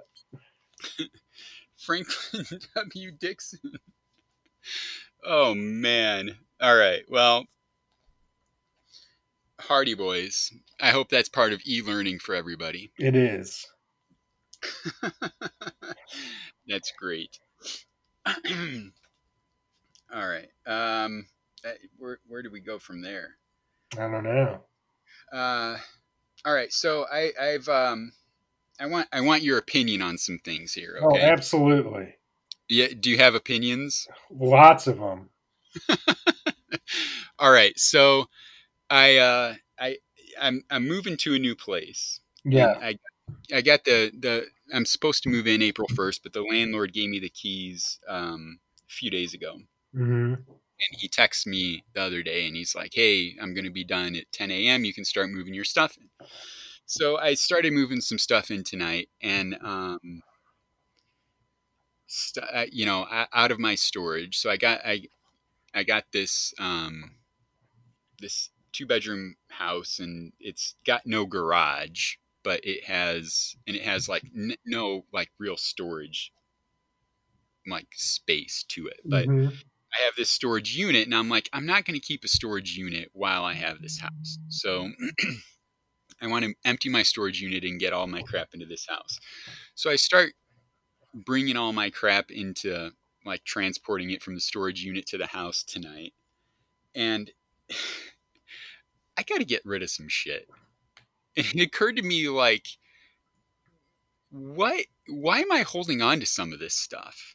Franklin 1.77 2.45
W. 2.75 3.11
Dixon. 3.11 3.59
Oh 5.29 5.53
man. 5.53 6.37
All 6.61 6.75
right. 6.75 7.03
Well, 7.09 7.45
Hardy 9.59 9.93
Boys. 9.93 10.53
I 10.79 10.91
hope 10.91 11.09
that's 11.09 11.27
part 11.27 11.51
of 11.51 11.61
e-learning 11.65 12.19
for 12.19 12.33
everybody. 12.33 12.91
It 12.97 13.15
is. 13.15 13.65
That's 16.67 16.91
great. 16.97 17.37
All 18.25 18.33
right. 20.27 20.47
Um, 20.65 21.27
uh, 21.65 21.71
where 21.97 22.19
where 22.27 22.41
do 22.41 22.49
we 22.49 22.61
go 22.61 22.79
from 22.79 23.01
there? 23.01 23.35
I 23.97 24.09
don't 24.09 24.23
know. 24.23 24.61
Uh, 25.33 25.77
all 26.45 26.53
right. 26.53 26.71
So 26.71 27.05
I 27.11 27.31
I've 27.39 27.67
um 27.67 28.13
I 28.79 28.85
want 28.85 29.07
I 29.11 29.21
want 29.21 29.43
your 29.43 29.57
opinion 29.57 30.01
on 30.01 30.17
some 30.17 30.39
things 30.43 30.73
here. 30.73 30.97
Oh, 31.01 31.09
Okay. 31.09 31.21
absolutely. 31.21 32.15
Yeah. 32.69 32.87
Do 32.99 33.09
you 33.09 33.17
have 33.17 33.35
opinions? 33.35 34.07
Lots 34.31 34.87
of 34.87 34.99
them. 34.99 35.29
All 37.39 37.51
right. 37.51 37.77
So 37.79 38.27
I 38.89 39.17
uh 39.17 39.55
I 39.79 39.97
I'm 40.39 40.63
I'm 40.69 40.87
moving 40.87 41.17
to 41.17 41.35
a 41.35 41.39
new 41.39 41.55
place. 41.55 42.19
Yeah. 42.43 42.75
I 42.81 42.97
I 43.53 43.61
got 43.61 43.83
the 43.85 44.11
the 44.17 44.47
I'm 44.73 44.85
supposed 44.85 45.23
to 45.23 45.29
move 45.29 45.47
in 45.47 45.61
April 45.61 45.87
1st, 45.87 46.21
but 46.23 46.33
the 46.33 46.41
landlord 46.41 46.93
gave 46.93 47.09
me 47.09 47.19
the 47.19 47.29
keys 47.29 47.99
um, 48.07 48.59
a 48.87 48.91
few 48.91 49.09
days 49.09 49.33
ago. 49.33 49.57
hmm 49.93 50.33
And 50.33 50.99
he 50.99 51.07
texted 51.07 51.47
me 51.47 51.83
the 51.93 52.01
other 52.01 52.21
day 52.21 52.47
and 52.47 52.55
he's 52.55 52.75
like, 52.75 52.91
Hey, 52.93 53.35
I'm 53.41 53.53
going 53.53 53.65
to 53.65 53.71
be 53.71 53.83
done 53.85 54.15
at 54.15 54.31
10 54.31 54.51
a.m. 54.51 54.83
You 54.85 54.93
can 54.93 55.05
start 55.05 55.29
moving 55.29 55.53
your 55.53 55.63
stuff 55.63 55.97
in. 55.97 56.09
So 56.85 57.17
I 57.17 57.33
started 57.33 57.73
moving 57.73 58.01
some 58.01 58.17
stuff 58.17 58.51
in 58.51 58.63
tonight 58.63 59.09
and, 59.21 59.57
um, 59.61 60.21
st- 62.07 62.45
uh, 62.51 62.65
you 62.71 62.85
know, 62.85 63.07
out 63.33 63.51
of 63.51 63.59
my 63.59 63.75
storage. 63.75 64.37
So 64.37 64.49
I 64.49 64.57
got, 64.57 64.81
I, 64.85 65.03
I 65.73 65.83
got 65.83 66.05
this, 66.13 66.53
um, 66.59 67.17
this 68.19 68.49
two 68.71 68.85
bedroom 68.85 69.35
house 69.49 69.99
and 69.99 70.33
it's 70.39 70.75
got 70.85 71.05
no 71.05 71.25
garage, 71.25 72.15
but 72.43 72.63
it 72.63 72.83
has, 72.85 73.55
and 73.65 73.75
it 73.75 73.83
has 73.83 74.07
like 74.09 74.23
n- 74.35 74.55
no 74.65 75.05
like 75.11 75.31
real 75.39 75.57
storage, 75.57 76.31
like 77.65 77.87
space 77.93 78.63
to 78.69 78.87
it. 78.87 79.01
But 79.09 79.27
hmm 79.27 79.49
I 79.99 80.03
have 80.05 80.15
this 80.17 80.31
storage 80.31 80.75
unit, 80.75 81.05
and 81.05 81.15
I'm 81.15 81.29
like, 81.29 81.49
I'm 81.53 81.65
not 81.65 81.85
going 81.85 81.99
to 81.99 82.05
keep 82.05 82.23
a 82.23 82.27
storage 82.29 82.77
unit 82.77 83.09
while 83.13 83.45
I 83.45 83.53
have 83.53 83.81
this 83.81 83.99
house. 83.99 84.39
So 84.49 84.91
I 86.21 86.27
want 86.27 86.45
to 86.45 86.55
empty 86.65 86.89
my 86.89 87.03
storage 87.03 87.41
unit 87.41 87.63
and 87.63 87.79
get 87.79 87.93
all 87.93 88.07
my 88.07 88.23
crap 88.23 88.49
into 88.53 88.65
this 88.65 88.85
house. 88.87 89.19
So 89.75 89.89
I 89.89 89.95
start 89.97 90.33
bringing 91.13 91.57
all 91.57 91.73
my 91.73 91.89
crap 91.89 92.31
into 92.31 92.91
like 93.25 93.43
transporting 93.43 94.11
it 94.11 94.23
from 94.23 94.35
the 94.35 94.41
storage 94.41 94.83
unit 94.83 95.05
to 95.07 95.17
the 95.17 95.27
house 95.27 95.63
tonight. 95.63 96.13
And 96.95 97.31
I 99.17 99.23
got 99.23 99.39
to 99.39 99.45
get 99.45 99.65
rid 99.65 99.81
of 99.81 99.89
some 99.89 100.07
shit. 100.07 100.47
And 101.35 101.45
it 101.55 101.61
occurred 101.61 101.97
to 101.97 102.03
me 102.03 102.29
like, 102.29 102.67
what? 104.29 104.85
Why 105.07 105.39
am 105.39 105.51
I 105.51 105.61
holding 105.61 106.01
on 106.01 106.19
to 106.19 106.25
some 106.25 106.53
of 106.53 106.59
this 106.59 106.73
stuff? 106.73 107.33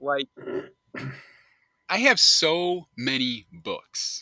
Like, 0.00 0.28
I 1.88 1.98
have 1.98 2.18
so 2.18 2.88
many 2.96 3.46
books 3.52 4.20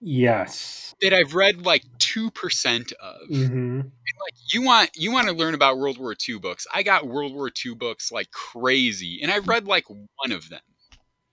Yes. 0.00 0.94
that 1.00 1.12
I've 1.14 1.34
read 1.34 1.64
like 1.64 1.84
two 1.98 2.30
percent 2.30 2.92
of. 2.92 3.20
hmm 3.28 3.80
Like 4.24 4.34
you 4.52 4.62
want 4.62 4.90
you 4.96 5.12
want 5.12 5.28
to 5.28 5.34
learn 5.34 5.54
about 5.54 5.78
World 5.78 5.98
War 5.98 6.14
II 6.14 6.38
books. 6.38 6.66
I 6.72 6.82
got 6.82 7.06
World 7.06 7.34
War 7.34 7.50
II 7.50 7.74
books 7.74 8.12
like 8.12 8.30
crazy, 8.32 9.20
and 9.22 9.30
I've 9.30 9.48
read 9.48 9.66
like 9.66 9.86
one 9.88 10.32
of 10.32 10.48
them. 10.50 10.60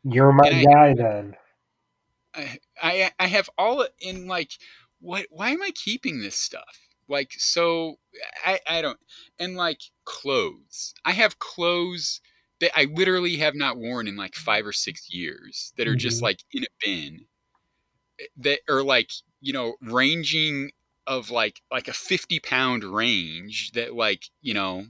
You're 0.03 0.31
my 0.33 0.49
And 0.49 0.55
I- 0.55 0.65
guy 0.73 0.93
then. 0.95 1.35
I 2.33 2.59
I, 2.81 3.11
I 3.19 3.27
have 3.27 3.49
all 3.57 3.85
in 3.99 4.27
like 4.27 4.51
what? 4.99 5.27
Why 5.29 5.49
am 5.51 5.61
I 5.61 5.71
keeping 5.71 6.19
this 6.21 6.35
stuff? 6.39 6.79
Like 7.07 7.31
so, 7.37 7.99
I 8.45 8.59
I 8.67 8.81
don't 8.81 8.99
and 9.39 9.55
like 9.55 9.81
clothes. 10.05 10.93
I 11.05 11.13
have 11.13 11.39
clothes 11.39 12.21
that 12.59 12.71
I 12.77 12.85
literally 12.85 13.37
have 13.37 13.55
not 13.55 13.77
worn 13.77 14.07
in 14.07 14.15
like 14.15 14.35
five 14.35 14.65
or 14.65 14.73
six 14.73 15.13
years 15.13 15.73
that 15.77 15.87
are 15.87 15.95
just 15.95 16.21
Mhm. 16.21 16.23
like 16.23 16.43
in 16.51 16.63
a 16.63 16.67
bin. 16.85 17.27
That 18.37 18.59
are 18.69 18.83
like 18.83 19.11
you 19.41 19.53
know 19.53 19.75
ranging 19.81 20.71
of 21.05 21.29
like 21.31 21.61
like 21.71 21.87
a 21.87 21.93
50 21.93 22.39
pound 22.39 22.83
range 22.83 23.71
that 23.71 23.95
like 23.95 24.25
you 24.41 24.53
know 24.53 24.87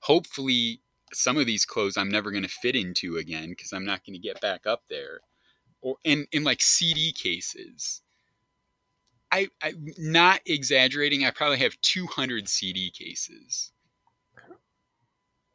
hopefully 0.00 0.80
some 1.12 1.36
of 1.36 1.46
these 1.46 1.64
clothes 1.64 1.96
i'm 1.96 2.08
never 2.08 2.30
going 2.30 2.44
to 2.44 2.48
fit 2.48 2.76
into 2.76 3.16
again 3.16 3.48
because 3.50 3.72
i'm 3.72 3.84
not 3.84 4.06
going 4.06 4.14
to 4.14 4.20
get 4.20 4.40
back 4.40 4.66
up 4.66 4.82
there 4.88 5.20
or 5.82 5.96
in 6.04 6.26
in 6.30 6.44
like 6.44 6.62
cd 6.62 7.12
cases 7.12 8.02
I, 9.32 9.48
I'm 9.62 9.92
not 9.98 10.40
exaggerating. 10.46 11.24
I 11.24 11.30
probably 11.30 11.58
have 11.58 11.80
200 11.82 12.48
CD 12.48 12.90
cases. 12.90 13.72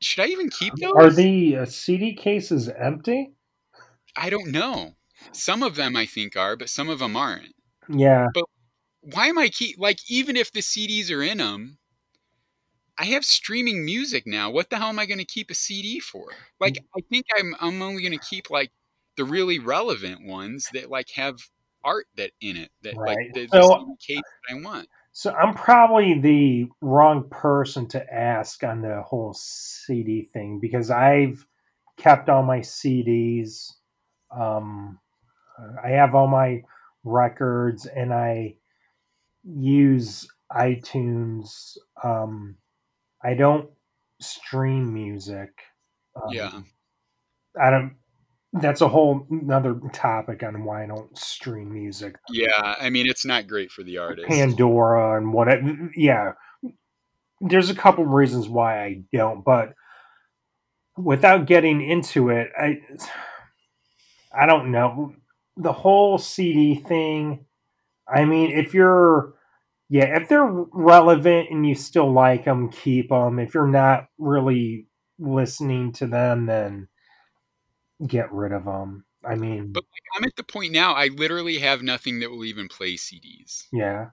Should 0.01 0.23
I 0.23 0.27
even 0.27 0.49
keep 0.49 0.75
those? 0.75 0.93
Are 0.95 1.09
the 1.09 1.57
uh, 1.57 1.65
CD 1.65 2.13
cases 2.13 2.69
empty? 2.69 3.33
I 4.15 4.29
don't 4.29 4.51
know. 4.51 4.93
Some 5.31 5.63
of 5.63 5.75
them 5.75 5.95
I 5.95 6.05
think 6.05 6.35
are, 6.35 6.55
but 6.55 6.69
some 6.69 6.89
of 6.89 6.99
them 6.99 7.15
aren't. 7.15 7.53
Yeah. 7.89 8.27
But 8.33 8.45
why 9.01 9.27
am 9.27 9.37
I 9.37 9.49
keep 9.49 9.77
like 9.79 9.99
even 10.09 10.35
if 10.35 10.51
the 10.51 10.61
CDs 10.61 11.11
are 11.11 11.21
in 11.23 11.37
them? 11.37 11.77
I 12.97 13.05
have 13.05 13.25
streaming 13.25 13.83
music 13.83 14.25
now. 14.25 14.49
What 14.49 14.69
the 14.69 14.77
hell 14.77 14.87
am 14.87 14.99
I 14.99 15.05
going 15.05 15.17
to 15.19 15.25
keep 15.25 15.51
a 15.51 15.55
CD 15.55 15.99
for? 15.99 16.27
Like 16.59 16.77
I 16.97 17.01
think 17.09 17.25
I'm 17.37 17.55
I'm 17.59 17.81
only 17.81 18.01
going 18.01 18.17
to 18.17 18.25
keep 18.25 18.49
like 18.49 18.71
the 19.17 19.25
really 19.25 19.59
relevant 19.59 20.25
ones 20.25 20.69
that 20.73 20.89
like 20.89 21.09
have 21.11 21.37
art 21.83 22.07
that 22.15 22.31
in 22.41 22.57
it 22.57 22.71
that 22.83 22.95
Right. 22.97 23.17
like 23.17 23.33
the, 23.33 23.47
So- 23.61 23.95
case 24.05 24.21
that 24.49 24.55
I 24.57 24.61
want. 24.61 24.87
So 25.11 25.31
I'm 25.33 25.53
probably 25.53 26.19
the 26.19 26.67
wrong 26.81 27.29
person 27.29 27.87
to 27.89 28.13
ask 28.13 28.63
on 28.65 28.81
the 28.81 29.01
whole 29.01 29.33
CD 29.33 30.23
thing 30.23 30.59
because 30.59 30.91
I've 30.91 31.45
kept 31.95 32.27
all 32.27 32.43
my 32.43 32.59
CDs. 32.59 33.71
Um, 34.29 34.99
I 35.83 35.89
have 35.89 36.15
all 36.15 36.27
my 36.27 36.63
records 37.03 37.85
and 37.85 38.13
I 38.13 38.55
use 39.43 40.27
iTunes. 40.51 41.77
Um, 42.03 42.55
I 43.23 43.33
don't 43.33 43.69
stream 44.21 44.93
music. 44.93 45.49
Um, 46.15 46.29
Yeah. 46.31 46.61
I 47.61 47.69
don't. 47.69 47.95
That's 48.53 48.81
a 48.81 48.87
whole 48.87 49.27
another 49.29 49.79
topic 49.91 50.41
on 50.41 50.63
why 50.63 50.83
I 50.83 50.87
don't 50.87 51.17
stream 51.17 51.73
music. 51.73 52.15
Yeah, 52.29 52.75
I 52.79 52.89
mean 52.89 53.07
it's 53.07 53.25
not 53.25 53.47
great 53.47 53.71
for 53.71 53.83
the 53.83 53.97
artist. 53.97 54.27
Pandora 54.27 55.17
and 55.17 55.33
what. 55.33 55.47
Yeah, 55.95 56.33
there's 57.41 57.69
a 57.69 57.75
couple 57.75 58.05
reasons 58.05 58.47
why 58.47 58.83
I 58.83 59.01
don't, 59.13 59.43
but 59.43 59.73
without 60.97 61.47
getting 61.47 61.81
into 61.81 62.29
it, 62.29 62.49
I 62.57 62.79
I 64.37 64.45
don't 64.45 64.71
know 64.71 65.13
the 65.57 65.73
whole 65.73 66.17
CD 66.17 66.75
thing. 66.75 67.45
I 68.07 68.25
mean, 68.25 68.51
if 68.51 68.73
you're 68.73 69.33
yeah, 69.89 70.17
if 70.19 70.29
they're 70.29 70.49
relevant 70.73 71.49
and 71.51 71.65
you 71.65 71.75
still 71.75 72.11
like 72.11 72.45
them, 72.45 72.69
keep 72.69 73.09
them. 73.09 73.39
If 73.39 73.53
you're 73.53 73.67
not 73.67 74.07
really 74.17 74.87
listening 75.19 75.91
to 75.93 76.07
them, 76.07 76.47
then 76.47 76.87
get 78.05 78.31
rid 78.31 78.51
of 78.51 78.65
them. 78.65 79.05
I 79.23 79.35
mean, 79.35 79.71
But 79.71 79.83
I'm 80.15 80.23
at 80.23 80.35
the 80.35 80.43
point 80.43 80.71
now. 80.71 80.93
I 80.93 81.07
literally 81.07 81.59
have 81.59 81.81
nothing 81.81 82.19
that 82.19 82.29
will 82.29 82.45
even 82.45 82.67
play 82.67 82.95
CDs. 82.95 83.65
yeah. 83.71 84.07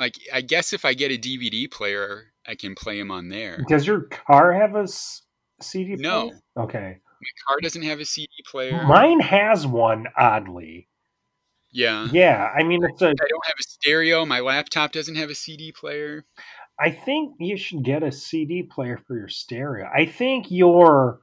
Like, 0.00 0.18
I 0.32 0.40
guess 0.40 0.72
if 0.72 0.84
I 0.84 0.94
get 0.94 1.12
a 1.12 1.18
DVD 1.18 1.70
player, 1.70 2.32
I 2.46 2.56
can 2.56 2.74
play 2.74 2.98
them 2.98 3.12
on 3.12 3.28
there. 3.28 3.64
Does 3.68 3.86
your 3.86 4.02
car 4.02 4.52
have 4.52 4.74
a 4.74 4.88
CD? 5.60 5.94
No. 5.96 6.32
Okay. 6.56 6.98
My 7.22 7.28
car 7.46 7.60
doesn't 7.62 7.82
have 7.82 8.00
a 8.00 8.04
CD 8.04 8.28
player. 8.46 8.82
Mine 8.84 9.20
has 9.20 9.66
one, 9.66 10.06
oddly. 10.16 10.88
yeah. 11.70 12.08
Yeah, 12.12 12.50
I 12.56 12.62
mean, 12.62 12.84
it's 12.84 13.02
a. 13.02 13.08
I 13.08 13.28
don't 13.28 13.46
have 13.46 13.56
a 13.58 13.62
stereo. 13.62 14.26
My 14.26 14.40
laptop 14.40 14.92
doesn't 14.92 15.14
have 15.14 15.30
a 15.30 15.34
CD 15.34 15.72
player. 15.72 16.24
I 16.78 16.90
think 16.90 17.36
you 17.38 17.56
should 17.56 17.84
get 17.84 18.02
a 18.02 18.10
CD 18.10 18.62
player 18.62 18.98
for 19.06 19.16
your 19.16 19.28
stereo. 19.28 19.88
I 19.94 20.06
think 20.06 20.50
your 20.50 21.20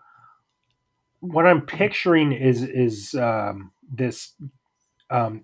what 1.19 1.45
I'm 1.45 1.65
picturing 1.65 2.31
is 2.31 2.63
is 2.63 3.13
um, 3.15 3.71
this 3.91 4.33
um, 5.09 5.43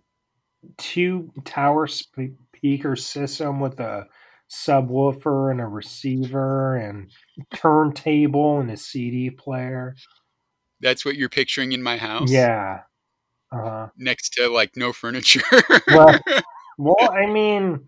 two 0.77 1.31
tower 1.43 1.87
speaker 1.87 2.95
system 2.95 3.59
with 3.59 3.79
a 3.79 4.07
subwoofer 4.49 5.51
and 5.51 5.59
a 5.59 5.65
receiver 5.65 6.75
and 6.75 7.11
turntable 7.53 8.59
and 8.59 8.71
a 8.71 8.77
CD 8.77 9.29
player. 9.29 9.95
That's 10.82 11.05
what 11.05 11.15
you're 11.15 11.30
picturing 11.30 11.71
in 11.71 11.82
my 11.82 11.97
house. 11.97 12.30
Yeah. 12.32 12.82
Uh, 13.51 13.88
Next 13.97 14.32
to 14.34 14.49
like 14.49 14.76
no 14.76 14.91
furniture. 14.93 15.41
Well, 15.88 16.19
well, 16.78 17.11
I 17.11 17.26
mean, 17.28 17.88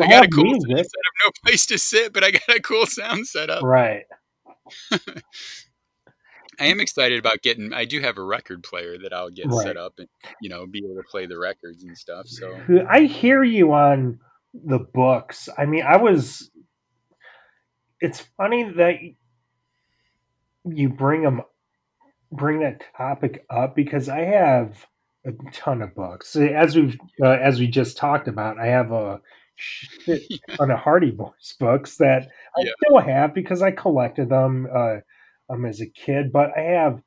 I 0.00 0.06
got 0.08 0.24
a 0.24 0.28
cool 0.28 0.44
music, 0.44 0.68
sound 0.68 0.78
setup, 0.78 1.14
no 1.24 1.30
place 1.44 1.66
to 1.66 1.78
sit, 1.78 2.12
but 2.12 2.22
I 2.22 2.30
got 2.30 2.48
a 2.56 2.60
cool 2.60 2.86
sound 2.86 3.26
setup. 3.26 3.62
right? 3.62 4.04
I 6.60 6.66
am 6.66 6.78
excited 6.80 7.18
about 7.18 7.40
getting. 7.42 7.72
I 7.72 7.86
do 7.86 8.00
have 8.00 8.18
a 8.18 8.22
record 8.22 8.62
player 8.62 8.98
that 9.02 9.12
I'll 9.14 9.30
get 9.30 9.46
Right. 9.46 9.66
set 9.66 9.76
up 9.78 9.94
and 9.98 10.08
you 10.42 10.50
know 10.50 10.66
be 10.66 10.80
able 10.84 10.96
to 10.96 11.08
play 11.10 11.26
the 11.26 11.38
records 11.38 11.82
and 11.84 11.96
stuff. 11.96 12.28
So 12.28 12.60
I 12.88 13.02
hear 13.04 13.42
you 13.42 13.72
on 13.72 14.20
the 14.52 14.78
books. 14.78 15.48
I 15.56 15.64
mean, 15.66 15.82
I 15.82 15.96
was. 15.96 16.50
It's 18.00 18.20
funny 18.36 18.70
that 18.76 18.96
you 20.64 20.88
bring 20.90 21.22
them, 21.22 21.42
bring 22.32 22.60
that 22.60 22.82
topic 22.96 23.44
up 23.50 23.74
because 23.74 24.08
I 24.08 24.20
have 24.20 24.86
a 25.26 25.32
ton 25.52 25.82
of 25.82 25.94
books. 25.94 26.34
As 26.36 26.76
we've, 26.76 26.98
uh, 27.22 27.28
as 27.30 27.60
we 27.60 27.66
just 27.66 27.96
talked 27.96 28.28
about, 28.28 28.58
I 28.58 28.66
have 28.66 28.92
a 28.92 29.20
shit 29.56 30.22
ton 30.56 30.70
of 30.70 30.78
Hardy 30.78 31.10
Boys 31.10 31.54
books 31.60 31.96
that 31.98 32.28
I 32.56 32.62
Yeah. 32.64 32.70
still 32.84 32.98
have 33.00 33.34
because 33.34 33.62
I 33.62 33.70
collected 33.72 34.28
them 34.28 34.66
uh, 34.74 34.96
um, 35.50 35.64
as 35.66 35.80
a 35.80 35.86
kid. 35.86 36.32
But 36.32 36.56
I 36.56 36.62
have 36.62 37.02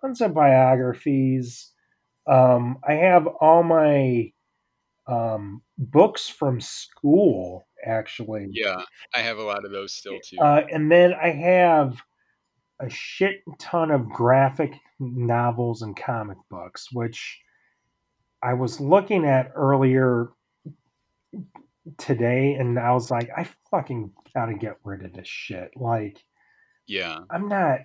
tons 0.00 0.20
of 0.20 0.34
biographies. 0.34 1.72
Um, 2.28 2.78
I 2.86 2.94
have 2.94 3.26
all 3.26 3.62
my 3.62 4.32
um, 5.08 5.62
books 5.78 6.28
from 6.28 6.60
school, 6.60 7.66
actually. 7.84 8.48
yeah, 8.52 8.82
I 9.14 9.20
have 9.20 9.38
a 9.38 9.42
lot 9.44 9.64
of 9.64 9.70
those 9.70 9.92
still 9.92 10.18
too. 10.20 10.38
Uh, 10.40 10.62
and 10.72 10.90
then 10.90 11.12
I 11.14 11.30
have 11.30 11.96
a 12.80 12.88
shit 12.88 13.42
ton 13.58 13.90
of 13.90 14.08
graphic 14.08 14.72
novels 14.98 15.82
and 15.82 15.96
comic 15.96 16.38
books, 16.50 16.88
which 16.92 17.40
I 18.42 18.54
was 18.54 18.80
looking 18.80 19.24
at 19.24 19.52
earlier 19.54 20.30
today, 21.98 22.54
and 22.54 22.78
I 22.78 22.92
was 22.92 23.10
like, 23.10 23.30
I 23.36 23.48
fucking 23.70 24.12
gotta 24.34 24.54
get 24.54 24.76
rid 24.84 25.04
of 25.04 25.12
this 25.12 25.28
shit. 25.28 25.70
Like, 25.76 26.22
yeah, 26.86 27.20
I'm 27.30 27.48
not. 27.48 27.80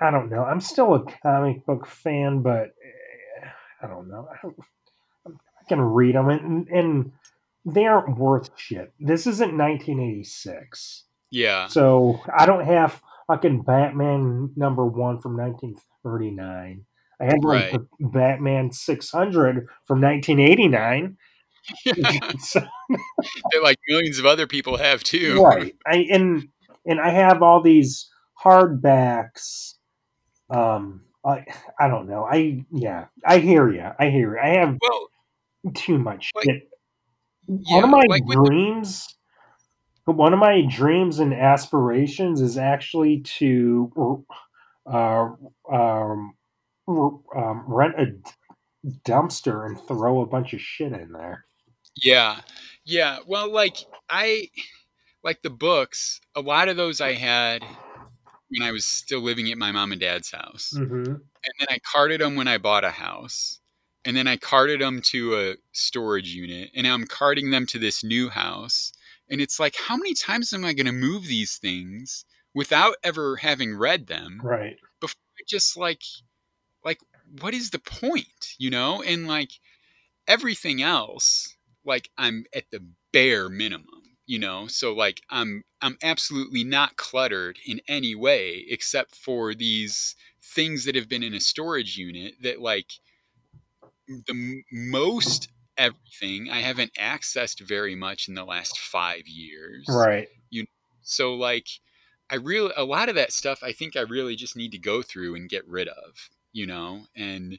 I 0.00 0.10
don't 0.10 0.30
know. 0.30 0.44
I'm 0.44 0.60
still 0.60 0.94
a 0.94 1.04
comic 1.22 1.66
book 1.66 1.86
fan, 1.86 2.42
but 2.42 2.66
eh, 2.84 3.48
I 3.82 3.86
don't 3.88 4.08
know. 4.08 4.28
I, 4.30 4.36
don't, 4.42 4.56
I 5.26 5.64
can 5.68 5.80
read 5.80 6.14
them, 6.14 6.28
and, 6.28 6.68
and 6.68 7.12
they 7.64 7.86
aren't 7.86 8.16
worth 8.16 8.50
shit. 8.56 8.92
This 9.00 9.26
isn't 9.26 9.56
1986, 9.56 11.04
yeah, 11.30 11.66
so 11.68 12.20
I 12.36 12.46
don't 12.46 12.64
have 12.64 13.00
fucking 13.26 13.62
Batman 13.62 14.50
number 14.56 14.84
one 14.86 15.18
from 15.18 15.36
1939. 15.36 16.84
I 17.20 17.24
had 17.24 17.42
like 17.44 17.72
Right. 17.72 17.80
Batman 18.00 18.72
600 18.72 19.66
from 19.86 20.00
1989. 20.00 21.16
So- 22.40 22.60
That, 22.88 23.62
like 23.62 23.78
millions 23.88 24.18
of 24.18 24.24
other 24.26 24.46
people 24.46 24.78
have 24.78 25.02
too. 25.04 25.42
right 25.42 25.74
i 25.86 26.06
and 26.10 26.48
and 26.86 26.98
i 27.00 27.10
have 27.10 27.42
all 27.42 27.60
these 27.60 28.08
hardbacks 28.42 29.74
um 30.48 31.02
i 31.26 31.44
i 31.78 31.88
don't 31.88 32.08
know 32.08 32.24
i 32.24 32.64
yeah 32.72 33.06
i 33.26 33.38
hear 33.38 33.68
you 33.70 33.84
i 33.98 34.08
hear 34.08 34.34
you 34.36 34.40
i 34.42 34.48
have 34.58 34.78
Well, 34.80 35.08
too 35.74 35.98
much 35.98 36.30
Like- 36.34 36.44
shit 36.46 36.68
yeah, 37.48 37.74
one 37.76 37.84
of 37.84 37.90
my 37.90 38.02
like 38.08 38.24
with 38.24 38.38
dreams 40.08 40.16
one 40.16 40.32
of 40.32 40.38
my 40.38 40.62
dreams 40.62 41.18
and 41.18 41.34
aspirations 41.34 42.40
is 42.40 42.56
actually 42.56 43.20
to 43.20 44.24
uh 44.90 45.28
um, 45.70 46.34
um 46.88 47.64
rent 47.66 47.94
a 47.98 48.06
dumpster 49.04 49.66
and 49.66 49.78
throw 49.86 50.22
a 50.22 50.26
bunch 50.26 50.54
of 50.54 50.60
shit 50.60 50.92
in 50.92 51.12
there 51.12 51.44
Yeah. 52.02 52.40
Yeah. 52.84 53.18
Well, 53.26 53.52
like 53.52 53.76
I 54.08 54.48
like 55.22 55.42
the 55.42 55.50
books, 55.50 56.20
a 56.34 56.40
lot 56.40 56.68
of 56.68 56.76
those 56.76 57.00
I 57.00 57.12
had 57.12 57.62
when 58.48 58.62
I 58.62 58.72
was 58.72 58.84
still 58.84 59.20
living 59.20 59.50
at 59.50 59.58
my 59.58 59.72
mom 59.72 59.92
and 59.92 60.00
dad's 60.00 60.30
house. 60.30 60.72
mm-hmm. 60.74 60.94
And 61.04 61.54
then 61.60 61.68
I 61.70 61.78
carted 61.80 62.20
them 62.20 62.34
when 62.34 62.48
I 62.48 62.58
bought 62.58 62.84
a 62.84 62.90
house. 62.90 63.60
And 64.04 64.16
then 64.16 64.26
I 64.26 64.36
carted 64.36 64.80
them 64.80 65.02
to 65.02 65.36
a 65.36 65.54
storage 65.72 66.30
unit. 66.30 66.70
And 66.74 66.84
now 66.84 66.94
I'm 66.94 67.06
carting 67.06 67.50
them 67.50 67.66
to 67.66 67.78
this 67.78 68.02
new 68.02 68.28
house. 68.30 68.92
And 69.30 69.40
it's 69.40 69.60
like, 69.60 69.76
how 69.76 69.96
many 69.96 70.14
times 70.14 70.52
am 70.52 70.64
I 70.64 70.72
going 70.72 70.86
to 70.86 70.92
move 70.92 71.26
these 71.26 71.56
things 71.56 72.24
without 72.54 72.96
ever 73.02 73.36
having 73.36 73.76
read 73.76 74.06
them? 74.06 74.40
right 74.42 74.76
before 75.00 75.16
just 75.46 75.76
like 75.76 76.02
like 76.84 76.98
what 77.40 77.54
is 77.54 77.70
the 77.70 77.78
point 77.78 78.54
you 78.58 78.68
know 78.68 79.02
and 79.02 79.26
like 79.26 79.50
everything 80.28 80.82
else, 80.82 81.56
like 81.84 82.10
I'm 82.16 82.44
at 82.54 82.64
the 82.70 82.84
bare 83.12 83.48
minimum, 83.48 84.16
you 84.26 84.38
know. 84.38 84.68
So 84.68 84.92
like 84.92 85.22
I'm 85.30 85.64
I'm 85.80 85.96
absolutely 86.02 86.62
not 86.62 86.96
cluttered 86.96 87.58
in 87.66 87.80
any 87.88 88.14
way 88.14 88.66
except 88.68 89.16
for 89.16 89.54
these 89.54 90.14
things 90.42 90.84
that 90.84 90.94
have 90.94 91.08
been 91.08 91.22
in 91.22 91.34
a 91.34 91.40
storage 91.40 91.96
unit 91.96 92.34
that 92.42 92.60
like 92.60 92.92
the 94.06 94.62
most 94.70 95.48
everything 95.78 96.50
I 96.50 96.60
haven't 96.60 96.92
accessed 96.94 97.60
very 97.60 97.94
much 97.94 98.28
in 98.28 98.34
the 98.34 98.44
last 98.44 98.78
5 98.78 99.26
years. 99.26 99.86
Right. 99.88 100.28
You 100.50 100.66
so 101.02 101.34
like 101.34 101.68
I 102.30 102.34
really 102.36 102.72
a 102.76 102.84
lot 102.84 103.08
of 103.08 103.14
that 103.14 103.32
stuff 103.32 103.62
I 103.62 103.72
think 103.72 103.96
I 103.96 104.00
really 104.00 104.36
just 104.36 104.56
need 104.56 104.72
to 104.72 104.78
go 104.78 105.00
through 105.02 105.36
and 105.36 105.48
get 105.48 105.66
rid 105.66 105.88
of, 105.88 106.28
you 106.52 106.66
know, 106.66 107.06
and 107.16 107.58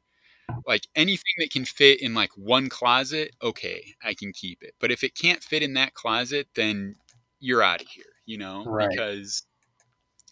like 0.67 0.87
anything 0.95 1.33
that 1.39 1.51
can 1.51 1.65
fit 1.65 2.01
in 2.01 2.13
like 2.13 2.31
one 2.35 2.69
closet, 2.69 3.35
okay, 3.41 3.95
I 4.03 4.13
can 4.13 4.33
keep 4.33 4.61
it. 4.61 4.73
But 4.79 4.91
if 4.91 5.03
it 5.03 5.15
can't 5.15 5.43
fit 5.43 5.63
in 5.63 5.73
that 5.73 5.93
closet, 5.93 6.47
then 6.55 6.95
you're 7.39 7.63
out 7.63 7.81
of 7.81 7.87
here, 7.87 8.03
you 8.25 8.37
know, 8.37 8.65
Right. 8.65 8.89
because 8.89 9.43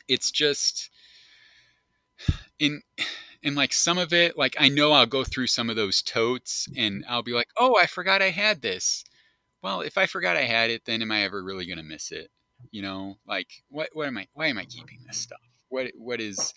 it's 0.08 0.32
just 0.32 0.90
in 2.60 2.82
and 3.44 3.56
like 3.56 3.74
some 3.74 3.98
of 3.98 4.14
it, 4.14 4.38
like 4.38 4.56
I 4.60 4.70
know 4.70 4.92
I'll 4.92 5.06
go 5.06 5.24
through 5.24 5.48
some 5.48 5.70
of 5.70 5.76
those 5.76 6.02
totes 6.02 6.68
and 6.76 7.04
I'll 7.08 7.24
be 7.24 7.34
like, 7.34 7.50
"Oh, 7.58 7.76
I 7.78 7.86
forgot 7.88 8.22
I 8.22 8.30
had 8.30 8.62
this." 8.62 9.04
Well, 9.64 9.82
if 9.82 9.98
I 9.98 10.06
forgot 10.08 10.38
I 10.38 10.44
had 10.44 10.70
it, 10.72 10.86
then 10.86 11.02
am 11.02 11.12
I 11.12 11.24
ever 11.24 11.44
really 11.44 11.66
going 11.68 11.78
to 11.80 11.84
miss 11.84 12.12
it? 12.12 12.30
You 12.72 12.82
know, 12.84 13.18
like 13.28 13.50
what 13.70 13.90
what 13.94 14.08
am 14.08 14.18
I 14.18 14.28
why 14.34 14.48
am 14.48 14.58
I 14.58 14.66
keeping 14.66 15.00
this 15.08 15.18
stuff? 15.18 15.40
What 15.70 15.92
what 15.98 16.22
is 16.22 16.54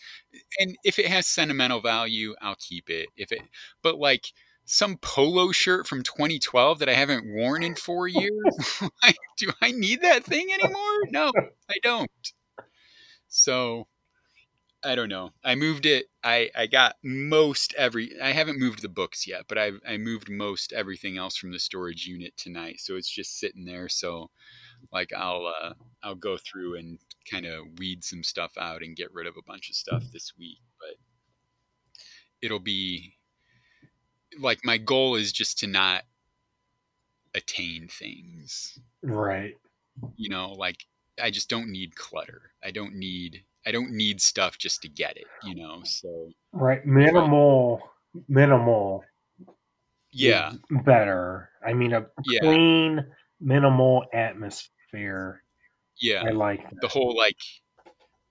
and 0.61 0.77
if 0.85 0.99
it 0.99 1.07
has 1.07 1.27
sentimental 1.27 1.81
value, 1.81 2.35
I'll 2.41 2.57
keep 2.57 2.91
it. 2.91 3.09
If 3.17 3.33
it 3.33 3.43
but 3.83 3.99
like 3.99 4.27
some 4.65 4.97
polo 4.99 5.53
shirt 5.53 5.87
from 5.87 6.03
2012 6.03 6.79
that 6.81 6.89
I 6.89 6.95
haven't 6.95 7.27
worn 7.27 7.63
in 7.63 7.75
4 7.75 8.09
years, 8.09 8.81
do 9.39 9.53
I 9.63 9.73
need 9.73 10.03
that 10.03 10.25
thing 10.25 10.53
anymore? 10.53 11.01
No, 11.11 11.33
I 11.71 11.77
don't. 11.83 12.11
So 13.29 13.87
I 14.83 14.95
don't 14.95 15.09
know. 15.11 15.31
I 15.45 15.57
moved 15.57 15.85
it. 15.85 16.07
I, 16.25 16.51
I 16.57 16.67
got 16.67 16.97
most 17.03 17.75
every. 17.77 18.19
I 18.21 18.33
haven't 18.33 18.59
moved 18.59 18.81
the 18.81 18.89
books 18.89 19.27
yet, 19.27 19.43
but 19.49 19.59
I 19.59 19.73
I 19.87 19.99
moved 19.99 20.31
most 20.31 20.73
everything 20.73 21.19
else 21.19 21.37
from 21.37 21.53
the 21.53 21.59
storage 21.59 22.07
unit 22.07 22.35
tonight. 22.37 22.81
So 22.81 22.97
it's 22.97 23.11
just 23.11 23.39
sitting 23.39 23.67
there. 23.67 23.89
So 23.89 24.31
like 24.93 25.13
I'll 25.13 25.47
uh, 25.47 25.75
I'll 26.03 26.15
go 26.15 26.39
through 26.39 26.77
and 26.77 26.99
kind 27.31 27.47
of 27.47 27.67
weed 27.79 28.05
some 28.05 28.23
stuff 28.23 28.53
out 28.59 28.83
and 28.83 28.97
get 28.97 29.13
rid 29.13 29.27
of 29.27 29.37
a 29.37 29.43
bunch 29.47 29.69
of 29.69 29.77
stuff 29.77 30.03
this 30.13 30.33
week. 30.39 30.59
But 30.79 30.97
it'll 32.41 32.59
be 32.59 33.15
like 34.39 34.61
my 34.65 34.79
goal 34.79 35.17
is 35.17 35.33
just 35.33 35.59
to 35.59 35.67
not 35.67 36.05
attain 37.35 37.89
things. 37.89 38.79
Right. 39.03 39.57
You 40.17 40.31
know, 40.31 40.53
like 40.53 40.87
I 41.23 41.31
just 41.31 41.51
don't 41.51 41.71
need 41.71 41.97
clutter. 41.97 42.53
I 42.65 42.71
don't 42.71 42.95
need 42.95 43.45
I 43.67 43.71
don't 43.73 43.91
need 43.93 44.21
stuff 44.21 44.57
just 44.59 44.83
to 44.83 44.89
get 44.89 45.17
it, 45.17 45.27
you 45.45 45.55
know. 45.55 45.83
So 45.85 46.31
Right. 46.53 46.85
Minimal. 46.85 47.81
Minimal. 48.29 49.05
yeah, 50.13 50.53
better. 50.85 51.51
I 51.65 51.73
mean, 51.75 51.93
a 51.93 52.07
Yeah. 52.25 52.41
clean, 52.41 53.07
minimal 53.41 54.05
atmosphere. 54.13 55.43
yeah. 56.01 56.23
I 56.27 56.31
like 56.31 56.63
that. 56.71 56.81
The 56.81 56.89
whole 56.89 57.15
like, 57.17 57.37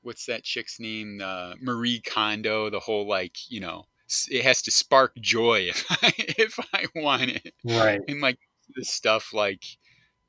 what's 0.02 0.26
that 0.26 0.44
chick's 0.44 0.80
name? 0.80 1.22
Uh, 1.24 1.54
Marie 1.62 2.02
Kondo. 2.02 2.70
The 2.70 2.80
whole 2.80 3.08
like, 3.08 3.38
you 3.50 3.60
know, 3.60 3.86
it 4.30 4.44
has 4.44 4.62
to 4.64 4.72
spark 4.72 5.16
joy 5.18 5.60
if 5.70 5.86
I 5.90 6.14
if 6.18 6.60
I 6.74 6.86
want 6.96 7.30
it, 7.30 7.54
Right. 7.64 8.02
and 8.08 8.20
like 8.22 8.40
this 8.76 8.90
stuff 8.90 9.34
like. 9.34 9.64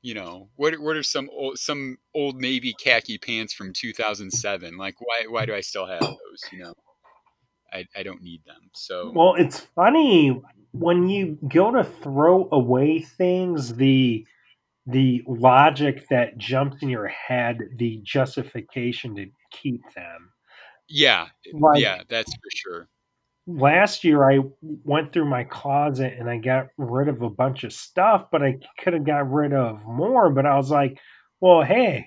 You 0.01 0.15
know 0.15 0.49
what? 0.55 0.73
What 0.79 0.95
are 0.95 1.03
some 1.03 1.29
old, 1.31 1.59
some 1.59 1.97
old 2.15 2.35
navy 2.35 2.73
khaki 2.73 3.17
pants 3.17 3.53
from 3.53 3.71
2007? 3.73 4.77
Like, 4.77 4.95
why 4.99 5.25
why 5.27 5.45
do 5.45 5.53
I 5.53 5.61
still 5.61 5.85
have 5.85 5.99
those? 5.99 6.41
You 6.51 6.63
know, 6.63 6.73
I, 7.71 7.85
I 7.95 8.03
don't 8.03 8.21
need 8.21 8.41
them. 8.45 8.69
So 8.73 9.11
Well, 9.13 9.35
it's 9.35 9.59
funny 9.59 10.41
when 10.71 11.09
you 11.09 11.37
go 11.47 11.71
to 11.71 11.83
throw 11.83 12.47
away 12.51 12.99
things, 13.01 13.75
the 13.75 14.25
the 14.87 15.23
logic 15.27 16.07
that 16.09 16.37
jumps 16.37 16.81
in 16.81 16.89
your 16.89 17.07
head, 17.07 17.59
the 17.77 17.99
justification 18.03 19.15
to 19.15 19.27
keep 19.51 19.81
them. 19.95 20.31
yeah, 20.89 21.27
Like 21.53 21.81
yeah, 21.81 22.01
that's 22.09 22.33
for 22.33 22.49
sure. 22.55 22.89
Last 23.55 24.03
year 24.03 24.29
I 24.29 24.39
went 24.61 25.13
through 25.13 25.25
my 25.29 25.43
closet 25.43 26.15
and 26.19 26.29
I 26.29 26.37
got 26.37 26.67
rid 26.77 27.07
of 27.07 27.21
a 27.21 27.29
bunch 27.29 27.63
of 27.63 27.73
stuff, 27.73 28.27
but 28.31 28.41
I 28.43 28.57
could 28.79 28.93
have 28.93 29.03
got 29.05 29.31
rid 29.31 29.53
of 29.53 29.83
more, 29.85 30.29
but 30.29 30.45
I 30.45 30.55
was 30.55 30.69
like, 30.71 30.99
well, 31.39 31.61
hey, 31.61 32.05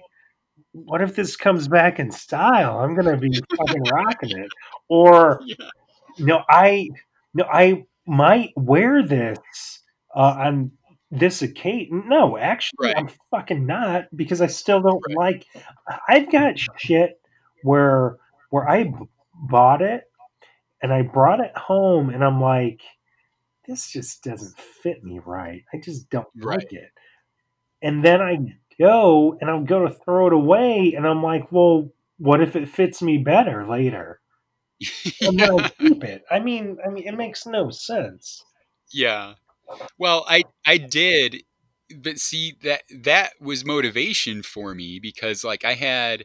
what 0.73 1.01
if 1.01 1.15
this 1.17 1.37
comes 1.37 1.69
back 1.69 1.99
in 1.99 2.11
style? 2.11 2.79
I'm 2.79 2.95
gonna 2.95 3.17
be 3.17 3.31
fucking 3.57 3.83
rocking 3.83 4.39
it. 4.39 4.51
Or 4.89 5.41
Yeah, 5.47 6.27
no, 6.27 6.43
I 6.49 6.89
no, 7.35 7.45
I 7.45 7.85
might 8.07 8.53
wear 8.57 9.03
this 9.03 9.39
uh, 10.15 10.21
on 10.39 10.71
this 11.11 11.43
occasion. 11.43 12.05
No, 12.07 12.37
actually, 12.37 12.89
Right. 12.89 12.97
I'm 12.97 13.09
fucking 13.31 13.67
not 13.67 14.05
because 14.17 14.41
I 14.41 14.47
still 14.47 14.81
don't 14.81 15.03
Right. 15.09 15.17
like. 15.17 15.47
I've 16.09 16.31
got 16.31 16.59
shit 16.77 17.21
where 17.63 18.17
where 18.51 18.69
I 18.69 18.85
b- 18.85 19.09
bought 19.35 19.83
it 19.83 20.05
and 20.85 20.93
I 20.93 21.01
brought 21.01 21.41
it 21.41 21.57
home 21.57 22.11
and 22.11 22.23
I'm 22.23 22.43
like, 22.43 22.83
this 23.67 23.91
just 23.91 24.23
doesn't 24.23 24.59
fit 24.59 25.03
me 25.03 25.19
right. 25.25 25.65
I 25.73 25.79
just 25.79 26.11
don't 26.11 26.29
Right. 26.37 26.69
like 26.69 26.75
it. 26.75 26.91
And 27.81 28.05
then 28.05 28.21
I 28.21 28.37
go 28.79 29.39
and 29.41 29.49
I'm 29.49 29.65
going 29.65 29.89
to 29.89 29.99
throw 30.05 30.27
it 30.27 30.35
away 30.35 30.93
and 30.95 31.07
I'm 31.07 31.23
like, 31.23 31.51
well, 31.51 31.91
what 32.19 32.43
if 32.43 32.55
it 32.55 32.69
fits 32.69 33.01
me 33.01 33.17
better 33.17 33.67
later? 33.67 34.21
And 35.25 35.41
then 35.41 35.49
I 35.51 35.69
keep 35.81 36.05
it. 36.05 36.23
I 36.31 36.39
mean, 36.39 36.77
I 36.87 36.91
mean, 36.91 37.09
it 37.09 37.17
makes 37.17 37.47
no 37.47 37.71
sense. 37.71 38.45
Yeah. 38.93 39.35
Well, 39.99 40.25
I 40.29 40.45
I 40.67 40.79
did, 40.79 41.45
but 41.99 42.19
see 42.19 42.55
that 42.63 42.83
that 43.03 43.33
was 43.41 43.65
motivation 43.65 44.43
for 44.43 44.75
me 44.75 44.99
because 45.01 45.45
like 45.45 45.65
I 45.65 45.75
had 45.75 46.25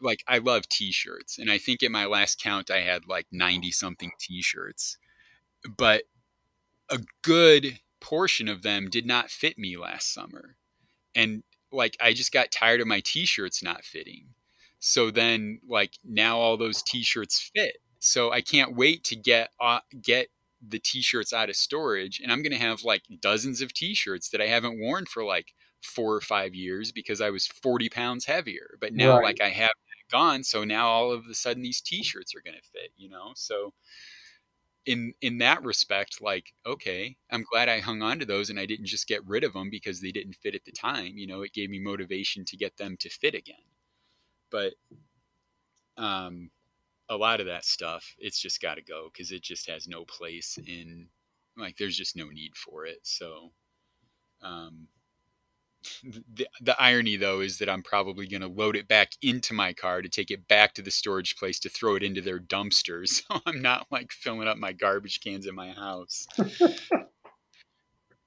like 0.00 0.24
I 0.28 0.38
love 0.38 0.68
t-shirts 0.68 1.38
and 1.38 1.50
I 1.50 1.58
think 1.58 1.82
at 1.82 1.90
my 1.90 2.06
last 2.06 2.40
count 2.40 2.70
I 2.70 2.80
had 2.80 3.06
like 3.08 3.26
90 3.32 3.70
something 3.70 4.12
t-shirts. 4.20 4.98
But 5.76 6.04
a 6.90 7.00
good 7.22 7.80
portion 8.00 8.48
of 8.48 8.62
them 8.62 8.88
did 8.90 9.06
not 9.06 9.30
fit 9.30 9.58
me 9.58 9.76
last 9.76 10.12
summer. 10.12 10.56
And 11.14 11.44
like 11.72 11.96
I 12.00 12.12
just 12.14 12.32
got 12.32 12.52
tired 12.52 12.80
of 12.80 12.86
my 12.88 13.00
t-shirts 13.00 13.62
not 13.62 13.84
fitting. 13.84 14.34
So 14.78 15.10
then 15.10 15.60
like 15.68 15.94
now 16.04 16.38
all 16.38 16.56
those 16.56 16.82
t-shirts 16.82 17.50
fit. 17.54 17.78
So 17.98 18.32
I 18.32 18.40
can't 18.42 18.76
wait 18.76 19.04
to 19.04 19.16
get 19.16 19.50
uh, 19.60 19.80
get 20.02 20.28
the 20.66 20.78
t-shirts 20.78 21.32
out 21.32 21.50
of 21.50 21.56
storage 21.56 22.20
and 22.20 22.32
I'm 22.32 22.42
going 22.42 22.52
to 22.52 22.58
have 22.58 22.82
like 22.84 23.02
dozens 23.20 23.60
of 23.62 23.72
t-shirts 23.74 24.30
that 24.30 24.40
I 24.40 24.46
haven't 24.46 24.80
worn 24.80 25.06
for 25.06 25.24
like 25.24 25.54
4 25.82 26.14
or 26.14 26.20
5 26.20 26.54
years 26.54 26.92
because 26.92 27.20
I 27.20 27.30
was 27.30 27.46
40 27.46 27.88
pounds 27.88 28.26
heavier. 28.26 28.76
But 28.80 28.94
now 28.94 29.18
Right. 29.18 29.20
like 29.20 29.40
I 29.40 29.50
have 29.50 29.70
gone 30.10 30.42
so 30.44 30.64
now 30.64 30.86
all 30.88 31.12
of 31.12 31.24
a 31.30 31.34
sudden 31.34 31.62
these 31.62 31.80
t-shirts 31.80 32.34
are 32.34 32.42
going 32.42 32.56
to 32.56 32.70
fit, 32.70 32.90
you 32.96 33.08
know? 33.08 33.32
So 33.34 33.72
in 34.86 35.12
in 35.20 35.38
that 35.38 35.62
respect 35.64 36.22
like 36.22 36.52
okay 36.64 37.16
i'm 37.32 37.44
glad 37.50 37.68
i 37.68 37.80
hung 37.80 38.02
on 38.02 38.18
to 38.18 38.24
those 38.24 38.50
and 38.50 38.58
i 38.58 38.64
didn't 38.64 38.86
just 38.86 39.08
get 39.08 39.26
rid 39.26 39.42
of 39.42 39.52
them 39.52 39.68
because 39.68 40.00
they 40.00 40.12
didn't 40.12 40.36
fit 40.36 40.54
at 40.54 40.64
the 40.64 40.72
time 40.72 41.18
you 41.18 41.26
know 41.26 41.42
it 41.42 41.52
gave 41.52 41.68
me 41.68 41.78
motivation 41.80 42.44
to 42.44 42.56
get 42.56 42.76
them 42.76 42.96
to 42.98 43.10
fit 43.10 43.34
again 43.34 43.56
but 44.50 44.74
um 45.96 46.50
a 47.08 47.16
lot 47.16 47.40
of 47.40 47.46
that 47.46 47.64
stuff 47.64 48.14
it's 48.18 48.40
just 48.40 48.62
got 48.62 48.76
to 48.76 48.82
go 48.82 49.08
because 49.12 49.32
it 49.32 49.42
just 49.42 49.68
has 49.68 49.88
no 49.88 50.04
place 50.04 50.58
in 50.66 51.08
like 51.56 51.76
there's 51.76 51.96
just 51.96 52.16
no 52.16 52.26
need 52.28 52.56
for 52.56 52.86
it 52.86 52.98
so 53.02 53.50
um 54.42 54.86
the, 56.34 56.46
the 56.60 56.80
irony 56.80 57.16
though 57.16 57.40
is 57.40 57.58
that 57.58 57.68
i'm 57.68 57.82
probably 57.82 58.26
going 58.26 58.40
to 58.40 58.48
load 58.48 58.76
it 58.76 58.88
back 58.88 59.12
into 59.22 59.52
my 59.54 59.72
car 59.72 60.02
to 60.02 60.08
take 60.08 60.30
it 60.30 60.46
back 60.48 60.74
to 60.74 60.82
the 60.82 60.90
storage 60.90 61.36
place 61.36 61.58
to 61.60 61.68
throw 61.68 61.94
it 61.96 62.02
into 62.02 62.20
their 62.20 62.38
dumpsters 62.40 63.08
so 63.28 63.40
i'm 63.46 63.60
not 63.62 63.86
like 63.90 64.10
filling 64.12 64.48
up 64.48 64.56
my 64.58 64.72
garbage 64.72 65.20
cans 65.20 65.46
in 65.46 65.54
my 65.54 65.70
house 65.72 66.26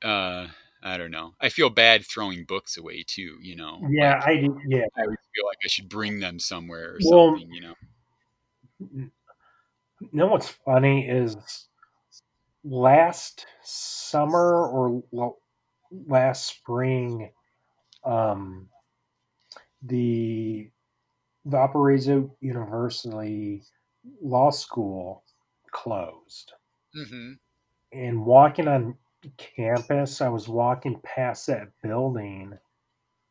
uh 0.03 0.47
i 0.83 0.97
don't 0.97 1.11
know 1.11 1.33
i 1.41 1.49
feel 1.49 1.69
bad 1.69 2.05
throwing 2.05 2.45
books 2.45 2.77
away 2.77 3.03
too 3.05 3.37
you 3.41 3.55
know 3.55 3.79
Yeah, 3.89 4.15
Like, 4.19 4.27
I. 4.27 4.31
Yeah. 4.67 4.85
i 4.97 5.01
always 5.01 5.17
feel 5.35 5.45
like 5.45 5.57
i 5.63 5.67
should 5.67 5.89
bring 5.89 6.19
them 6.19 6.39
somewhere 6.39 6.93
or 6.95 6.99
Well- 7.03 7.31
something 7.35 7.51
you 7.51 7.61
know 7.61 7.73
You 10.01 10.07
know 10.13 10.27
what's 10.27 10.47
funny 10.47 11.05
is 11.09 11.35
last 12.63 13.45
summer 13.63 14.65
or 14.67 15.03
last 15.91 16.45
spring, 16.47 17.31
um, 18.03 18.69
the 19.81 20.71
Valparaiso 21.45 22.35
University 22.41 23.63
Law 24.21 24.51
School 24.51 25.23
closed, 25.71 26.53
hmm 26.93 27.33
and 27.91 28.25
walking 28.25 28.67
on 28.67 28.97
campus. 29.37 30.21
I 30.21 30.29
was 30.29 30.47
walking 30.47 30.99
past 31.01 31.47
that 31.47 31.69
building 31.81 32.57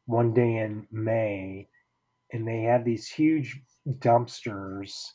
one 0.07 0.35
day 0.35 0.59
in 0.59 0.87
May, 0.91 1.69
and 2.33 2.47
they 2.49 2.63
had 2.63 2.85
these 2.85 3.09
huge 3.09 3.63
dumpsters, 3.89 5.13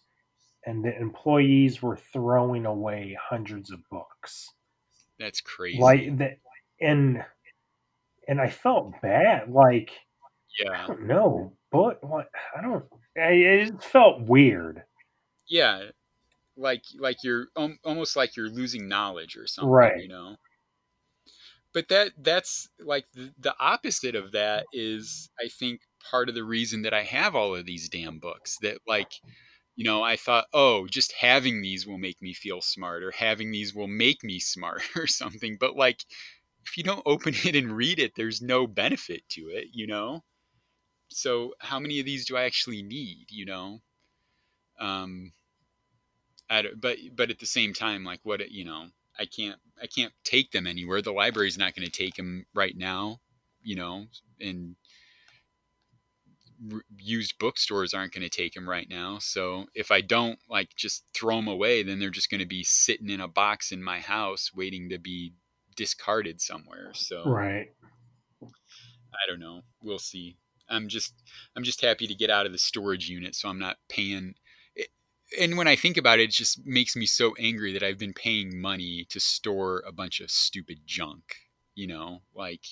and 0.66 0.84
the 0.84 0.98
employees 0.98 1.82
were 1.82 1.98
throwing 1.98 2.66
away 2.66 3.18
hundreds 3.22 3.72
of 3.72 3.82
books. 3.90 4.50
That's 5.20 5.42
crazy. 5.42 5.80
Like 5.80 6.18
that, 6.18 6.40
and 6.82 7.24
and 8.28 8.40
I 8.40 8.50
felt 8.50 8.94
bad. 9.02 9.52
Like 9.52 9.92
I 9.92 10.64
yeah. 10.64 10.88
don't 10.88 11.08
know, 11.08 11.54
but 11.72 12.04
what 12.04 12.28
I 12.58 12.62
don't. 12.62 12.86
I, 13.18 13.32
it 13.32 13.84
felt 13.84 14.22
weird. 14.22 14.84
Yeah. 15.48 15.90
Like 16.56 16.84
like 17.00 17.18
you're 17.24 17.48
um, 17.56 17.80
almost 17.84 18.16
like 18.16 18.36
you're 18.36 18.50
losing 18.50 18.88
knowledge 18.88 19.36
or 19.36 19.48
something, 19.48 19.70
Right. 19.70 20.02
you 20.02 20.08
know. 20.08 20.36
But 21.74 21.88
that 21.90 22.12
that's 22.20 22.70
like 22.80 23.06
the, 23.14 23.34
the 23.40 23.56
opposite 23.60 24.16
of 24.16 24.32
that 24.34 24.66
is 24.74 25.30
I 25.44 25.48
think 25.48 25.82
part 26.12 26.30
of 26.30 26.36
the 26.36 26.44
reason 26.44 26.84
that 26.84 26.94
I 26.94 27.04
have 27.04 27.36
all 27.36 27.56
of 27.56 27.66
these 27.66 27.90
damn 27.90 28.20
books 28.20 28.58
that 28.62 28.78
like 28.88 29.12
you 29.76 29.84
know, 29.86 30.04
I 30.04 30.16
thought, 30.18 30.46
oh, 30.54 30.88
just 30.88 31.14
having 31.14 31.62
these 31.62 31.88
will 31.88 31.98
make 31.98 32.22
me 32.22 32.34
feel 32.34 32.62
smart, 32.62 33.04
or 33.04 33.12
having 33.12 33.52
these 33.52 33.74
will 33.74 33.88
make 33.88 34.24
me 34.24 34.40
smart, 34.40 34.84
or 34.96 35.08
something. 35.08 35.58
But 35.60 35.76
like, 35.76 36.02
if 36.66 36.78
you 36.78 36.84
don't 36.84 37.04
open 37.06 37.34
it 37.44 37.56
and 37.56 37.76
read 37.76 38.00
it, 38.00 38.14
there's 38.16 38.42
no 38.42 38.68
benefit 38.68 39.28
to 39.30 39.42
it, 39.50 39.68
you 39.72 39.88
know. 39.88 40.24
So 41.10 41.54
how 41.60 41.80
many 41.80 42.00
of 42.00 42.06
these 42.06 42.26
do 42.26 42.38
I 42.38 42.44
actually 42.44 42.82
need, 42.82 43.28
you 43.30 43.46
know? 43.46 43.80
Um, 44.80 45.32
I 46.50 46.64
but 46.76 46.98
but 47.16 47.30
at 47.30 47.40
the 47.40 47.46
same 47.46 47.74
time, 47.74 48.04
like, 48.04 48.20
what 48.24 48.50
you 48.52 48.66
know, 48.66 48.88
I 49.20 49.26
can't 49.26 49.60
I 49.82 49.88
can't 49.88 50.14
take 50.24 50.52
them 50.52 50.68
anywhere. 50.68 51.02
The 51.02 51.12
library's 51.12 51.58
not 51.58 51.76
going 51.76 51.86
to 51.86 51.92
take 51.92 52.16
them 52.16 52.46
right 52.54 52.76
now, 52.76 53.20
you 53.62 53.76
know, 53.76 54.08
and 54.40 54.76
used 56.98 57.38
bookstores 57.40 57.94
aren't 57.94 58.14
going 58.14 58.24
to 58.24 58.30
take 58.30 58.54
them 58.54 58.70
right 58.70 58.90
now. 58.90 59.18
So 59.20 59.66
if 59.76 59.92
I 59.92 60.02
don't 60.02 60.40
like 60.50 60.76
just 60.76 61.04
throw 61.14 61.38
them 61.38 61.48
away, 61.48 61.84
then 61.84 62.00
they're 62.00 62.10
just 62.10 62.30
going 62.30 62.40
to 62.40 62.48
be 62.48 62.64
sitting 62.64 63.10
in 63.10 63.20
a 63.20 63.28
box 63.28 63.72
in 63.72 63.84
my 63.84 64.00
house 64.00 64.52
waiting 64.54 64.90
to 64.90 64.98
be 64.98 65.34
discarded 65.76 66.42
somewhere. 66.42 66.92
So 66.94 67.24
Right. 67.26 67.72
I 68.42 69.28
don't 69.28 69.40
know. 69.40 69.62
We'll 69.82 70.00
see. 70.00 70.38
I'm 70.70 70.88
just 70.88 71.14
I'm 71.56 71.64
just 71.64 71.82
happy 71.82 72.08
to 72.08 72.16
get 72.16 72.30
out 72.30 72.46
of 72.46 72.52
the 72.52 72.58
storage 72.58 73.10
unit 73.10 73.36
so 73.36 73.50
I'm 73.50 73.60
not 73.60 73.78
paying 73.90 74.36
and 75.40 75.58
when 75.58 75.68
I 75.68 75.76
think 75.76 75.98
about 75.98 76.20
it, 76.20 76.24
it 76.24 76.32
just 76.32 76.66
makes 76.66 76.96
me 76.96 77.06
so 77.06 77.34
angry 77.40 77.74
that 77.74 77.84
I've 77.84 77.98
been 77.98 78.14
paying 78.14 78.60
money 78.60 79.06
to 79.10 79.20
store 79.20 79.84
a 79.88 79.92
bunch 79.92 80.20
of 80.20 80.30
stupid 80.30 80.80
junk. 80.86 81.24
You 81.76 81.88
know, 81.88 82.22
like 82.36 82.66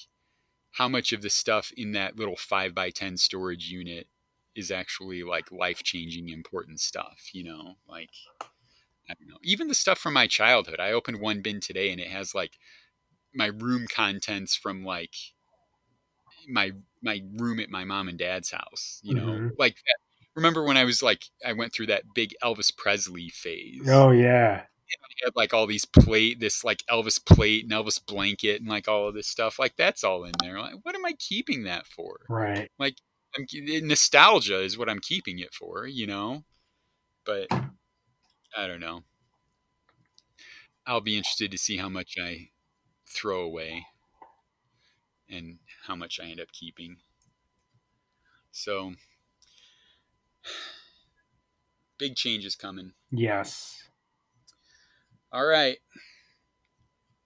how 0.72 0.88
much 0.88 1.12
of 1.12 1.22
the 1.22 1.30
stuff 1.30 1.72
in 1.76 1.94
that 1.94 2.18
little 2.18 2.36
5 2.36 2.76
by 2.76 2.92
10 2.92 3.18
storage 3.18 3.70
unit 3.70 4.08
is 4.56 4.70
actually 4.70 5.24
like 5.24 5.52
life 5.52 5.82
changing 5.84 6.30
important 6.30 6.80
stuff, 6.80 7.30
you 7.34 7.44
know? 7.44 7.76
Like, 7.88 8.12
I 9.10 9.14
don't 9.16 9.28
know. 9.28 9.40
Even 9.44 9.68
the 9.68 9.74
stuff 9.76 9.98
from 9.98 10.14
my 10.14 10.28
childhood. 10.28 10.80
I 10.80 10.92
opened 10.92 11.20
one 11.20 11.42
bin 11.42 11.60
today 11.60 11.92
and 11.92 12.00
it 12.00 12.08
has 12.08 12.36
like 12.36 12.60
my 13.34 13.48
room 13.48 13.88
contents 13.94 14.56
from 14.56 14.84
like 14.84 15.14
my 16.48 16.72
my 17.02 17.22
room 17.38 17.60
at 17.60 17.70
my 17.70 17.84
mom 17.84 18.08
and 18.08 18.18
dad's 18.18 18.52
house, 18.52 19.00
you 19.04 19.16
know? 19.16 19.28
Mhm. 19.28 19.52
Like 19.58 19.78
remember 20.36 20.64
when 20.64 20.78
I 20.78 20.86
was 20.86 21.04
like 21.04 21.24
I 21.46 21.54
went 21.54 21.74
through 21.74 21.88
that 21.88 22.04
big 22.14 22.34
Elvis 22.44 22.76
Presley 22.76 23.30
phase. 23.30 23.88
Oh 23.88 24.12
yeah. 24.12 24.64
Had 25.24 25.36
like 25.36 25.54
all 25.54 25.68
these 25.68 25.86
plate, 25.86 26.40
this 26.40 26.64
like 26.64 26.84
Elvis 26.90 27.24
plate 27.24 27.64
and 27.64 27.72
Elvis 27.72 28.04
blanket 28.04 28.60
and 28.60 28.70
like 28.70 28.88
all 28.88 29.08
of 29.08 29.14
this 29.14 29.28
stuff. 29.28 29.60
Like 29.60 29.76
that's 29.78 30.04
all 30.04 30.24
in 30.24 30.32
there. 30.42 30.60
Like, 30.60 30.74
what 30.82 30.96
am 30.96 31.06
I 31.06 31.14
keeping 31.20 31.64
that 31.64 31.86
for? 31.86 32.18
Right. 32.28 32.70
Like 32.80 32.96
I'm, 33.38 33.46
nostalgia 33.88 34.62
is 34.62 34.78
what 34.78 34.90
I'm 34.90 35.00
keeping 35.00 35.40
it 35.40 35.54
for, 35.54 35.86
you 35.86 36.08
know. 36.08 36.44
But 37.24 37.48
I 38.58 38.68
don't 38.68 38.80
know. 38.80 39.04
I'll 40.86 41.02
be 41.02 41.18
interested 41.18 41.52
to 41.52 41.58
see 41.58 41.78
how 41.78 41.90
much 41.90 42.16
I 42.20 42.50
throw 43.12 43.42
away 43.42 43.86
and 45.30 45.60
how 45.86 45.96
much 45.96 46.20
I 46.22 46.26
end 46.26 46.40
up 46.40 46.52
keeping. 46.52 46.98
So 48.52 48.94
big 51.98 52.16
changes 52.16 52.56
coming. 52.56 52.94
Yes. 53.12 53.84
All 55.32 55.46
right. 55.46 55.78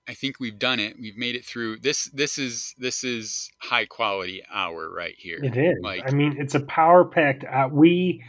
I 0.07 0.13
think 0.13 0.39
we've 0.39 0.59
done 0.59 0.79
it. 0.79 0.97
We've 0.99 1.17
made 1.17 1.35
it 1.35 1.43
through. 1.43 1.79
This 1.79 2.05
this 2.05 2.37
is 2.37 2.75
this 2.77 3.03
is 3.03 3.49
high 3.57 3.85
quality 3.85 4.43
hour 4.53 4.91
right 4.93 5.15
here. 5.17 5.39
It 5.43 5.57
is. 5.57 5.77
Like 5.81 6.03
I 6.07 6.11
mean, 6.11 6.35
it's 6.37 6.53
a 6.53 6.59
power 6.59 7.03
packed. 7.03 7.43
Uh, 7.43 7.69
we 7.71 8.23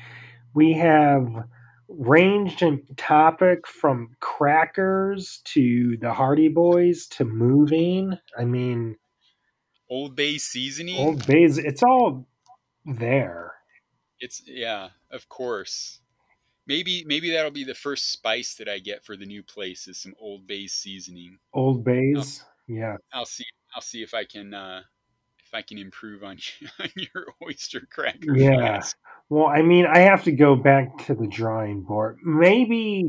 we 0.55 0.73
have 0.73 1.29
ranged 1.89 2.63
in 2.63 2.83
topic 2.97 3.67
from 3.67 4.17
crackers 4.21 5.41
to 5.45 5.97
the 5.99 6.13
Hardy 6.13 6.49
Boys 6.49 7.07
to 7.09 7.25
moving. 7.25 8.19
I 8.39 8.45
mean, 8.45 8.97
Old 9.89 10.17
Bay 10.17 10.39
seasoning. 10.39 10.99
Old 10.99 11.27
Bay's. 11.27 11.59
It's 11.59 11.83
all 11.83 12.27
there. 12.85 13.53
It's 14.21 14.43
yeah, 14.47 14.89
of 15.11 15.29
course. 15.29 16.01
Maybe 16.67 17.05
maybe 17.07 17.31
that'll 17.31 17.51
be 17.53 17.65
the 17.65 17.75
first 17.75 18.13
spice 18.13 18.55
that 18.57 18.69
I 18.69 18.79
get 18.79 19.05
for 19.05 19.17
the 19.17 19.27
new 19.27 19.43
place 19.43 19.87
is 19.87 20.01
some 20.01 20.15
Old 20.19 20.47
Bay 20.47 20.67
seasoning. 20.67 21.39
Old 21.53 21.85
Bay's. 21.85 22.45
yeah. 22.67 22.97
I'll 23.13 23.27
see. 23.27 23.45
I'll 23.75 23.83
see 23.83 24.03
if 24.03 24.15
I 24.15 24.25
can 24.25 24.55
uh, 24.55 24.83
if 25.47 25.55
I 25.55 25.63
can 25.63 25.79
improve 25.79 26.25
on, 26.25 26.39
on 26.81 26.89
your 26.97 27.27
oyster 27.43 27.87
cracker. 27.91 28.37
Yeah. 28.37 28.81
fries. 28.81 28.95
Well, 29.29 29.47
I 29.47 29.63
mean, 29.63 29.87
I 29.87 29.99
have 30.01 30.25
to 30.25 30.33
go 30.33 30.55
back 30.57 30.99
to 31.07 31.15
the 31.15 31.27
drawing 31.27 31.83
board. 31.83 32.19
Maybe 32.25 33.07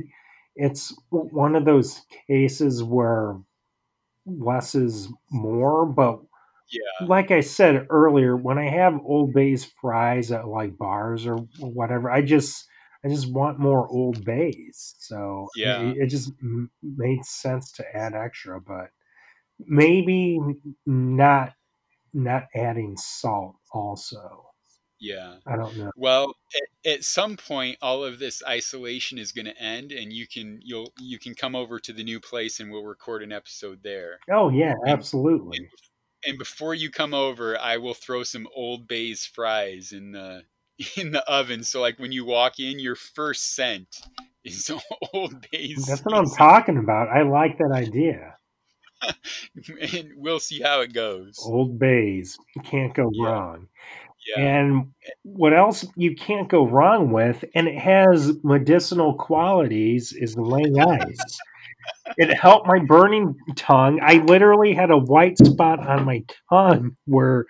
it's 0.56 0.96
one 1.10 1.56
of 1.56 1.66
those 1.66 2.02
cases 2.28 2.84
where 2.84 3.36
less 4.26 4.76
is 4.76 5.10
more, 5.32 5.86
but 5.86 6.20
Yeah. 6.72 7.08
like 7.08 7.32
I 7.32 7.42
said 7.42 7.86
earlier, 7.90 8.36
when 8.36 8.58
I 8.58 8.70
have 8.70 9.00
Old 9.06 9.34
Bay's 9.34 9.66
fries 9.80 10.32
at 10.32 10.48
like 10.48 10.78
bars 10.78 11.26
or 11.28 11.38
whatever, 11.60 12.10
I 12.12 12.22
just 12.22 12.66
I 13.06 13.10
just 13.10 13.32
want 13.32 13.60
more 13.60 13.88
Old 13.88 14.26
Bay's. 14.26 14.96
So 15.00 15.48
Yeah. 15.56 15.82
it, 15.82 15.98
it 15.98 16.08
just 16.08 16.32
made 16.82 17.24
sense 17.26 17.72
to 17.74 17.86
add 17.96 18.14
extra, 18.16 18.60
but 18.60 18.90
maybe 19.60 20.40
not 20.86 21.54
not 22.14 22.43
adding 22.55 22.95
salt 22.97 23.55
also. 23.72 24.43
Yeah. 24.99 25.36
I 25.45 25.55
don't 25.55 25.78
know. 25.78 25.91
Well, 25.95 26.34
at, 26.86 26.91
at 26.93 27.03
some 27.03 27.38
point, 27.38 27.78
all 27.82 28.03
of 28.03 28.18
this 28.18 28.41
isolation 28.47 29.18
is 29.20 29.32
going 29.32 29.45
to 29.45 29.58
end, 29.62 29.91
and 29.91 30.12
you 30.12 30.28
can 30.28 30.60
you'll 30.64 30.91
you 30.99 31.20
can 31.20 31.36
come 31.36 31.55
over 31.55 31.80
to 31.80 31.93
the 31.93 32.03
new 32.03 32.20
place, 32.20 32.60
and 32.60 32.72
we'll 32.72 32.84
record 32.84 33.22
an 33.22 33.32
episode 33.32 33.80
there. 33.84 34.20
Oh 34.32 34.49
yeah, 34.49 34.74
And- 34.82 34.89
absolutely. 34.89 35.70
And 36.26 36.38
before 36.39 36.74
you 36.74 36.89
come 36.89 37.14
over, 37.14 37.60
I 37.60 37.78
will 37.78 37.93
throw 37.93 38.24
some 38.24 38.47
Old 38.55 38.88
Bay's 38.88 39.24
fries 39.26 39.91
in 39.91 40.12
the 40.12 40.41
in 40.97 41.12
the 41.12 41.24
oven. 41.32 41.64
So 41.64 41.80
like 41.80 41.99
when 41.99 42.12
you 42.12 42.26
walk 42.26 42.60
in, 42.60 42.80
your 42.80 42.95
first 42.95 43.55
scent 43.55 44.01
is 44.43 44.72
Old 45.14 45.45
Bay's. 45.51 45.86
That's 45.86 46.01
what 46.01 46.16
I'm 46.16 46.26
talking 46.30 46.78
about. 46.80 47.10
I 47.10 47.22
like 47.22 47.60
that 47.60 47.72
idea. 47.72 48.36
and 49.93 50.12
we'll 50.16 50.39
see 50.39 50.62
how 50.62 50.82
it 50.82 50.93
goes. 50.93 51.38
Old 51.45 51.80
Bay's. 51.80 52.38
Can't 52.64 52.93
go 52.93 53.10
Yeah. 53.14 53.28
wrong. 53.30 53.68
Yeah. 54.36 54.43
And 54.43 54.88
what 55.24 55.54
else 55.54 55.86
you 55.95 56.16
can't 56.16 56.50
go 56.50 56.68
wrong 56.68 57.12
with, 57.12 57.45
and 57.56 57.68
it 57.68 57.78
has 57.78 58.34
medicinal 58.43 59.14
qualities, 59.14 60.12
is 60.12 60.36
Lang 60.38 60.78
Ice. 60.80 61.39
it 62.18 62.34
helped 62.38 62.68
my 62.68 62.80
burning 62.80 63.36
tongue. 63.56 64.00
I 64.04 64.16
literally 64.26 64.74
had 64.74 64.91
a 64.91 64.98
white 64.98 65.38
spot 65.38 65.80
on 65.88 66.06
my 66.06 66.24
tongue 66.50 66.98
where 67.06 67.45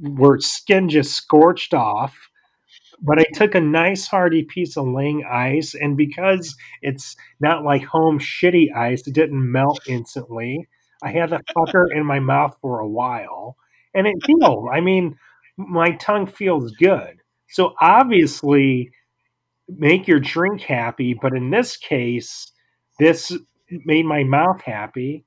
where 0.00 0.40
skin 0.40 0.88
just 0.88 1.12
scorched 1.14 1.74
off. 1.74 2.16
But 3.02 3.18
I 3.18 3.24
took 3.34 3.54
a 3.54 3.60
nice 3.60 4.06
hearty 4.06 4.42
piece 4.44 4.76
of 4.78 4.86
Lang 4.88 5.22
Ice, 5.30 5.74
and 5.74 5.96
because 5.98 6.56
it's 6.80 7.14
not 7.40 7.62
like 7.62 7.84
home 7.84 8.18
shitty 8.18 8.74
ice, 8.74 9.06
it 9.06 9.12
didn't 9.14 9.52
melt 9.52 9.80
instantly. 9.86 10.66
I 11.02 11.10
had 11.12 11.30
the 11.30 11.40
fucker 11.56 11.86
in 11.94 12.04
my 12.06 12.20
mouth 12.20 12.56
for 12.60 12.80
a 12.80 12.88
while, 12.88 13.56
and 13.94 14.06
it 14.06 14.14
healed. 14.26 14.68
I 14.72 14.80
mean, 14.80 15.16
my 15.56 15.92
tongue 15.92 16.26
feels 16.26 16.72
good. 16.72 17.18
So 17.48 17.74
obviously, 17.80 18.90
make 19.68 20.08
your 20.08 20.20
drink 20.20 20.62
happy, 20.62 21.14
but 21.20 21.34
in 21.34 21.50
this 21.50 21.76
case, 21.76 22.50
this 22.98 23.36
made 23.84 24.06
my 24.06 24.24
mouth 24.24 24.62
happy. 24.62 25.24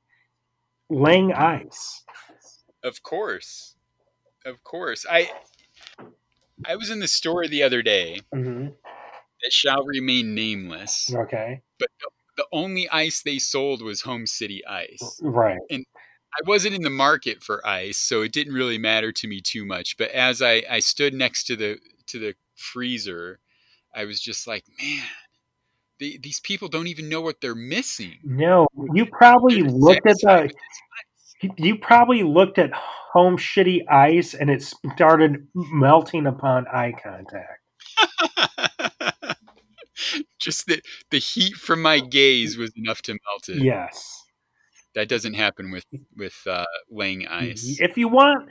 Lang 0.89 1.31
ice. 1.33 2.03
Of 2.83 3.03
course. 3.03 3.75
Of 4.45 4.63
course. 4.63 5.05
I 5.09 5.29
I 6.65 6.75
was 6.75 6.89
in 6.89 6.99
the 6.99 7.07
store 7.07 7.47
the 7.47 7.61
other 7.63 7.81
day 7.81 8.21
Mm-hmm. 8.33 8.67
that 9.43 9.51
shall 9.53 9.83
remain 9.85 10.33
nameless. 10.33 11.13
Okay. 11.13 11.61
But 11.77 11.89
the, 12.39 12.45
only 12.51 12.89
ice 12.89 13.21
they 13.21 13.39
sold 13.39 13.81
was 13.81 14.01
Home 14.01 14.25
City 14.25 14.65
Ice. 14.65 15.19
Right. 15.21 15.59
And 15.69 15.85
I 16.33 16.47
wasn't 16.47 16.75
in 16.75 16.81
the 16.81 16.89
market 16.89 17.43
for 17.43 17.65
ice, 17.65 17.97
so 17.97 18.21
it 18.21 18.31
didn't 18.31 18.53
really 18.53 18.77
matter 18.77 19.11
to 19.11 19.27
me 19.27 19.41
too 19.41 19.65
much. 19.65 19.97
But 19.97 20.11
as 20.11 20.41
I, 20.41 20.63
I 20.69 20.79
stood 20.79 21.13
next 21.13 21.45
to 21.45 21.55
the 21.55 21.79
to 22.07 22.19
the 22.19 22.35
freezer, 22.55 23.39
I 23.95 24.05
was 24.05 24.19
just 24.19 24.47
like, 24.47 24.63
man, 24.81 25.03
these 25.99 26.39
people 26.39 26.67
don't 26.67 26.87
even 26.87 27.09
know 27.09 27.21
what 27.21 27.41
they're 27.41 27.55
missing. 27.55 28.19
No, 28.23 28.67
you 28.93 29.05
probably 29.05 29.61
They're 29.61 29.71
looked 29.71 30.07
at 30.07 30.17
the 30.21 30.51
you 31.57 31.77
probably 31.77 32.23
looked 32.23 32.59
at 32.59 32.71
home 32.73 33.37
shitty 33.37 33.87
ice 33.89 34.33
and 34.33 34.49
it 34.49 34.61
started 34.61 35.47
melting 35.55 36.27
upon 36.27 36.67
eye 36.67 36.93
contact. 37.01 37.61
just 40.39 40.67
the 40.67 40.81
the 41.11 41.19
heat 41.19 41.55
from 41.55 41.81
my 41.81 41.99
gaze 41.99 42.57
was 42.57 42.71
enough 42.75 43.01
to 43.03 43.13
melt 43.13 43.49
it. 43.49 43.63
Yes. 43.63 44.23
That 44.95 45.07
doesn't 45.07 45.35
happen 45.35 45.71
with 45.71 45.85
with 46.15 46.41
uh, 46.47 46.65
laying 46.89 47.27
ice. 47.27 47.77
If 47.79 47.97
you 47.97 48.07
want 48.07 48.49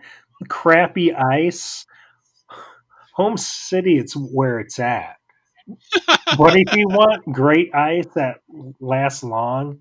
crappy 0.48 1.12
ice, 1.12 1.84
Home 3.14 3.36
City 3.36 3.98
it's 3.98 4.14
where 4.16 4.60
it's 4.60 4.78
at. 4.78 5.16
But 6.38 6.56
if 6.56 6.74
you 6.74 6.88
want 6.88 7.24
great 7.32 7.74
ice 7.74 8.06
that 8.14 8.40
lasts 8.80 9.22
long, 9.22 9.80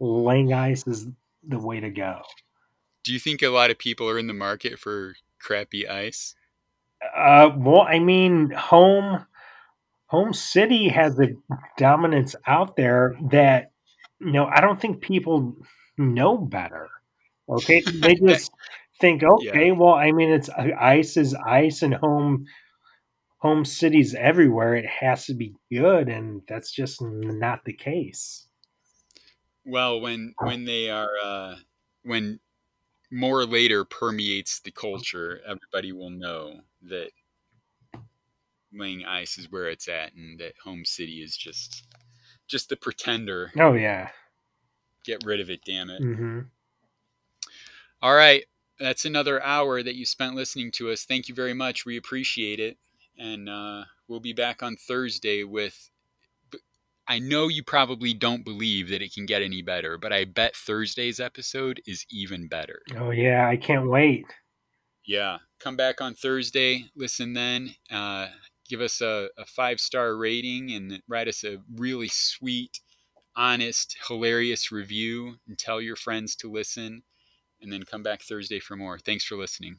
Lang 0.00 0.52
ice 0.52 0.84
is 0.86 1.06
the 1.46 1.58
way 1.58 1.78
to 1.78 1.88
go. 1.88 2.22
Do 3.04 3.12
you 3.12 3.20
think 3.20 3.42
a 3.42 3.48
lot 3.48 3.70
of 3.70 3.78
people 3.78 4.08
are 4.08 4.18
in 4.18 4.26
the 4.26 4.34
market 4.34 4.78
for 4.78 5.14
crappy 5.40 5.88
ice? 5.88 6.34
Uh, 7.16 7.50
well, 7.56 7.82
I 7.82 7.98
mean, 7.98 8.50
home 8.50 9.26
home 10.12 10.34
city 10.34 10.88
has 10.88 11.18
a 11.18 11.28
dominance 11.78 12.36
out 12.46 12.76
there 12.76 13.16
that 13.30 13.72
you 14.20 14.30
know 14.30 14.44
I 14.44 14.60
don't 14.60 14.78
think 14.78 15.00
people 15.00 15.56
know 15.96 16.36
better. 16.36 16.90
Okay, 17.48 17.80
they 17.94 18.14
just 18.14 18.52
think, 19.00 19.22
okay, 19.24 19.72
well, 19.72 19.94
I 19.94 20.12
mean, 20.12 20.30
it's 20.30 20.50
ice 20.50 21.16
is 21.16 21.34
ice, 21.34 21.82
and 21.82 21.94
home 21.94 22.44
home 23.38 23.64
cities 23.64 24.14
everywhere. 24.14 24.76
It 24.76 24.86
has 24.86 25.24
to 25.26 25.34
be 25.34 25.54
good, 25.72 26.08
and 26.08 26.42
that's 26.46 26.70
just 26.70 27.00
not 27.00 27.64
the 27.64 27.72
case. 27.72 28.46
Well, 29.64 30.00
when 30.02 30.34
when 30.40 30.66
they 30.66 30.90
are 30.90 31.10
uh, 31.24 31.54
when 32.02 32.38
more 33.10 33.46
later 33.46 33.86
permeates 33.86 34.60
the 34.60 34.72
culture, 34.72 35.40
everybody 35.46 35.92
will 35.92 36.10
know 36.10 36.60
that 36.82 37.10
laying 38.74 39.04
ice 39.04 39.38
is 39.38 39.50
where 39.50 39.68
it's 39.68 39.88
at, 39.88 40.14
and 40.14 40.38
that 40.40 40.54
home 40.64 40.84
city 40.84 41.22
is 41.22 41.36
just 41.36 41.84
just 42.48 42.68
the 42.68 42.76
pretender. 42.76 43.50
Oh 43.58 43.74
yeah. 43.74 44.10
Get 45.04 45.24
rid 45.24 45.40
of 45.40 45.50
it, 45.50 45.60
damn 45.64 45.90
it. 45.90 46.00
hmm 46.02 46.40
All 48.00 48.14
right, 48.14 48.44
that's 48.78 49.04
another 49.04 49.42
hour 49.42 49.82
that 49.82 49.96
you 49.96 50.04
spent 50.06 50.34
listening 50.34 50.70
to 50.72 50.90
us. 50.90 51.04
Thank 51.04 51.28
you 51.28 51.34
very 51.34 51.54
much. 51.54 51.84
We 51.84 51.96
appreciate 51.96 52.60
it, 52.60 52.78
and 53.18 53.48
uh, 53.48 53.84
we'll 54.08 54.20
be 54.20 54.32
back 54.32 54.62
on 54.62 54.76
Thursday 54.76 55.44
with. 55.44 55.90
I 57.08 57.18
know 57.18 57.48
you 57.48 57.64
probably 57.64 58.14
don't 58.14 58.44
believe 58.44 58.88
that 58.90 59.02
it 59.02 59.12
can 59.12 59.26
get 59.26 59.42
any 59.42 59.60
better, 59.60 59.98
but 59.98 60.12
I 60.12 60.24
bet 60.24 60.54
Thursday's 60.54 61.18
episode 61.18 61.82
is 61.84 62.06
even 62.10 62.46
better. 62.46 62.80
Oh 62.96 63.10
yeah, 63.10 63.48
I 63.48 63.56
can't 63.56 63.88
wait. 63.88 64.24
Yeah, 65.04 65.38
come 65.58 65.76
back 65.76 66.00
on 66.00 66.14
Thursday. 66.14 66.84
Listen 66.94 67.32
then. 67.32 67.74
Uh, 67.90 68.28
give 68.72 68.80
us 68.80 69.02
a, 69.02 69.28
a 69.36 69.44
five 69.44 69.78
star 69.78 70.16
rating 70.16 70.72
and 70.72 71.02
write 71.06 71.28
us 71.28 71.44
a 71.44 71.58
really 71.76 72.08
sweet, 72.08 72.80
honest, 73.36 73.98
hilarious 74.08 74.72
review 74.72 75.34
and 75.46 75.58
tell 75.58 75.78
your 75.78 75.94
friends 75.94 76.34
to 76.36 76.50
listen. 76.50 77.02
And 77.60 77.70
then 77.70 77.82
come 77.82 78.02
back 78.02 78.22
Thursday 78.22 78.60
for 78.60 78.74
more. 78.74 78.98
Thanks 78.98 79.24
for 79.24 79.36
listening. 79.36 79.76